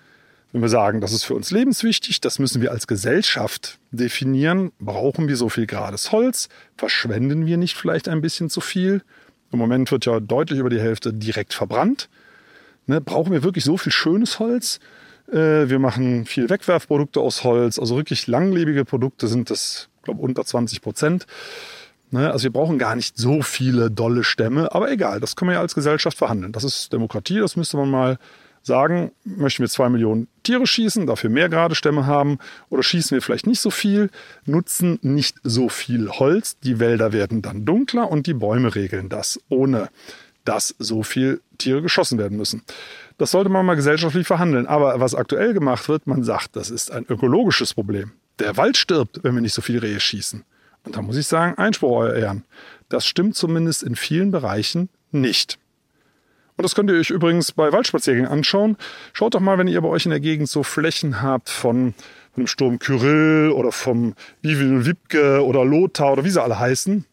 Wenn 0.53 0.63
wir 0.63 0.69
sagen, 0.69 1.01
das 1.01 1.13
ist 1.13 1.25
für 1.25 1.35
uns 1.35 1.53
lebenswichtig, 1.53 2.21
das 2.21 2.41
müssen 2.41 2.61
wir 2.61 2.73
als 2.73 2.89
Gesellschaft 2.89 3.79
definieren, 3.93 4.73
brauchen 4.81 5.29
wir 5.29 5.37
so 5.37 5.49
viel 5.49 5.67
gerades 5.67 6.11
Holz, 6.11 6.49
verschwenden 6.77 7.47
wir 7.47 7.57
nicht 7.57 7.77
vielleicht 7.77 8.09
ein 8.09 8.21
bisschen 8.21 8.51
zu 8.51 8.61
viel? 8.61 9.03
Im 9.53 9.59
Moment 9.59 9.91
wird 9.93 10.07
ja 10.07 10.19
deutlich 10.19 10.59
über 10.59 10.71
die 10.71 10.81
Hälfte 10.81 11.13
direkt 11.13 11.55
verbrannt. 11.55 12.09
Ne, 12.87 13.01
brauchen 13.01 13.33
wir 13.33 13.45
wirklich 13.45 13.65
so 13.65 13.77
viel 13.77 13.93
schönes 13.93 14.41
Holz? 14.41 14.81
Äh, 15.31 15.69
wir 15.69 15.79
machen 15.79 16.27
viel 16.27 16.51
Wegwerfprodukte 16.51 17.21
aus 17.21 17.45
Holz, 17.45 17.79
also 17.79 17.97
wirklich 17.97 18.27
langlebige 18.27 18.85
Produkte 18.85 19.29
sind 19.29 19.51
das, 19.51 19.89
glaube 20.03 20.21
unter 20.21 20.45
20 20.45 20.83
Prozent. 20.83 21.27
Ne, 22.11 22.33
also 22.33 22.45
wir 22.45 22.53
brauchen 22.53 22.79
gar 22.79 22.97
nicht 22.97 23.17
so 23.17 23.43
viele 23.43 23.89
dolle 23.89 24.25
Stämme, 24.25 24.75
aber 24.75 24.91
egal, 24.91 25.21
das 25.21 25.37
können 25.37 25.51
wir 25.51 25.55
ja 25.55 25.61
als 25.61 25.77
Gesellschaft 25.77 26.19
verhandeln. 26.19 26.51
Das 26.51 26.65
ist 26.65 26.93
Demokratie, 26.93 27.39
das 27.39 27.55
müsste 27.55 27.77
man 27.77 27.89
mal 27.89 28.19
sagen, 28.63 29.13
möchten 29.25 29.63
wir 29.63 29.69
zwei 29.69 29.89
Millionen 29.89 30.29
Tiere 30.43 30.67
schießen, 30.67 31.07
dafür 31.07 31.31
mehr 31.31 31.49
gerade 31.49 31.75
Stämme 31.75 32.07
haben 32.07 32.39
oder 32.69 32.83
schießen 32.83 33.15
wir 33.15 33.23
vielleicht 33.23 33.47
nicht 33.47 33.61
so 33.61 33.71
viel, 33.71 34.11
nutzen 34.45 34.99
nicht 35.03 35.37
so 35.43 35.69
viel 35.69 36.09
Holz, 36.11 36.59
die 36.61 36.79
Wälder 36.79 37.13
werden 37.13 37.43
dann 37.43 37.65
dunkler 37.65 38.11
und 38.11 38.27
die 38.27 38.35
Bäume 38.35 38.75
regeln 38.75 39.09
das, 39.09 39.41
ohne 39.49 39.89
dass 40.45 40.75
so 40.79 41.03
viel 41.03 41.41
Tiere 41.59 41.83
geschossen 41.83 42.19
werden 42.19 42.37
müssen. 42.37 42.63
Das 43.19 43.33
sollte 43.33 43.51
man 43.51 43.67
mal 43.67 43.75
gesellschaftlich 43.75 44.27
verhandeln. 44.27 44.67
Aber 44.67 44.99
was 44.99 45.15
aktuell 45.15 45.53
gemacht 45.53 45.89
wird, 45.89 46.07
man 46.07 46.25
sagt, 46.25 46.57
das 46.57 46.71
ist 46.71 46.91
ein 46.91 47.05
ökologisches 47.09 47.75
Problem. 47.75 48.13
Der 48.39 48.57
Wald 48.57 48.77
stirbt, 48.77 49.21
wenn 49.23 49.35
wir 49.35 49.43
nicht 49.43 49.53
so 49.53 49.63
viel 49.63 49.79
Rehe 49.79 50.01
schießen. 50.01 50.45
Und 50.85 50.97
da 50.97 51.03
muss 51.03 51.17
ich 51.17 51.27
sagen, 51.27 51.59
Einspruch, 51.59 51.99
euer 51.99 52.15
Ehren. 52.15 52.45
Das 52.89 53.07
stimmt 53.07 53.37
zumindest 53.37 53.83
in 53.83 53.97
vielen 53.97 54.31
Bereichen 54.31 54.89
nicht. 55.13 55.59
Und 56.61 56.65
das 56.65 56.75
könnt 56.75 56.91
ihr 56.91 56.97
euch 57.01 57.09
übrigens 57.09 57.53
bei 57.53 57.73
Waldspaziergängen 57.73 58.31
anschauen. 58.31 58.77
Schaut 59.15 59.33
doch 59.33 59.41
mal, 59.41 59.57
wenn 59.57 59.67
ihr 59.67 59.81
bei 59.81 59.89
euch 59.89 60.05
in 60.05 60.11
der 60.11 60.21
Gegend 60.21 60.47
so 60.47 60.63
Flächen 60.63 61.23
habt 61.23 61.49
von, 61.49 61.95
von 62.35 62.45
dem 62.45 62.47
Sturm 62.47 62.79
Kyrill 62.79 63.51
oder 63.51 63.73
vom 63.73 64.13
Vivil 64.43 64.85
Wipke 64.85 65.43
oder 65.43 65.65
Lothar 65.65 66.13
oder 66.13 66.25
wie 66.27 66.29
sie 66.29 66.43
alle 66.43 66.59
heißen. 66.59 67.07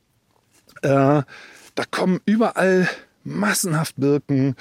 Äh, 0.82 0.89
da 0.89 1.84
kommen 1.89 2.20
überall 2.26 2.89
massenhaft 3.24 3.95
Birken, 3.95 4.58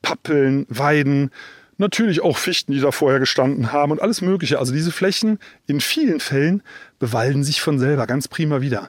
Pappeln, 0.00 0.64
Weiden, 0.70 1.30
natürlich 1.76 2.22
auch 2.22 2.38
Fichten, 2.38 2.72
die 2.72 2.80
da 2.80 2.92
vorher 2.92 3.20
gestanden 3.20 3.72
haben 3.72 3.92
und 3.92 4.00
alles 4.00 4.22
Mögliche. 4.22 4.58
Also 4.58 4.72
diese 4.72 4.90
Flächen 4.90 5.38
in 5.66 5.82
vielen 5.82 6.20
Fällen 6.20 6.62
bewalden 6.98 7.44
sich 7.44 7.60
von 7.60 7.78
selber 7.78 8.06
ganz 8.06 8.26
prima 8.26 8.62
wieder. 8.62 8.88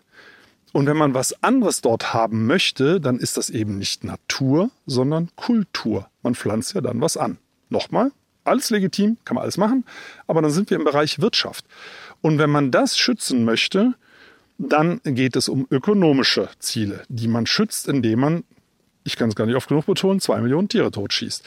Und 0.75 0.87
wenn 0.87 0.97
man 0.97 1.13
was 1.13 1.41
anderes 1.41 1.79
dort 1.79 2.13
haben 2.13 2.47
möchte, 2.47 2.99
dann 2.99 3.17
ist 3.17 3.37
das 3.37 3.49
eben 3.49 3.77
nicht 3.77 4.03
Natur, 4.03 4.71
sondern 4.85 5.29
Kultur. 5.37 6.09
Man 6.21 6.35
pflanzt 6.35 6.73
ja 6.73 6.81
dann 6.81 6.99
was 6.99 7.15
an. 7.15 7.37
Nochmal, 7.69 8.11
alles 8.43 8.71
legitim, 8.71 9.15
kann 9.23 9.35
man 9.35 9.43
alles 9.43 9.55
machen, 9.55 9.85
aber 10.27 10.41
dann 10.41 10.51
sind 10.51 10.69
wir 10.69 10.75
im 10.75 10.83
Bereich 10.83 11.21
Wirtschaft. 11.21 11.63
Und 12.19 12.39
wenn 12.39 12.49
man 12.49 12.71
das 12.71 12.97
schützen 12.97 13.45
möchte, 13.45 13.93
dann 14.57 14.99
geht 15.05 15.37
es 15.37 15.47
um 15.47 15.65
ökonomische 15.71 16.49
Ziele, 16.59 17.03
die 17.07 17.29
man 17.29 17.45
schützt, 17.45 17.87
indem 17.87 18.19
man, 18.19 18.43
ich 19.05 19.15
kann 19.15 19.29
es 19.29 19.35
gar 19.35 19.45
nicht 19.45 19.55
oft 19.55 19.69
genug 19.69 19.85
betonen, 19.85 20.19
zwei 20.19 20.41
Millionen 20.41 20.67
Tiere 20.67 20.91
totschießt. 20.91 21.41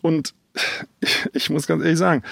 Und 0.00 0.32
ich 1.34 1.50
muss 1.50 1.66
ganz 1.66 1.82
ehrlich 1.82 1.98
sagen, 1.98 2.22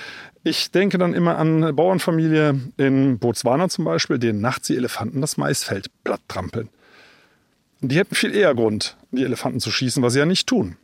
ich 0.42 0.70
denke 0.70 0.98
dann 0.98 1.14
immer 1.14 1.38
an 1.38 1.62
eine 1.62 1.72
Bauernfamilie 1.72 2.58
in 2.76 3.18
Botswana 3.18 3.68
zum 3.68 3.84
Beispiel, 3.84 4.18
denen 4.18 4.40
nachts 4.40 4.68
die 4.68 4.76
Elefanten 4.76 5.20
das 5.20 5.36
Maisfeld 5.36 5.90
platt 6.04 6.20
trampeln. 6.28 6.68
Die 7.80 7.96
hätten 7.96 8.14
viel 8.14 8.34
eher 8.34 8.54
Grund, 8.54 8.96
die 9.10 9.24
Elefanten 9.24 9.60
zu 9.60 9.70
schießen, 9.70 10.02
was 10.02 10.12
sie 10.12 10.18
ja 10.18 10.26
nicht 10.26 10.46
tun. 10.46 10.76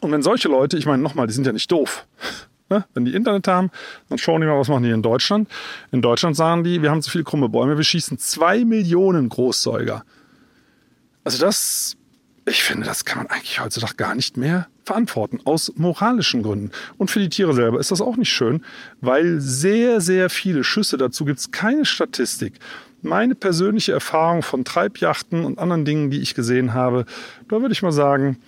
Und 0.00 0.12
wenn 0.12 0.22
solche 0.22 0.48
Leute, 0.48 0.76
ich 0.76 0.86
meine 0.86 1.02
nochmal, 1.02 1.26
die 1.26 1.32
sind 1.32 1.46
ja 1.46 1.52
nicht 1.52 1.70
doof. 1.70 2.06
Wenn 2.94 3.04
die 3.04 3.14
Internet 3.14 3.46
haben, 3.46 3.70
dann 4.08 4.18
schauen 4.18 4.40
die 4.40 4.46
mal, 4.48 4.58
was 4.58 4.66
machen 4.66 4.82
die 4.82 4.90
in 4.90 5.02
Deutschland. 5.02 5.48
In 5.92 6.02
Deutschland 6.02 6.34
sagen 6.34 6.64
die, 6.64 6.82
wir 6.82 6.90
haben 6.90 7.00
zu 7.00 7.10
viele 7.12 7.22
krumme 7.22 7.48
Bäume, 7.48 7.76
wir 7.76 7.84
schießen 7.84 8.18
zwei 8.18 8.64
Millionen 8.64 9.28
Großsäuger. 9.28 10.04
Also 11.22 11.38
das 11.38 11.96
ich 12.48 12.62
finde, 12.62 12.86
das 12.86 13.04
kann 13.04 13.18
man 13.18 13.26
eigentlich 13.26 13.60
heutzutage 13.60 13.96
gar 13.96 14.14
nicht 14.14 14.36
mehr 14.36 14.68
verantworten, 14.86 15.40
aus 15.44 15.72
moralischen 15.76 16.42
Gründen. 16.42 16.70
Und 16.96 17.10
für 17.10 17.18
die 17.18 17.28
Tiere 17.28 17.52
selber 17.52 17.80
ist 17.80 17.90
das 17.90 18.00
auch 18.00 18.16
nicht 18.16 18.32
schön, 18.32 18.64
weil 19.00 19.40
sehr, 19.40 20.00
sehr 20.00 20.30
viele 20.30 20.64
Schüsse, 20.64 20.96
dazu 20.96 21.24
gibt 21.24 21.40
es 21.40 21.50
keine 21.50 21.84
Statistik. 21.84 22.54
Meine 23.02 23.34
persönliche 23.34 23.92
Erfahrung 23.92 24.42
von 24.42 24.64
Treibjachten 24.64 25.44
und 25.44 25.58
anderen 25.58 25.84
Dingen, 25.84 26.10
die 26.10 26.20
ich 26.20 26.34
gesehen 26.34 26.72
habe, 26.72 27.04
da 27.48 27.60
würde 27.60 27.72
ich 27.72 27.82
mal 27.82 27.92
sagen, 27.92 28.38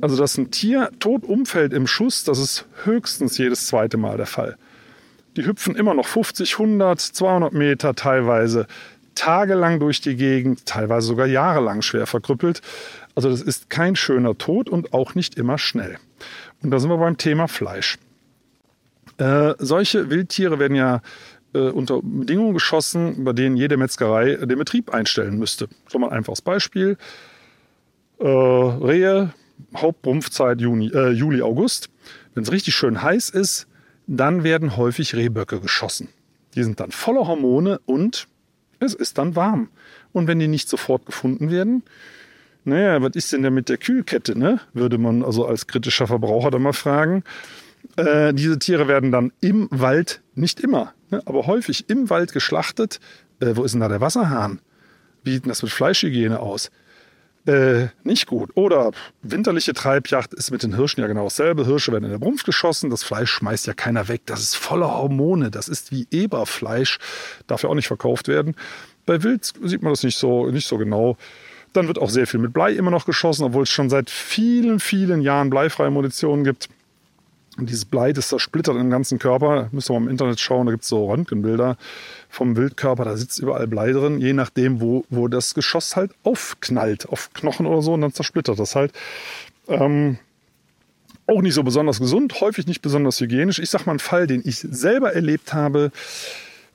also 0.00 0.16
dass 0.16 0.36
ein 0.38 0.50
Tier 0.50 0.90
tot 0.98 1.24
umfällt 1.24 1.72
im 1.72 1.86
Schuss, 1.86 2.24
das 2.24 2.38
ist 2.38 2.66
höchstens 2.84 3.38
jedes 3.38 3.66
zweite 3.66 3.96
Mal 3.96 4.16
der 4.16 4.26
Fall. 4.26 4.56
Die 5.36 5.46
hüpfen 5.46 5.76
immer 5.76 5.94
noch 5.94 6.06
50, 6.06 6.52
100, 6.54 7.00
200 7.00 7.52
Meter 7.52 7.94
teilweise 7.94 8.66
tagelang 9.20 9.80
durch 9.80 10.00
die 10.00 10.16
Gegend, 10.16 10.64
teilweise 10.64 11.08
sogar 11.08 11.26
jahrelang 11.26 11.82
schwer 11.82 12.06
verkrüppelt. 12.06 12.62
Also 13.14 13.28
das 13.28 13.42
ist 13.42 13.68
kein 13.68 13.94
schöner 13.94 14.38
Tod 14.38 14.70
und 14.70 14.94
auch 14.94 15.14
nicht 15.14 15.34
immer 15.34 15.58
schnell. 15.58 15.98
Und 16.62 16.70
da 16.70 16.78
sind 16.78 16.88
wir 16.88 16.96
beim 16.96 17.18
Thema 17.18 17.46
Fleisch. 17.46 17.98
Äh, 19.18 19.54
solche 19.58 20.08
Wildtiere 20.08 20.58
werden 20.58 20.74
ja 20.74 21.02
äh, 21.52 21.58
unter 21.58 22.00
Bedingungen 22.02 22.54
geschossen, 22.54 23.22
bei 23.24 23.34
denen 23.34 23.58
jede 23.58 23.76
Metzgerei 23.76 24.36
den 24.36 24.58
Betrieb 24.58 24.94
einstellen 24.94 25.38
müsste. 25.38 25.68
So 25.88 25.98
mal 25.98 26.08
ein 26.08 26.16
einfaches 26.16 26.40
Beispiel. 26.40 26.96
Äh, 28.20 28.26
Rehe, 28.26 29.34
Hauptrumpfzeit 29.76 30.62
Juni, 30.62 30.90
äh, 30.94 31.10
Juli, 31.10 31.42
August. 31.42 31.90
Wenn 32.32 32.44
es 32.44 32.52
richtig 32.52 32.74
schön 32.74 33.02
heiß 33.02 33.28
ist, 33.28 33.66
dann 34.06 34.44
werden 34.44 34.78
häufig 34.78 35.14
Rehböcke 35.14 35.60
geschossen. 35.60 36.08
Die 36.54 36.62
sind 36.62 36.80
dann 36.80 36.90
voller 36.90 37.26
Hormone 37.26 37.80
und 37.84 38.26
es 38.80 38.94
ist 38.94 39.18
dann 39.18 39.36
warm. 39.36 39.68
Und 40.12 40.26
wenn 40.26 40.38
die 40.38 40.48
nicht 40.48 40.68
sofort 40.68 41.06
gefunden 41.06 41.50
werden, 41.50 41.84
naja, 42.64 43.00
was 43.00 43.12
ist 43.14 43.32
denn 43.32 43.42
da 43.42 43.50
mit 43.50 43.68
der 43.68 43.78
Kühlkette, 43.78 44.38
ne? 44.38 44.60
Würde 44.74 44.98
man 44.98 45.22
also 45.22 45.46
als 45.46 45.66
kritischer 45.66 46.06
Verbraucher 46.06 46.50
dann 46.50 46.62
mal 46.62 46.72
fragen. 46.72 47.22
Äh, 47.96 48.34
diese 48.34 48.58
Tiere 48.58 48.88
werden 48.88 49.10
dann 49.12 49.32
im 49.40 49.68
Wald, 49.70 50.20
nicht 50.34 50.60
immer, 50.60 50.92
ne, 51.10 51.22
aber 51.24 51.46
häufig 51.46 51.88
im 51.88 52.10
Wald 52.10 52.32
geschlachtet. 52.32 53.00
Äh, 53.40 53.56
wo 53.56 53.64
ist 53.64 53.72
denn 53.72 53.80
da 53.80 53.88
der 53.88 54.00
Wasserhahn? 54.00 54.60
Wie 55.24 55.32
sieht 55.32 55.44
denn 55.44 55.50
das 55.50 55.62
mit 55.62 55.72
Fleischhygiene 55.72 56.40
aus? 56.40 56.70
Äh, 57.46 57.88
nicht 58.04 58.26
gut. 58.26 58.50
Oder 58.54 58.90
winterliche 59.22 59.72
Treibjacht 59.72 60.34
ist 60.34 60.50
mit 60.50 60.62
den 60.62 60.76
Hirschen 60.76 61.00
ja 61.00 61.06
genau 61.06 61.24
dasselbe. 61.24 61.64
Hirsche 61.64 61.92
werden 61.92 62.04
in 62.04 62.10
der 62.10 62.18
Brumpf 62.18 62.44
geschossen. 62.44 62.90
Das 62.90 63.02
Fleisch 63.02 63.30
schmeißt 63.30 63.66
ja 63.66 63.72
keiner 63.72 64.08
weg. 64.08 64.22
Das 64.26 64.40
ist 64.40 64.56
voller 64.56 64.94
Hormone. 64.94 65.50
Das 65.50 65.68
ist 65.68 65.90
wie 65.90 66.06
Eberfleisch. 66.10 66.98
Darf 67.46 67.62
ja 67.62 67.70
auch 67.70 67.74
nicht 67.74 67.88
verkauft 67.88 68.28
werden. 68.28 68.54
Bei 69.06 69.22
Wild 69.22 69.44
sieht 69.44 69.82
man 69.82 69.92
das 69.92 70.02
nicht 70.02 70.18
so, 70.18 70.46
nicht 70.50 70.68
so 70.68 70.76
genau. 70.76 71.16
Dann 71.72 71.86
wird 71.86 71.98
auch 71.98 72.10
sehr 72.10 72.26
viel 72.26 72.40
mit 72.40 72.52
Blei 72.52 72.72
immer 72.72 72.90
noch 72.90 73.06
geschossen, 73.06 73.44
obwohl 73.44 73.62
es 73.62 73.70
schon 73.70 73.88
seit 73.88 74.10
vielen, 74.10 74.80
vielen 74.80 75.22
Jahren 75.22 75.50
bleifreie 75.50 75.90
Munition 75.90 76.44
gibt. 76.44 76.68
Und 77.58 77.68
dieses 77.68 77.84
Blei, 77.84 78.12
das 78.12 78.28
zersplittert 78.28 78.76
im 78.76 78.90
ganzen 78.90 79.18
Körper. 79.18 79.70
Ihr 79.72 79.92
mal 79.92 79.96
im 79.96 80.08
Internet 80.08 80.40
schauen, 80.40 80.66
da 80.66 80.72
gibt 80.72 80.84
es 80.84 80.88
so 80.88 81.10
Röntgenbilder 81.10 81.76
vom 82.28 82.56
Wildkörper, 82.56 83.04
da 83.04 83.16
sitzt 83.16 83.40
überall 83.40 83.66
Blei 83.66 83.92
drin, 83.92 84.20
je 84.20 84.32
nachdem, 84.32 84.80
wo, 84.80 85.04
wo 85.10 85.26
das 85.26 85.54
Geschoss 85.54 85.96
halt 85.96 86.12
aufknallt, 86.22 87.08
auf 87.08 87.32
Knochen 87.34 87.66
oder 87.66 87.82
so, 87.82 87.94
und 87.94 88.02
dann 88.02 88.12
zersplittert 88.12 88.58
das 88.58 88.76
halt. 88.76 88.92
Ähm, 89.66 90.18
auch 91.26 91.42
nicht 91.42 91.54
so 91.54 91.62
besonders 91.62 92.00
gesund, 92.00 92.40
häufig 92.40 92.66
nicht 92.66 92.82
besonders 92.82 93.20
hygienisch. 93.20 93.58
Ich 93.58 93.70
sag 93.70 93.86
mal 93.86 93.92
einen 93.92 93.98
Fall, 94.00 94.26
den 94.26 94.42
ich 94.44 94.58
selber 94.58 95.12
erlebt 95.12 95.52
habe 95.52 95.92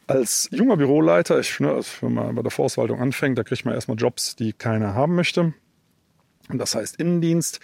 als 0.07 0.49
junger 0.51 0.77
Büroleiter, 0.77 1.39
ich, 1.39 1.59
ne, 1.59 1.79
wenn 2.01 2.13
man 2.13 2.35
bei 2.35 2.41
der 2.41 2.51
Forstwaltung 2.51 3.01
anfängt, 3.01 3.37
da 3.37 3.43
kriegt 3.43 3.65
man 3.65 3.73
erstmal 3.73 3.97
Jobs, 3.97 4.35
die 4.35 4.53
keiner 4.53 4.93
haben 4.93 5.15
möchte. 5.15 5.53
Und 6.49 6.59
das 6.59 6.75
heißt 6.75 6.97
Innendienst. 6.97 7.59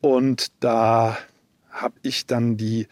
Und 0.00 0.52
da 0.60 1.16
habe 1.72 1.94
ich 2.02 2.26
dann 2.26 2.56
die 2.56 2.86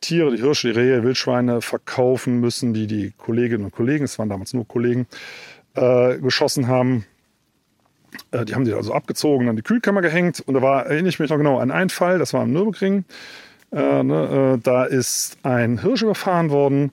Tiere, 0.00 0.34
die 0.34 0.42
Hirsche, 0.42 0.72
die 0.72 0.78
Rehe, 0.78 1.02
Wildschweine 1.02 1.60
verkaufen 1.60 2.40
müssen, 2.40 2.72
die 2.72 2.86
die 2.86 3.12
Kolleginnen 3.16 3.64
und 3.64 3.72
Kollegen, 3.72 4.04
es 4.04 4.18
waren 4.18 4.28
damals 4.28 4.54
nur 4.54 4.66
Kollegen, 4.66 5.06
äh, 5.74 6.18
geschossen 6.18 6.68
haben. 6.68 7.04
Äh, 8.30 8.44
die 8.44 8.54
haben 8.54 8.64
die 8.64 8.72
also 8.72 8.94
abgezogen, 8.94 9.48
an 9.48 9.56
die 9.56 9.62
Kühlkammer 9.62 10.00
gehängt. 10.00 10.42
Und 10.46 10.54
da 10.54 10.62
war, 10.62 10.86
erinnere 10.86 11.10
ich 11.10 11.18
mich 11.18 11.30
noch 11.30 11.36
genau 11.36 11.58
an 11.58 11.70
einen 11.70 11.90
Fall, 11.90 12.18
das 12.18 12.32
war 12.32 12.42
im 12.42 12.52
Nürburgring. 12.52 13.04
Äh, 13.72 14.02
ne, 14.02 14.54
äh, 14.54 14.62
da 14.62 14.84
ist 14.84 15.36
ein 15.42 15.80
Hirsch 15.80 16.02
überfahren 16.02 16.50
worden 16.50 16.90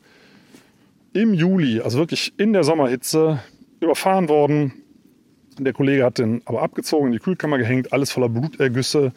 im 1.14 1.34
Juli, 1.34 1.82
also 1.82 2.00
wirklich 2.00 2.34
in 2.38 2.54
der 2.54 2.64
Sommerhitze, 2.64 3.40
überfahren 3.80 4.30
worden. 4.30 4.74
Der 5.60 5.74
Kollege 5.74 6.06
hat 6.06 6.18
den 6.18 6.42
aber 6.46 6.62
abgezogen, 6.62 7.08
in 7.08 7.14
die 7.14 7.20
Kühlkammer 7.20 7.58
gehängt, 7.58 7.94
alles 7.94 8.12
voller 8.12 8.30
Blutergüsse 8.30 9.12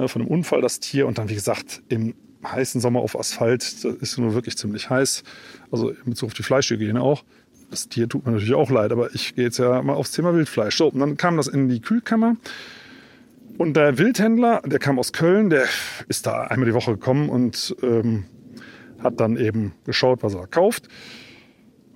ne, 0.00 0.08
von 0.08 0.22
einem 0.22 0.30
Unfall, 0.30 0.60
das 0.60 0.80
Tier. 0.80 1.06
Und 1.06 1.18
dann, 1.18 1.28
wie 1.28 1.34
gesagt, 1.34 1.82
im 1.88 2.14
heißen 2.44 2.80
Sommer 2.80 3.00
auf 3.00 3.18
Asphalt, 3.18 3.84
das 3.84 3.94
ist 3.96 4.18
nur 4.18 4.34
wirklich 4.34 4.56
ziemlich 4.56 4.90
heiß. 4.90 5.22
Also 5.70 5.90
in 5.90 6.10
Bezug 6.10 6.28
auf 6.28 6.34
die 6.34 6.42
Fleischhygiene 6.42 7.00
auch. 7.00 7.22
Das 7.70 7.88
Tier 7.88 8.08
tut 8.08 8.26
mir 8.26 8.32
natürlich 8.32 8.54
auch 8.54 8.70
leid, 8.70 8.90
aber 8.90 9.14
ich 9.14 9.34
gehe 9.36 9.44
jetzt 9.44 9.58
ja 9.58 9.80
mal 9.82 9.92
aufs 9.92 10.12
Thema 10.12 10.34
Wildfleisch. 10.34 10.76
So, 10.76 10.88
und 10.88 10.98
dann 10.98 11.16
kam 11.16 11.36
das 11.36 11.46
in 11.46 11.68
die 11.68 11.80
Kühlkammer. 11.80 12.36
Und 13.58 13.74
der 13.74 13.98
Wildhändler, 13.98 14.62
der 14.64 14.78
kam 14.78 14.98
aus 14.98 15.12
Köln, 15.12 15.50
der 15.50 15.66
ist 16.08 16.26
da 16.26 16.44
einmal 16.44 16.66
die 16.66 16.74
Woche 16.74 16.92
gekommen 16.92 17.28
und 17.28 17.76
ähm, 17.82 18.24
hat 19.02 19.20
dann 19.20 19.36
eben 19.36 19.72
geschaut, 19.84 20.22
was 20.22 20.34
er 20.34 20.46
kauft. 20.46 20.88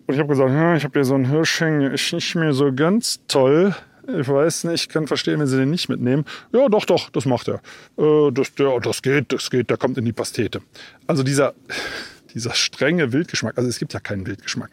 Und 0.06 0.14
ich 0.14 0.20
habe 0.20 0.28
gesagt, 0.28 0.50
ja, 0.50 0.76
ich 0.76 0.84
habe 0.84 0.92
hier 0.92 1.04
so 1.04 1.14
einen 1.14 1.24
Hirsch 1.24 1.60
hängen, 1.60 1.90
ist 1.90 2.12
nicht 2.12 2.34
mehr 2.34 2.52
so 2.52 2.72
ganz 2.72 3.20
toll. 3.26 3.74
Ich 4.06 4.28
weiß 4.28 4.64
nicht, 4.64 4.90
kann 4.90 5.06
verstehen, 5.06 5.40
wenn 5.40 5.46
sie 5.46 5.56
den 5.56 5.70
nicht 5.70 5.88
mitnehmen. 5.88 6.24
Ja, 6.52 6.68
doch, 6.68 6.84
doch, 6.84 7.10
das 7.10 7.24
macht 7.24 7.48
er. 7.48 7.60
Äh, 7.98 8.32
das, 8.32 8.54
der, 8.54 8.80
das 8.80 9.02
geht, 9.02 9.32
das 9.32 9.50
geht, 9.50 9.70
der 9.70 9.76
kommt 9.76 9.98
in 9.98 10.04
die 10.04 10.12
Pastete. 10.12 10.60
Also 11.06 11.22
dieser, 11.22 11.54
dieser 12.34 12.54
strenge 12.54 13.12
Wildgeschmack, 13.12 13.56
also 13.56 13.68
es 13.68 13.78
gibt 13.78 13.92
ja 13.92 14.00
keinen 14.00 14.26
Wildgeschmack. 14.26 14.70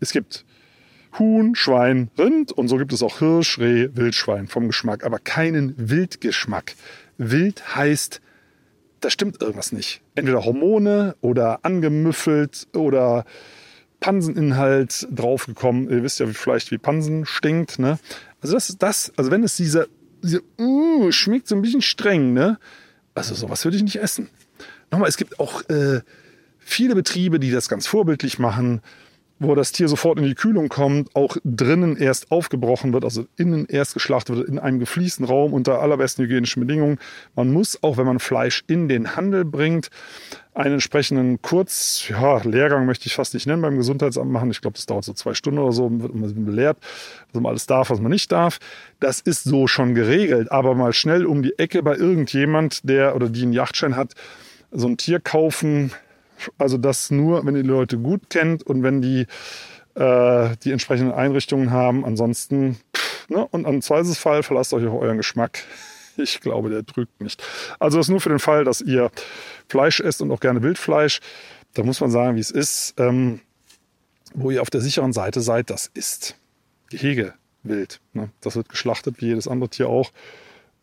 Es 0.00 0.12
gibt 0.12 0.44
Huhn, 1.18 1.54
Schwein, 1.54 2.10
Rind 2.18 2.52
und 2.52 2.68
so 2.68 2.76
gibt 2.76 2.92
es 2.92 3.02
auch 3.02 3.18
Hirsch, 3.18 3.58
Reh, 3.58 3.88
Wildschwein 3.94 4.48
vom 4.48 4.66
Geschmack, 4.66 5.04
aber 5.04 5.18
keinen 5.18 5.74
Wildgeschmack. 5.76 6.74
Wild 7.18 7.74
heißt, 7.74 8.20
da 9.00 9.10
stimmt 9.10 9.40
irgendwas 9.40 9.72
nicht. 9.72 10.02
Entweder 10.14 10.44
Hormone 10.44 11.16
oder 11.20 11.60
angemüffelt 11.64 12.66
oder 12.74 13.24
Panseninhalt 14.00 15.08
draufgekommen. 15.10 15.90
Ihr 15.90 16.02
wisst 16.02 16.20
ja 16.20 16.26
vielleicht, 16.26 16.70
wie 16.70 16.78
Pansen 16.78 17.26
stinkt. 17.26 17.78
Ne? 17.78 17.98
Also 18.40 18.54
das 18.54 18.68
ist 18.68 18.82
das, 18.82 19.12
also 19.16 19.30
wenn 19.30 19.42
es 19.42 19.56
diese, 19.56 19.88
diese 20.22 20.42
uh, 20.58 21.10
schmeckt 21.12 21.48
so 21.48 21.54
ein 21.54 21.62
bisschen 21.62 21.82
streng, 21.82 22.32
ne? 22.32 22.58
Also 23.14 23.34
sowas 23.34 23.64
würde 23.64 23.78
ich 23.78 23.82
nicht 23.82 23.96
essen. 23.96 24.28
Nochmal, 24.90 25.08
es 25.08 25.16
gibt 25.16 25.40
auch 25.40 25.62
äh, 25.70 26.00
viele 26.58 26.94
Betriebe, 26.94 27.40
die 27.40 27.50
das 27.50 27.68
ganz 27.68 27.86
vorbildlich 27.86 28.38
machen 28.38 28.82
wo 29.38 29.54
das 29.54 29.72
Tier 29.72 29.88
sofort 29.88 30.18
in 30.18 30.24
die 30.24 30.34
Kühlung 30.34 30.68
kommt, 30.68 31.14
auch 31.14 31.36
drinnen 31.44 31.96
erst 31.96 32.30
aufgebrochen 32.30 32.92
wird, 32.92 33.04
also 33.04 33.26
innen 33.36 33.66
erst 33.66 33.94
geschlachtet 33.94 34.36
wird, 34.36 34.48
in 34.48 34.58
einem 34.58 34.78
gefliesten 34.78 35.26
Raum 35.26 35.52
unter 35.52 35.80
allerbesten 35.80 36.24
hygienischen 36.24 36.60
Bedingungen. 36.60 36.98
Man 37.34 37.52
muss, 37.52 37.82
auch 37.82 37.98
wenn 37.98 38.06
man 38.06 38.18
Fleisch 38.18 38.64
in 38.66 38.88
den 38.88 39.14
Handel 39.14 39.44
bringt, 39.44 39.90
einen 40.54 40.74
entsprechenden 40.74 41.42
Kurz, 41.42 42.06
ja, 42.08 42.38
Lehrgang 42.38 42.86
möchte 42.86 43.06
ich 43.06 43.14
fast 43.14 43.34
nicht 43.34 43.46
nennen, 43.46 43.60
beim 43.60 43.76
Gesundheitsamt 43.76 44.30
machen. 44.30 44.50
Ich 44.50 44.62
glaube, 44.62 44.76
das 44.76 44.86
dauert 44.86 45.04
so 45.04 45.12
zwei 45.12 45.34
Stunden 45.34 45.58
oder 45.58 45.72
so, 45.72 45.90
wird 46.00 46.14
man 46.14 46.46
belehrt, 46.46 46.78
was 47.32 47.42
man 47.42 47.50
alles 47.50 47.66
darf, 47.66 47.90
was 47.90 48.00
man 48.00 48.10
nicht 48.10 48.32
darf. 48.32 48.58
Das 48.98 49.20
ist 49.20 49.44
so 49.44 49.66
schon 49.66 49.94
geregelt, 49.94 50.50
aber 50.50 50.74
mal 50.74 50.94
schnell 50.94 51.26
um 51.26 51.42
die 51.42 51.58
Ecke 51.58 51.82
bei 51.82 51.94
irgendjemand, 51.94 52.88
der 52.88 53.14
oder 53.14 53.28
die 53.28 53.42
einen 53.42 53.52
Yachtschein 53.52 53.96
hat, 53.96 54.14
so 54.72 54.88
ein 54.88 54.96
Tier 54.96 55.20
kaufen, 55.20 55.92
also 56.58 56.78
das 56.78 57.10
nur, 57.10 57.44
wenn 57.46 57.56
ihr 57.56 57.62
die 57.62 57.68
Leute 57.68 57.98
gut 57.98 58.30
kennt 58.30 58.62
und 58.62 58.82
wenn 58.82 59.00
die 59.00 59.26
äh, 59.94 60.56
die 60.62 60.72
entsprechenden 60.72 61.12
Einrichtungen 61.12 61.70
haben. 61.70 62.04
Ansonsten, 62.04 62.76
pff, 62.94 63.28
ne? 63.28 63.46
und 63.46 63.66
am 63.66 63.80
Zweifelsfall 63.82 64.42
verlasst 64.42 64.72
euch 64.72 64.86
auf 64.86 65.00
euren 65.00 65.16
Geschmack. 65.16 65.62
Ich 66.18 66.40
glaube, 66.40 66.70
der 66.70 66.86
trügt 66.86 67.20
nicht. 67.20 67.42
Also 67.78 67.98
das 67.98 68.08
nur 68.08 68.22
für 68.22 68.30
den 68.30 68.38
Fall, 68.38 68.64
dass 68.64 68.80
ihr 68.80 69.10
Fleisch 69.68 70.00
esst 70.00 70.22
und 70.22 70.30
auch 70.30 70.40
gerne 70.40 70.62
Wildfleisch. 70.62 71.20
Da 71.74 71.82
muss 71.82 72.00
man 72.00 72.10
sagen, 72.10 72.36
wie 72.36 72.40
es 72.40 72.50
ist. 72.50 72.94
Ähm, 72.96 73.42
wo 74.32 74.50
ihr 74.50 74.62
auf 74.62 74.70
der 74.70 74.80
sicheren 74.80 75.12
Seite 75.12 75.42
seid, 75.42 75.68
das 75.68 75.90
ist 75.92 76.36
Gehegewild. 76.88 78.00
Ne? 78.14 78.30
Das 78.40 78.56
wird 78.56 78.70
geschlachtet, 78.70 79.20
wie 79.20 79.26
jedes 79.26 79.46
andere 79.46 79.68
Tier 79.68 79.90
auch. 79.90 80.10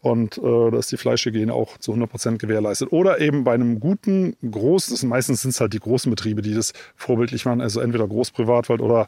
Und 0.03 0.37
äh, 0.37 0.41
da 0.41 0.77
ist 0.77 0.91
die 0.91 0.97
Fleischhygiene 0.97 1.53
auch 1.53 1.77
zu 1.77 1.91
100 1.91 2.11
Prozent 2.11 2.39
gewährleistet. 2.39 2.91
Oder 2.91 3.21
eben 3.21 3.45
bei 3.45 3.53
einem 3.53 3.79
guten, 3.79 4.35
großen, 4.41 5.07
meistens 5.07 5.43
sind 5.43 5.51
es 5.51 5.61
halt 5.61 5.71
die 5.71 5.79
großen 5.79 6.09
Betriebe, 6.09 6.41
die 6.41 6.53
das 6.53 6.73
vorbildlich 6.97 7.45
machen. 7.45 7.61
Also 7.61 7.79
entweder 7.79 8.05
Großprivatwald 8.05 8.81
oder 8.81 9.07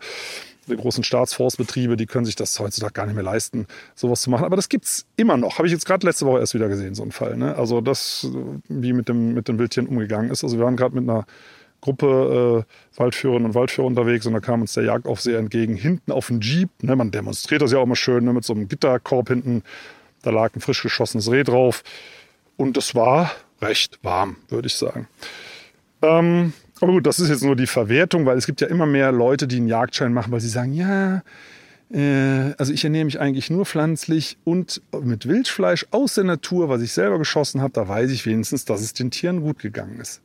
die 0.67 0.77
großen 0.77 1.03
Staatsforstbetriebe, 1.03 1.97
die 1.97 2.05
können 2.05 2.23
sich 2.23 2.37
das 2.37 2.57
heutzutage 2.61 2.93
gar 2.93 3.07
nicht 3.07 3.15
mehr 3.15 3.25
leisten, 3.25 3.67
sowas 3.93 4.21
zu 4.21 4.29
machen. 4.29 4.45
Aber 4.45 4.55
das 4.55 4.69
gibt's 4.69 5.05
immer 5.17 5.35
noch. 5.35 5.57
Habe 5.57 5.67
ich 5.67 5.73
jetzt 5.73 5.85
gerade 5.85 6.07
letzte 6.07 6.25
Woche 6.25 6.39
erst 6.39 6.53
wieder 6.53 6.69
gesehen, 6.69 6.95
so 6.95 7.03
ein 7.03 7.11
Fall. 7.11 7.35
Ne? 7.35 7.57
Also 7.57 7.81
das, 7.81 8.29
wie 8.69 8.93
mit 8.93 9.09
dem, 9.09 9.33
mit 9.33 9.49
den 9.49 9.59
Wildtieren 9.59 9.89
umgegangen 9.89 10.31
ist. 10.31 10.45
Also 10.45 10.57
wir 10.57 10.63
waren 10.63 10.77
gerade 10.77 10.95
mit 10.95 11.09
einer 11.09 11.25
Gruppe 11.81 12.65
äh, 12.65 12.97
Waldführerinnen 12.97 13.49
und 13.49 13.53
Waldführer 13.53 13.87
unterwegs 13.87 14.25
und 14.25 14.31
da 14.31 14.39
kam 14.39 14.61
uns 14.61 14.71
der 14.71 14.85
Jagdaufseher 14.85 15.39
entgegen, 15.39 15.75
hinten 15.75 16.13
auf 16.13 16.27
dem 16.27 16.39
Jeep. 16.39 16.69
Ne, 16.81 16.95
man 16.95 17.11
demonstriert 17.11 17.61
das 17.61 17.73
ja 17.73 17.79
auch 17.79 17.85
mal 17.85 17.95
schön, 17.95 18.23
ne, 18.23 18.31
mit 18.31 18.45
so 18.45 18.53
einem 18.53 18.69
Gitterkorb 18.69 19.27
hinten 19.27 19.61
da 20.25 20.31
lag 20.31 20.55
ein 20.55 20.61
frisch 20.61 20.81
geschossenes 20.81 21.31
Reh 21.31 21.43
drauf. 21.43 21.83
Und 22.57 22.77
es 22.77 22.95
war 22.95 23.31
recht 23.61 23.99
warm, 24.01 24.37
würde 24.49 24.67
ich 24.67 24.75
sagen. 24.75 25.07
Ähm, 26.01 26.53
aber 26.81 26.93
gut, 26.93 27.05
das 27.05 27.19
ist 27.19 27.29
jetzt 27.29 27.43
nur 27.43 27.55
die 27.55 27.67
Verwertung, 27.67 28.25
weil 28.25 28.37
es 28.37 28.45
gibt 28.45 28.59
ja 28.61 28.67
immer 28.67 28.85
mehr 28.85 29.11
Leute, 29.11 29.47
die 29.47 29.57
einen 29.57 29.67
Jagdschein 29.67 30.13
machen, 30.13 30.31
weil 30.31 30.41
sie 30.41 30.49
sagen, 30.49 30.73
ja, 30.73 31.21
äh, 31.91 32.53
also 32.57 32.73
ich 32.73 32.83
ernähre 32.83 33.05
mich 33.05 33.19
eigentlich 33.19 33.49
nur 33.49 33.65
pflanzlich 33.65 34.37
und 34.43 34.81
mit 35.01 35.27
Wildfleisch 35.27 35.85
aus 35.91 36.15
der 36.15 36.23
Natur, 36.23 36.69
was 36.69 36.81
ich 36.81 36.91
selber 36.91 37.19
geschossen 37.19 37.61
habe, 37.61 37.73
da 37.73 37.87
weiß 37.87 38.09
ich 38.11 38.25
wenigstens, 38.25 38.65
dass 38.65 38.81
es 38.81 38.93
den 38.93 39.11
Tieren 39.11 39.41
gut 39.41 39.59
gegangen 39.59 39.99
ist. 39.99 40.21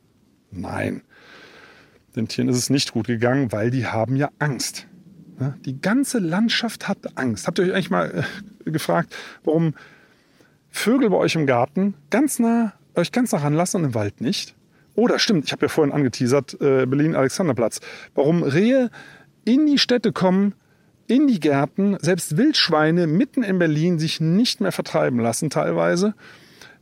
Nein, 0.51 1.01
den 2.15 2.27
Tieren 2.27 2.49
ist 2.49 2.57
es 2.57 2.69
nicht 2.69 2.91
gut 2.91 3.07
gegangen, 3.07 3.51
weil 3.51 3.69
die 3.69 3.85
haben 3.85 4.15
ja 4.15 4.29
Angst. 4.39 4.87
Die 5.65 5.81
ganze 5.81 6.19
Landschaft 6.19 6.87
hat 6.87 7.17
Angst. 7.17 7.47
Habt 7.47 7.57
ihr 7.57 7.65
euch 7.65 7.73
eigentlich 7.73 7.89
mal 7.89 8.11
äh, 8.11 8.23
gefragt, 8.65 9.15
warum 9.43 9.73
Vögel 10.69 11.09
bei 11.09 11.17
euch 11.17 11.35
im 11.35 11.45
Garten 11.45 11.95
ganz 12.09 12.39
nah, 12.39 12.73
euch 12.95 13.11
ganz 13.11 13.31
nah 13.31 13.39
ranlassen 13.39 13.81
und 13.81 13.87
im 13.89 13.95
Wald 13.95 14.21
nicht? 14.21 14.55
Oder 14.95 15.19
stimmt, 15.19 15.45
ich 15.45 15.51
habe 15.51 15.65
ja 15.65 15.69
vorhin 15.69 15.93
angeteasert, 15.93 16.59
äh, 16.61 16.85
Berlin-Alexanderplatz. 16.85 17.79
Warum 18.13 18.43
Rehe 18.43 18.89
in 19.45 19.65
die 19.65 19.77
Städte 19.77 20.11
kommen, 20.11 20.53
in 21.07 21.27
die 21.27 21.39
Gärten, 21.39 21.97
selbst 21.99 22.37
Wildschweine 22.37 23.07
mitten 23.07 23.43
in 23.43 23.59
Berlin 23.59 23.99
sich 23.99 24.21
nicht 24.21 24.61
mehr 24.61 24.71
vertreiben 24.71 25.19
lassen 25.19 25.49
teilweise, 25.49 26.13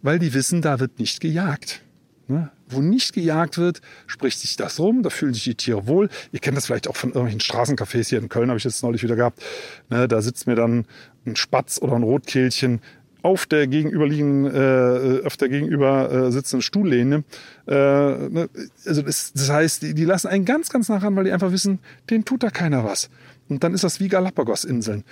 weil 0.02 0.20
die 0.20 0.34
wissen, 0.34 0.62
da 0.62 0.80
wird 0.80 1.00
nicht 1.00 1.20
gejagt. 1.20 1.82
Ne? 2.28 2.52
Wo 2.70 2.82
nicht 2.82 3.14
gejagt 3.14 3.58
wird, 3.58 3.82
spricht 4.08 4.40
sich 4.40 4.56
das 4.56 4.80
rum, 4.80 5.04
da 5.04 5.10
fühlen 5.10 5.34
sich 5.34 5.44
die 5.44 5.56
Tiere 5.56 5.88
wohl. 5.88 6.10
Ihr 6.32 6.40
kennt 6.40 6.56
das 6.56 6.68
vielleicht 6.68 6.88
auch 6.88 6.96
von 6.96 7.10
irgendwelchen 7.10 7.42
Straßencafés 7.42 8.10
hier 8.10 8.20
in 8.20 8.30
Köln, 8.30 8.50
habe 8.50 8.58
ich 8.58 8.64
jetzt 8.64 8.84
neulich 8.84 9.04
wieder 9.04 9.16
gehabt. 9.16 9.42
Ne? 9.90 10.08
Da 10.08 10.22
sitzt 10.22 10.48
mir 10.48 10.56
dann 10.56 10.86
ein 11.26 11.36
Spatz 11.36 11.80
oder 11.82 11.94
ein 11.96 12.04
Rotkehlchen 12.04 12.82
auf 13.22 13.46
der 13.46 13.68
gegenüberliegenden, 13.68 14.56
äh, 14.56 15.26
auf 15.26 15.36
der 15.38 15.50
gegenüber 15.50 16.12
äh, 16.12 16.32
sitzenden 16.32 16.62
Stuhllehne. 16.62 17.24
Äh, 17.68 17.74
ne? 17.74 18.50
Also 18.86 19.02
das, 19.02 19.34
das 19.34 19.50
heißt, 19.50 19.82
die, 19.82 19.94
die 19.94 20.06
lassen 20.06 20.28
einen 20.28 20.46
ganz, 20.46 20.70
ganz 20.70 20.90
nah 20.90 20.98
ran, 20.98 21.16
weil 21.16 21.26
die 21.26 21.32
einfach 21.32 21.52
wissen, 21.52 21.80
denen 22.10 22.26
tut 22.26 22.44
da 22.44 22.50
keiner 22.50 22.84
was. 22.84 23.10
Und 23.50 23.64
dann 23.64 23.74
ist 23.74 23.84
das 23.84 24.00
wie 24.00 24.08
Galapagos-Inseln. 24.08 25.04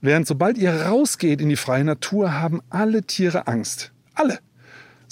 Während 0.00 0.26
sobald 0.26 0.58
ihr 0.58 0.72
rausgeht 0.72 1.40
in 1.40 1.48
die 1.48 1.56
freie 1.56 1.84
Natur, 1.84 2.34
haben 2.34 2.60
alle 2.70 3.04
Tiere 3.04 3.46
Angst. 3.46 3.92
Alle. 4.14 4.38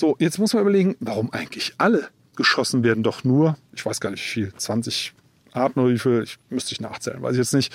So, 0.02 0.16
jetzt 0.18 0.40
muss 0.40 0.52
man 0.52 0.62
überlegen, 0.62 0.96
warum 0.98 1.32
eigentlich 1.32 1.74
alle 1.78 2.08
geschossen 2.34 2.82
werden 2.82 3.04
doch 3.04 3.22
nur, 3.22 3.56
ich 3.72 3.86
weiß 3.86 4.00
gar 4.00 4.10
nicht 4.10 4.24
wie 4.24 4.46
viel, 4.46 4.52
20 4.52 5.12
Arten 5.52 5.78
oder 5.78 5.94
wie 5.94 5.98
viel, 6.00 6.24
ich 6.24 6.38
müsste 6.50 6.72
ich 6.72 6.80
nachzählen, 6.80 7.22
weiß 7.22 7.34
ich 7.34 7.38
jetzt 7.38 7.54
nicht. 7.54 7.72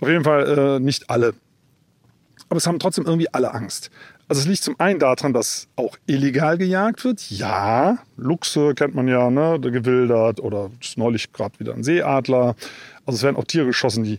Auf 0.00 0.08
jeden 0.08 0.24
Fall 0.24 0.58
äh, 0.58 0.80
nicht 0.80 1.08
alle. 1.08 1.34
Aber 2.48 2.56
es 2.56 2.66
haben 2.66 2.80
trotzdem 2.80 3.06
irgendwie 3.06 3.32
alle 3.32 3.54
Angst. 3.54 3.92
Also 4.26 4.40
es 4.40 4.48
liegt 4.48 4.64
zum 4.64 4.74
einen 4.80 4.98
daran, 4.98 5.32
dass 5.32 5.68
auch 5.76 5.96
illegal 6.06 6.58
gejagt 6.58 7.04
wird. 7.04 7.30
Ja, 7.30 7.98
Luchse 8.16 8.74
kennt 8.74 8.96
man 8.96 9.06
ja, 9.06 9.30
ne, 9.30 9.60
gewildert 9.60 10.40
oder 10.40 10.72
neulich 10.96 11.32
gerade 11.32 11.60
wieder 11.60 11.74
ein 11.74 11.84
Seeadler. 11.84 12.56
Also 13.04 13.18
es 13.18 13.22
werden 13.22 13.36
auch 13.36 13.44
Tiere 13.44 13.66
geschossen, 13.66 14.02
die, 14.02 14.18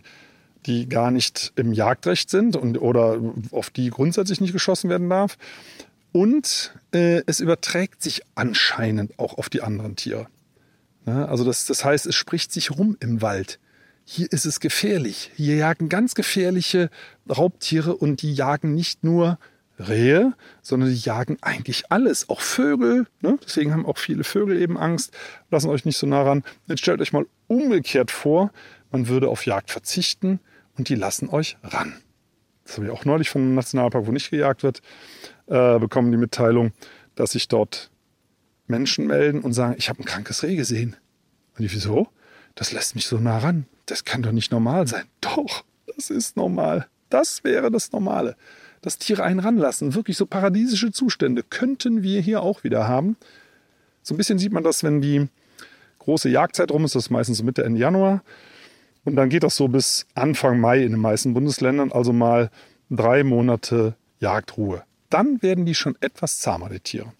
die 0.64 0.88
gar 0.88 1.10
nicht 1.10 1.52
im 1.56 1.74
Jagdrecht 1.74 2.30
sind 2.30 2.56
und, 2.56 2.80
oder 2.80 3.20
auf 3.50 3.68
die 3.68 3.90
grundsätzlich 3.90 4.40
nicht 4.40 4.54
geschossen 4.54 4.88
werden 4.88 5.10
darf. 5.10 5.36
Und 6.18 6.74
äh, 6.92 7.22
es 7.26 7.38
überträgt 7.38 8.02
sich 8.02 8.22
anscheinend 8.34 9.20
auch 9.20 9.38
auf 9.38 9.48
die 9.48 9.62
anderen 9.62 9.94
Tiere. 9.94 10.26
Ja, 11.06 11.26
also 11.26 11.44
das, 11.44 11.66
das 11.66 11.84
heißt, 11.84 12.06
es 12.06 12.16
spricht 12.16 12.50
sich 12.50 12.72
rum 12.72 12.96
im 12.98 13.22
Wald. 13.22 13.60
Hier 14.04 14.26
ist 14.32 14.44
es 14.44 14.58
gefährlich. 14.58 15.30
Hier 15.36 15.54
jagen 15.54 15.88
ganz 15.88 16.16
gefährliche 16.16 16.90
Raubtiere 17.30 17.94
und 17.94 18.20
die 18.22 18.34
jagen 18.34 18.74
nicht 18.74 19.04
nur 19.04 19.38
Rehe, 19.78 20.32
sondern 20.60 20.88
die 20.88 20.96
jagen 20.96 21.38
eigentlich 21.40 21.92
alles, 21.92 22.28
auch 22.28 22.40
Vögel. 22.40 23.06
Ne? 23.20 23.38
Deswegen 23.46 23.72
haben 23.72 23.86
auch 23.86 23.98
viele 23.98 24.24
Vögel 24.24 24.60
eben 24.60 24.76
Angst, 24.76 25.12
lassen 25.52 25.70
euch 25.70 25.84
nicht 25.84 25.98
so 25.98 26.08
nah 26.08 26.22
ran. 26.22 26.42
Jetzt 26.66 26.80
stellt 26.80 27.00
euch 27.00 27.12
mal 27.12 27.26
umgekehrt 27.46 28.10
vor, 28.10 28.50
man 28.90 29.06
würde 29.06 29.28
auf 29.28 29.46
Jagd 29.46 29.70
verzichten 29.70 30.40
und 30.76 30.88
die 30.88 30.96
lassen 30.96 31.28
euch 31.28 31.58
ran. 31.62 31.94
Das 32.64 32.76
habe 32.76 32.86
ich 32.86 32.92
auch 32.92 33.04
neulich 33.04 33.34
einem 33.36 33.54
Nationalpark, 33.54 34.06
wo 34.08 34.10
nicht 34.10 34.30
gejagt 34.30 34.64
wird, 34.64 34.82
äh, 35.48 35.78
bekommen 35.78 36.10
die 36.10 36.18
Mitteilung, 36.18 36.72
dass 37.14 37.32
sich 37.32 37.48
dort 37.48 37.90
Menschen 38.66 39.06
melden 39.06 39.40
und 39.40 39.52
sagen, 39.52 39.74
ich 39.78 39.88
habe 39.88 40.00
ein 40.00 40.04
krankes 40.04 40.42
Reh 40.42 40.56
gesehen. 40.56 40.96
Und 41.58 41.64
ich, 41.64 41.74
wieso? 41.74 42.08
Das 42.54 42.72
lässt 42.72 42.94
mich 42.94 43.06
so 43.06 43.18
nah 43.18 43.38
ran. 43.38 43.66
Das 43.86 44.04
kann 44.04 44.22
doch 44.22 44.32
nicht 44.32 44.52
normal 44.52 44.86
sein. 44.86 45.04
Doch, 45.20 45.64
das 45.96 46.10
ist 46.10 46.36
normal. 46.36 46.86
Das 47.08 47.44
wäre 47.44 47.70
das 47.70 47.92
Normale. 47.92 48.36
Dass 48.82 48.98
Tiere 48.98 49.24
einen 49.24 49.40
ranlassen. 49.40 49.94
Wirklich 49.94 50.16
so 50.16 50.26
paradiesische 50.26 50.92
Zustände 50.92 51.42
könnten 51.42 52.02
wir 52.02 52.20
hier 52.20 52.42
auch 52.42 52.64
wieder 52.64 52.86
haben. 52.86 53.16
So 54.02 54.14
ein 54.14 54.18
bisschen 54.18 54.38
sieht 54.38 54.52
man 54.52 54.62
das, 54.62 54.84
wenn 54.84 55.00
die 55.00 55.28
große 56.00 56.28
Jagdzeit 56.28 56.70
rum 56.70 56.84
ist. 56.84 56.94
Das 56.94 57.04
ist 57.04 57.10
meistens 57.10 57.38
so 57.38 57.44
Mitte, 57.44 57.64
Ende 57.64 57.80
Januar. 57.80 58.22
Und 59.04 59.16
dann 59.16 59.30
geht 59.30 59.42
das 59.42 59.56
so 59.56 59.68
bis 59.68 60.06
Anfang 60.14 60.60
Mai 60.60 60.82
in 60.82 60.92
den 60.92 61.00
meisten 61.00 61.32
Bundesländern. 61.32 61.92
Also 61.92 62.12
mal 62.12 62.50
drei 62.90 63.24
Monate 63.24 63.94
Jagdruhe 64.20 64.82
dann 65.10 65.42
werden 65.42 65.66
die 65.66 65.74
schon 65.74 65.96
etwas 66.00 66.40
zahmer, 66.40 66.68
die 66.68 66.80
Tiere. 66.80 67.12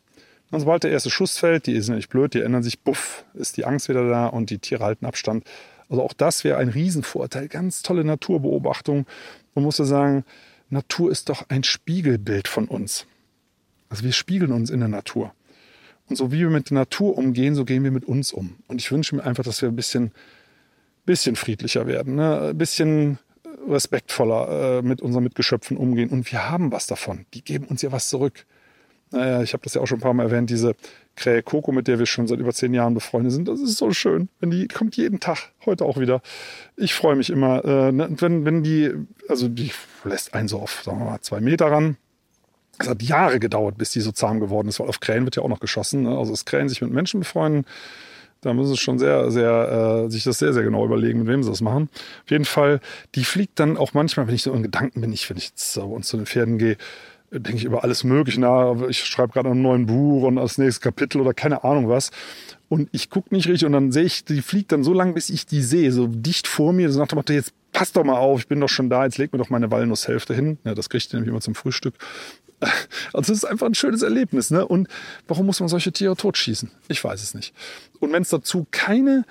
Und 0.50 0.60
sobald 0.60 0.82
der 0.82 0.90
erste 0.90 1.10
Schuss 1.10 1.38
fällt, 1.38 1.66
die 1.66 1.80
sind 1.80 1.96
nicht 1.96 2.08
blöd, 2.08 2.34
die 2.34 2.40
ändern 2.40 2.62
sich, 2.62 2.80
buff, 2.80 3.24
ist 3.34 3.56
die 3.56 3.64
Angst 3.64 3.88
wieder 3.88 4.08
da 4.08 4.26
und 4.26 4.50
die 4.50 4.58
Tiere 4.58 4.84
halten 4.84 5.04
Abstand. 5.04 5.44
Also 5.90 6.02
auch 6.02 6.12
das 6.12 6.44
wäre 6.44 6.58
ein 6.58 6.68
Riesenvorteil. 6.68 7.48
Ganz 7.48 7.82
tolle 7.82 8.04
Naturbeobachtung. 8.04 9.06
Man 9.54 9.64
muss 9.64 9.78
ja 9.78 9.84
sagen, 9.84 10.24
Natur 10.70 11.10
ist 11.10 11.28
doch 11.28 11.46
ein 11.48 11.64
Spiegelbild 11.64 12.48
von 12.48 12.66
uns. 12.66 13.06
Also 13.88 14.04
wir 14.04 14.12
spiegeln 14.12 14.52
uns 14.52 14.70
in 14.70 14.80
der 14.80 14.88
Natur. 14.88 15.32
Und 16.08 16.16
so 16.16 16.32
wie 16.32 16.40
wir 16.40 16.50
mit 16.50 16.70
der 16.70 16.76
Natur 16.76 17.16
umgehen, 17.16 17.54
so 17.54 17.64
gehen 17.64 17.84
wir 17.84 17.90
mit 17.90 18.06
uns 18.06 18.32
um. 18.32 18.56
Und 18.66 18.80
ich 18.80 18.90
wünsche 18.90 19.16
mir 19.16 19.24
einfach, 19.24 19.44
dass 19.44 19.60
wir 19.60 19.68
ein 19.68 19.76
bisschen, 19.76 20.12
bisschen 21.04 21.36
friedlicher 21.36 21.86
werden, 21.86 22.14
ne? 22.16 22.48
ein 22.50 22.58
bisschen 22.58 23.18
respektvoller 23.68 24.78
äh, 24.78 24.82
mit 24.82 25.00
unseren 25.02 25.24
Mitgeschöpfen 25.24 25.76
umgehen. 25.76 26.10
Und 26.10 26.30
wir 26.30 26.50
haben 26.50 26.72
was 26.72 26.86
davon. 26.86 27.26
Die 27.34 27.42
geben 27.42 27.66
uns 27.66 27.82
ja 27.82 27.92
was 27.92 28.08
zurück. 28.08 28.46
Naja, 29.10 29.42
ich 29.42 29.52
habe 29.54 29.62
das 29.64 29.74
ja 29.74 29.80
auch 29.80 29.86
schon 29.86 29.98
ein 29.98 30.02
paar 30.02 30.12
Mal 30.12 30.24
erwähnt, 30.24 30.50
diese 30.50 30.74
Krähe 31.16 31.42
Coco, 31.42 31.72
mit 31.72 31.88
der 31.88 31.98
wir 31.98 32.06
schon 32.06 32.26
seit 32.26 32.38
über 32.38 32.52
zehn 32.52 32.74
Jahren 32.74 32.94
befreundet 32.94 33.32
sind. 33.32 33.48
Das 33.48 33.60
ist 33.60 33.76
so 33.76 33.90
schön. 33.92 34.28
Wenn 34.38 34.50
die 34.50 34.68
kommt 34.68 34.96
jeden 34.96 35.18
Tag, 35.18 35.52
heute 35.64 35.84
auch 35.84 35.98
wieder. 35.98 36.20
Ich 36.76 36.94
freue 36.94 37.16
mich 37.16 37.30
immer, 37.30 37.64
äh, 37.64 37.92
ne, 37.92 38.08
wenn, 38.18 38.44
wenn 38.44 38.62
die, 38.62 38.92
also 39.28 39.48
die 39.48 39.72
lässt 40.04 40.34
einen 40.34 40.48
so 40.48 40.58
auf, 40.60 40.82
sagen 40.84 40.98
wir 40.98 41.06
mal, 41.06 41.20
zwei 41.20 41.40
Meter 41.40 41.66
ran. 41.66 41.96
Es 42.78 42.88
hat 42.88 43.02
Jahre 43.02 43.40
gedauert, 43.40 43.76
bis 43.78 43.90
die 43.90 44.00
so 44.00 44.12
zahm 44.12 44.38
geworden 44.38 44.68
ist, 44.68 44.78
weil 44.78 44.88
auf 44.88 45.00
Krähen 45.00 45.24
wird 45.24 45.36
ja 45.36 45.42
auch 45.42 45.48
noch 45.48 45.60
geschossen. 45.60 46.02
Ne? 46.02 46.16
Also 46.16 46.30
das 46.30 46.44
Krähen 46.44 46.68
sich 46.68 46.80
mit 46.80 46.92
Menschen 46.92 47.20
befreunden, 47.20 47.64
da 48.40 48.54
müssen 48.54 48.70
sie 48.70 48.76
schon 48.76 48.98
sehr, 48.98 49.30
sehr, 49.30 50.04
äh, 50.06 50.10
sich 50.10 50.24
das 50.24 50.38
sehr, 50.38 50.52
sehr 50.52 50.62
genau 50.62 50.84
überlegen, 50.84 51.20
mit 51.20 51.28
wem 51.28 51.42
sie 51.42 51.50
das 51.50 51.60
machen. 51.60 51.88
Auf 52.24 52.30
jeden 52.30 52.44
Fall, 52.44 52.80
die 53.14 53.24
fliegt 53.24 53.58
dann 53.58 53.76
auch 53.76 53.94
manchmal, 53.94 54.26
wenn 54.26 54.34
ich 54.34 54.42
so 54.42 54.52
in 54.52 54.62
Gedanken 54.62 55.00
bin, 55.00 55.12
ich, 55.12 55.28
wenn 55.28 55.36
ich 55.36 55.48
jetzt 55.50 55.76
uns 55.76 56.08
zu 56.08 56.16
den 56.16 56.26
Pferden 56.26 56.58
gehe, 56.58 56.76
denke 57.30 57.56
ich 57.56 57.64
über 57.64 57.84
alles 57.84 58.04
Mögliche 58.04 58.40
nach. 58.40 58.76
Ich 58.88 59.04
schreibe 59.04 59.32
gerade 59.32 59.50
einen 59.50 59.62
neuen 59.62 59.86
Buch 59.86 60.22
und 60.22 60.36
das 60.36 60.58
nächste 60.58 60.80
Kapitel 60.80 61.20
oder 61.20 61.34
keine 61.34 61.64
Ahnung 61.64 61.88
was. 61.88 62.10
Und 62.68 62.88
ich 62.92 63.10
gucke 63.10 63.34
nicht 63.34 63.48
richtig 63.48 63.66
und 63.66 63.72
dann 63.72 63.92
sehe 63.92 64.04
ich, 64.04 64.24
die 64.24 64.42
fliegt 64.42 64.72
dann 64.72 64.84
so 64.84 64.92
lang, 64.92 65.14
bis 65.14 65.30
ich 65.30 65.46
die 65.46 65.62
sehe, 65.62 65.92
so 65.92 66.06
dicht 66.06 66.46
vor 66.46 66.72
mir. 66.72 66.90
So 66.90 67.00
nach 67.00 67.08
dem 67.08 67.16
Motto, 67.16 67.32
jetzt 67.32 67.52
passt 67.72 67.96
doch 67.96 68.04
mal 68.04 68.18
auf, 68.18 68.40
ich 68.40 68.48
bin 68.48 68.60
doch 68.60 68.68
schon 68.68 68.90
da, 68.90 69.04
jetzt 69.04 69.18
leg 69.18 69.32
mir 69.32 69.38
doch 69.38 69.50
meine 69.50 69.70
Walnusshälfte 69.70 70.34
hin. 70.34 70.58
Ja, 70.64 70.74
das 70.74 70.88
kriegt 70.88 71.06
ich 71.06 71.12
nämlich 71.12 71.28
immer 71.30 71.40
zum 71.40 71.54
Frühstück. 71.54 71.94
Also 73.12 73.32
es 73.32 73.38
ist 73.38 73.44
einfach 73.44 73.66
ein 73.66 73.74
schönes 73.74 74.02
Erlebnis. 74.02 74.50
Ne? 74.50 74.66
Und 74.66 74.88
warum 75.26 75.46
muss 75.46 75.60
man 75.60 75.68
solche 75.68 75.92
Tiere 75.92 76.16
totschießen? 76.16 76.70
Ich 76.88 77.02
weiß 77.02 77.22
es 77.22 77.34
nicht. 77.34 77.54
Und 78.00 78.12
wenn 78.12 78.22
es 78.22 78.28
dazu 78.28 78.66
keine 78.70 79.24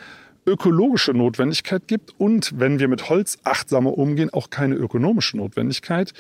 ökologische 0.46 1.12
Notwendigkeit 1.12 1.88
gibt 1.88 2.14
und 2.20 2.58
wenn 2.58 2.80
wir 2.80 2.88
mit 2.88 3.10
Holz 3.10 3.38
achtsamer 3.44 3.98
umgehen, 3.98 4.30
auch 4.32 4.50
keine 4.50 4.76
ökonomische 4.76 5.38
Notwendigkeit, 5.38 6.14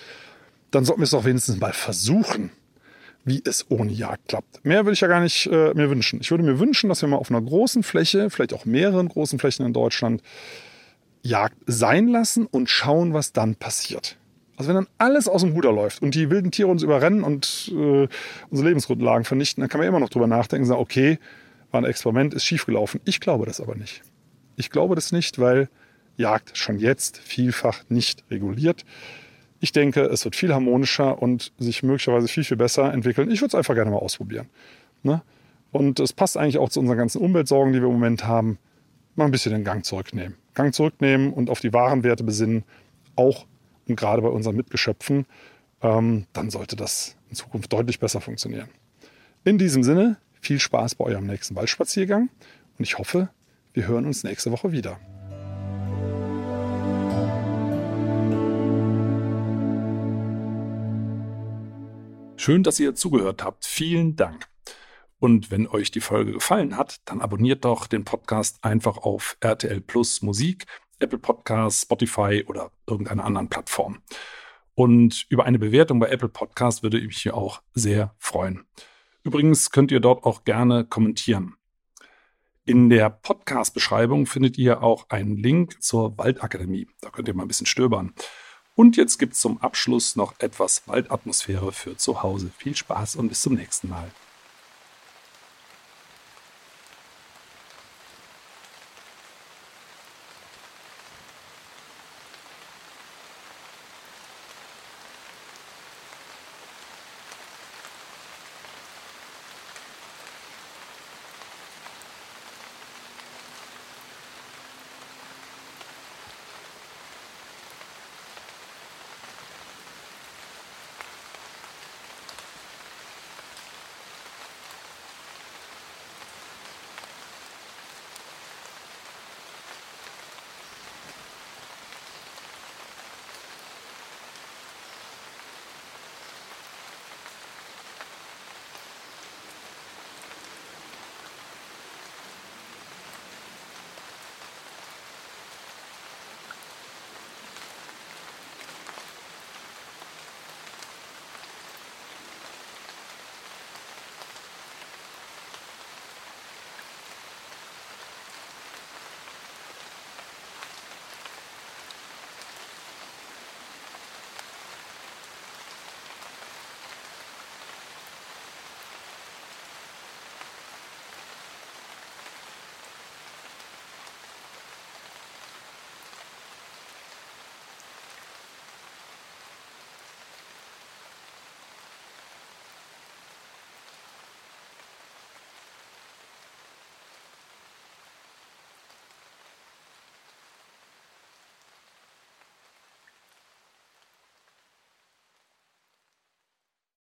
dann 0.72 0.84
sollten 0.84 1.01
wir 1.01 1.05
es 1.05 1.12
doch 1.12 1.24
wenigstens 1.24 1.60
mal 1.60 1.74
versuchen, 1.74 2.51
wie 3.24 3.41
es 3.45 3.66
ohne 3.70 3.91
Jagd 3.91 4.28
klappt. 4.28 4.66
Mehr 4.66 4.86
würde 4.86 4.93
ich 4.93 5.01
ja 5.01 5.08
gar 5.08 5.22
nicht 5.22 5.47
äh, 5.47 5.74
mir 5.74 5.89
wünschen. 5.89 6.20
Ich 6.22 6.32
würde 6.32 6.43
mir 6.43 6.60
wünschen, 6.60 6.89
dass 6.89 7.01
wir 7.01 7.10
mal 7.10 7.18
auf 7.18 7.30
einer 7.30 7.41
großen 7.41 7.84
Fläche, 7.84 8.30
vielleicht 8.30 8.53
auch 8.53 8.66
mehreren 8.66 9.08
großen 9.08 9.39
Flächen 9.39 9.66
in 9.66 9.74
Deutschland, 9.74 10.22
Jagd 11.24 11.58
sein 11.66 12.08
lassen 12.08 12.45
und 12.45 12.70
schauen, 12.70 13.14
was 13.14 13.34
dann 13.34 13.55
passiert. 13.55 14.18
Also 14.58 14.70
wenn 14.70 14.76
dann 14.76 14.88
alles 14.97 15.28
aus 15.28 15.41
dem 15.41 15.51
Ruder 15.53 15.72
läuft 15.72 16.01
und 16.01 16.16
die 16.16 16.32
wilden 16.32 16.51
Tiere 16.51 16.68
uns 16.68 16.82
überrennen 16.82 17.24
und 17.24 17.72
äh, 17.74 18.08
unsere 18.49 18.68
Lebensgrundlagen 18.68 19.24
vernichten, 19.24 19.62
dann 19.62 19.70
kann 19.70 19.80
man 19.80 19.88
immer 19.88 19.99
noch 19.99 20.10
drüber 20.10 20.28
nachdenken 20.28 20.64
und 20.64 20.68
sagen, 20.68 20.82
okay, 20.82 21.20
war 21.72 21.82
ein 21.82 21.86
Experiment, 21.86 22.34
ist 22.34 22.43
schiefgelaufen. 22.43 22.99
Ich 23.05 23.20
glaube 23.20 23.45
das 23.45 23.62
aber 23.62 23.76
nicht. 23.76 24.01
Ich 24.55 24.72
glaube 24.72 24.95
das 24.95 25.12
nicht, 25.12 25.39
weil 25.39 25.70
Jagd 26.18 26.58
schon 26.58 26.80
jetzt 26.80 27.20
vielfach 27.20 27.84
nicht 27.89 28.24
reguliert. 28.32 28.84
Ich 29.60 29.72
denke, 29.72 30.01
es 30.01 30.26
wird 30.26 30.36
viel 30.36 30.53
harmonischer 30.53 31.22
und 31.22 31.53
sich 31.60 31.84
möglicherweise 31.84 32.28
viel, 32.28 32.43
viel 32.43 32.58
besser 32.58 32.91
entwickeln. 32.91 33.30
Ich 33.30 33.41
würde 33.41 33.49
es 33.49 33.55
einfach 33.55 33.76
gerne 33.76 33.91
mal 33.91 33.97
ausprobieren. 33.97 34.47
Ne? 35.03 35.22
Und 35.72 35.99
es 35.99 36.14
passt 36.14 36.38
eigentlich 36.38 36.58
auch 36.58 36.70
zu 36.70 36.80
unseren 36.80 36.97
ganzen 36.97 37.22
Umweltsorgen, 37.22 37.74
die 37.74 37.80
wir 37.80 37.88
im 37.88 37.93
Moment 37.93 38.26
haben. 38.26 38.58
Mal 39.16 39.26
ein 39.26 39.32
bisschen 39.32 39.51
den 39.51 39.64
Gang 39.64 39.86
zurücknehmen. 39.86 40.36
Gang 40.55 40.74
zurücknehmen 40.74 41.34
und 41.34 41.51
auf 41.51 41.60
die 41.60 41.74
wahren 41.74 42.03
Werte 42.03 42.24
besinnen. 42.24 42.64
Auch 43.16 43.45
und 43.88 43.95
gerade 43.95 44.21
bei 44.21 44.29
unseren 44.29 44.55
Mitgeschöpfen, 44.55 45.25
ähm, 45.81 46.25
dann 46.33 46.49
sollte 46.49 46.75
das 46.75 47.15
in 47.29 47.35
Zukunft 47.35 47.71
deutlich 47.71 47.99
besser 47.99 48.21
funktionieren. 48.21 48.69
In 49.43 49.57
diesem 49.57 49.83
Sinne, 49.83 50.17
viel 50.41 50.59
Spaß 50.59 50.95
bei 50.95 51.05
eurem 51.05 51.25
nächsten 51.25 51.55
Waldspaziergang 51.55 52.29
und 52.77 52.83
ich 52.83 52.97
hoffe, 52.97 53.29
wir 53.73 53.88
hören 53.88 54.05
uns 54.05 54.23
nächste 54.23 54.51
Woche 54.51 54.71
wieder. 54.71 54.99
Schön, 62.47 62.63
dass 62.63 62.79
ihr 62.79 62.95
zugehört 62.95 63.43
habt. 63.43 63.65
Vielen 63.65 64.15
Dank. 64.15 64.47
Und 65.19 65.51
wenn 65.51 65.67
euch 65.67 65.91
die 65.91 65.99
Folge 65.99 66.31
gefallen 66.31 66.77
hat, 66.77 66.97
dann 67.05 67.21
abonniert 67.21 67.65
doch 67.65 67.88
den 67.88 68.05
Podcast 68.05 68.63
einfach 68.63 68.97
auf 68.97 69.35
RTL 69.41 69.81
Plus 69.81 70.21
Musik 70.21 70.65
Apple 70.99 71.19
Podcasts, 71.19 71.83
Spotify 71.83 72.43
oder 72.47 72.71
irgendeiner 72.85 73.25
anderen 73.25 73.49
Plattform. 73.49 74.01
Und 74.75 75.25
über 75.29 75.45
eine 75.45 75.59
Bewertung 75.59 75.99
bei 75.99 76.09
Apple 76.09 76.29
Podcast 76.29 76.83
würde 76.83 76.99
ich 76.99 77.07
mich 77.07 77.31
auch 77.33 77.61
sehr 77.73 78.13
freuen. 78.19 78.65
Übrigens 79.23 79.71
könnt 79.71 79.91
ihr 79.91 79.99
dort 79.99 80.23
auch 80.23 80.43
gerne 80.43 80.85
kommentieren. 80.85 81.55
In 82.63 82.89
der 82.89 83.09
Podcast-Beschreibung 83.09 84.25
findet 84.25 84.57
ihr 84.57 84.83
auch 84.83 85.09
einen 85.09 85.37
Link 85.37 85.81
zur 85.81 86.17
Waldakademie. 86.17 86.87
Da 87.01 87.09
könnt 87.09 87.27
ihr 87.27 87.33
mal 87.33 87.43
ein 87.43 87.47
bisschen 87.47 87.65
stöbern. 87.65 88.13
Und 88.75 88.97
jetzt 88.97 89.17
gibt 89.17 89.33
es 89.33 89.39
zum 89.39 89.59
Abschluss 89.59 90.15
noch 90.15 90.35
etwas 90.39 90.87
Waldatmosphäre 90.87 91.71
für 91.71 91.97
zu 91.97 92.21
Hause. 92.21 92.51
Viel 92.57 92.75
Spaß 92.75 93.15
und 93.15 93.29
bis 93.29 93.41
zum 93.41 93.55
nächsten 93.55 93.89
Mal. 93.89 94.11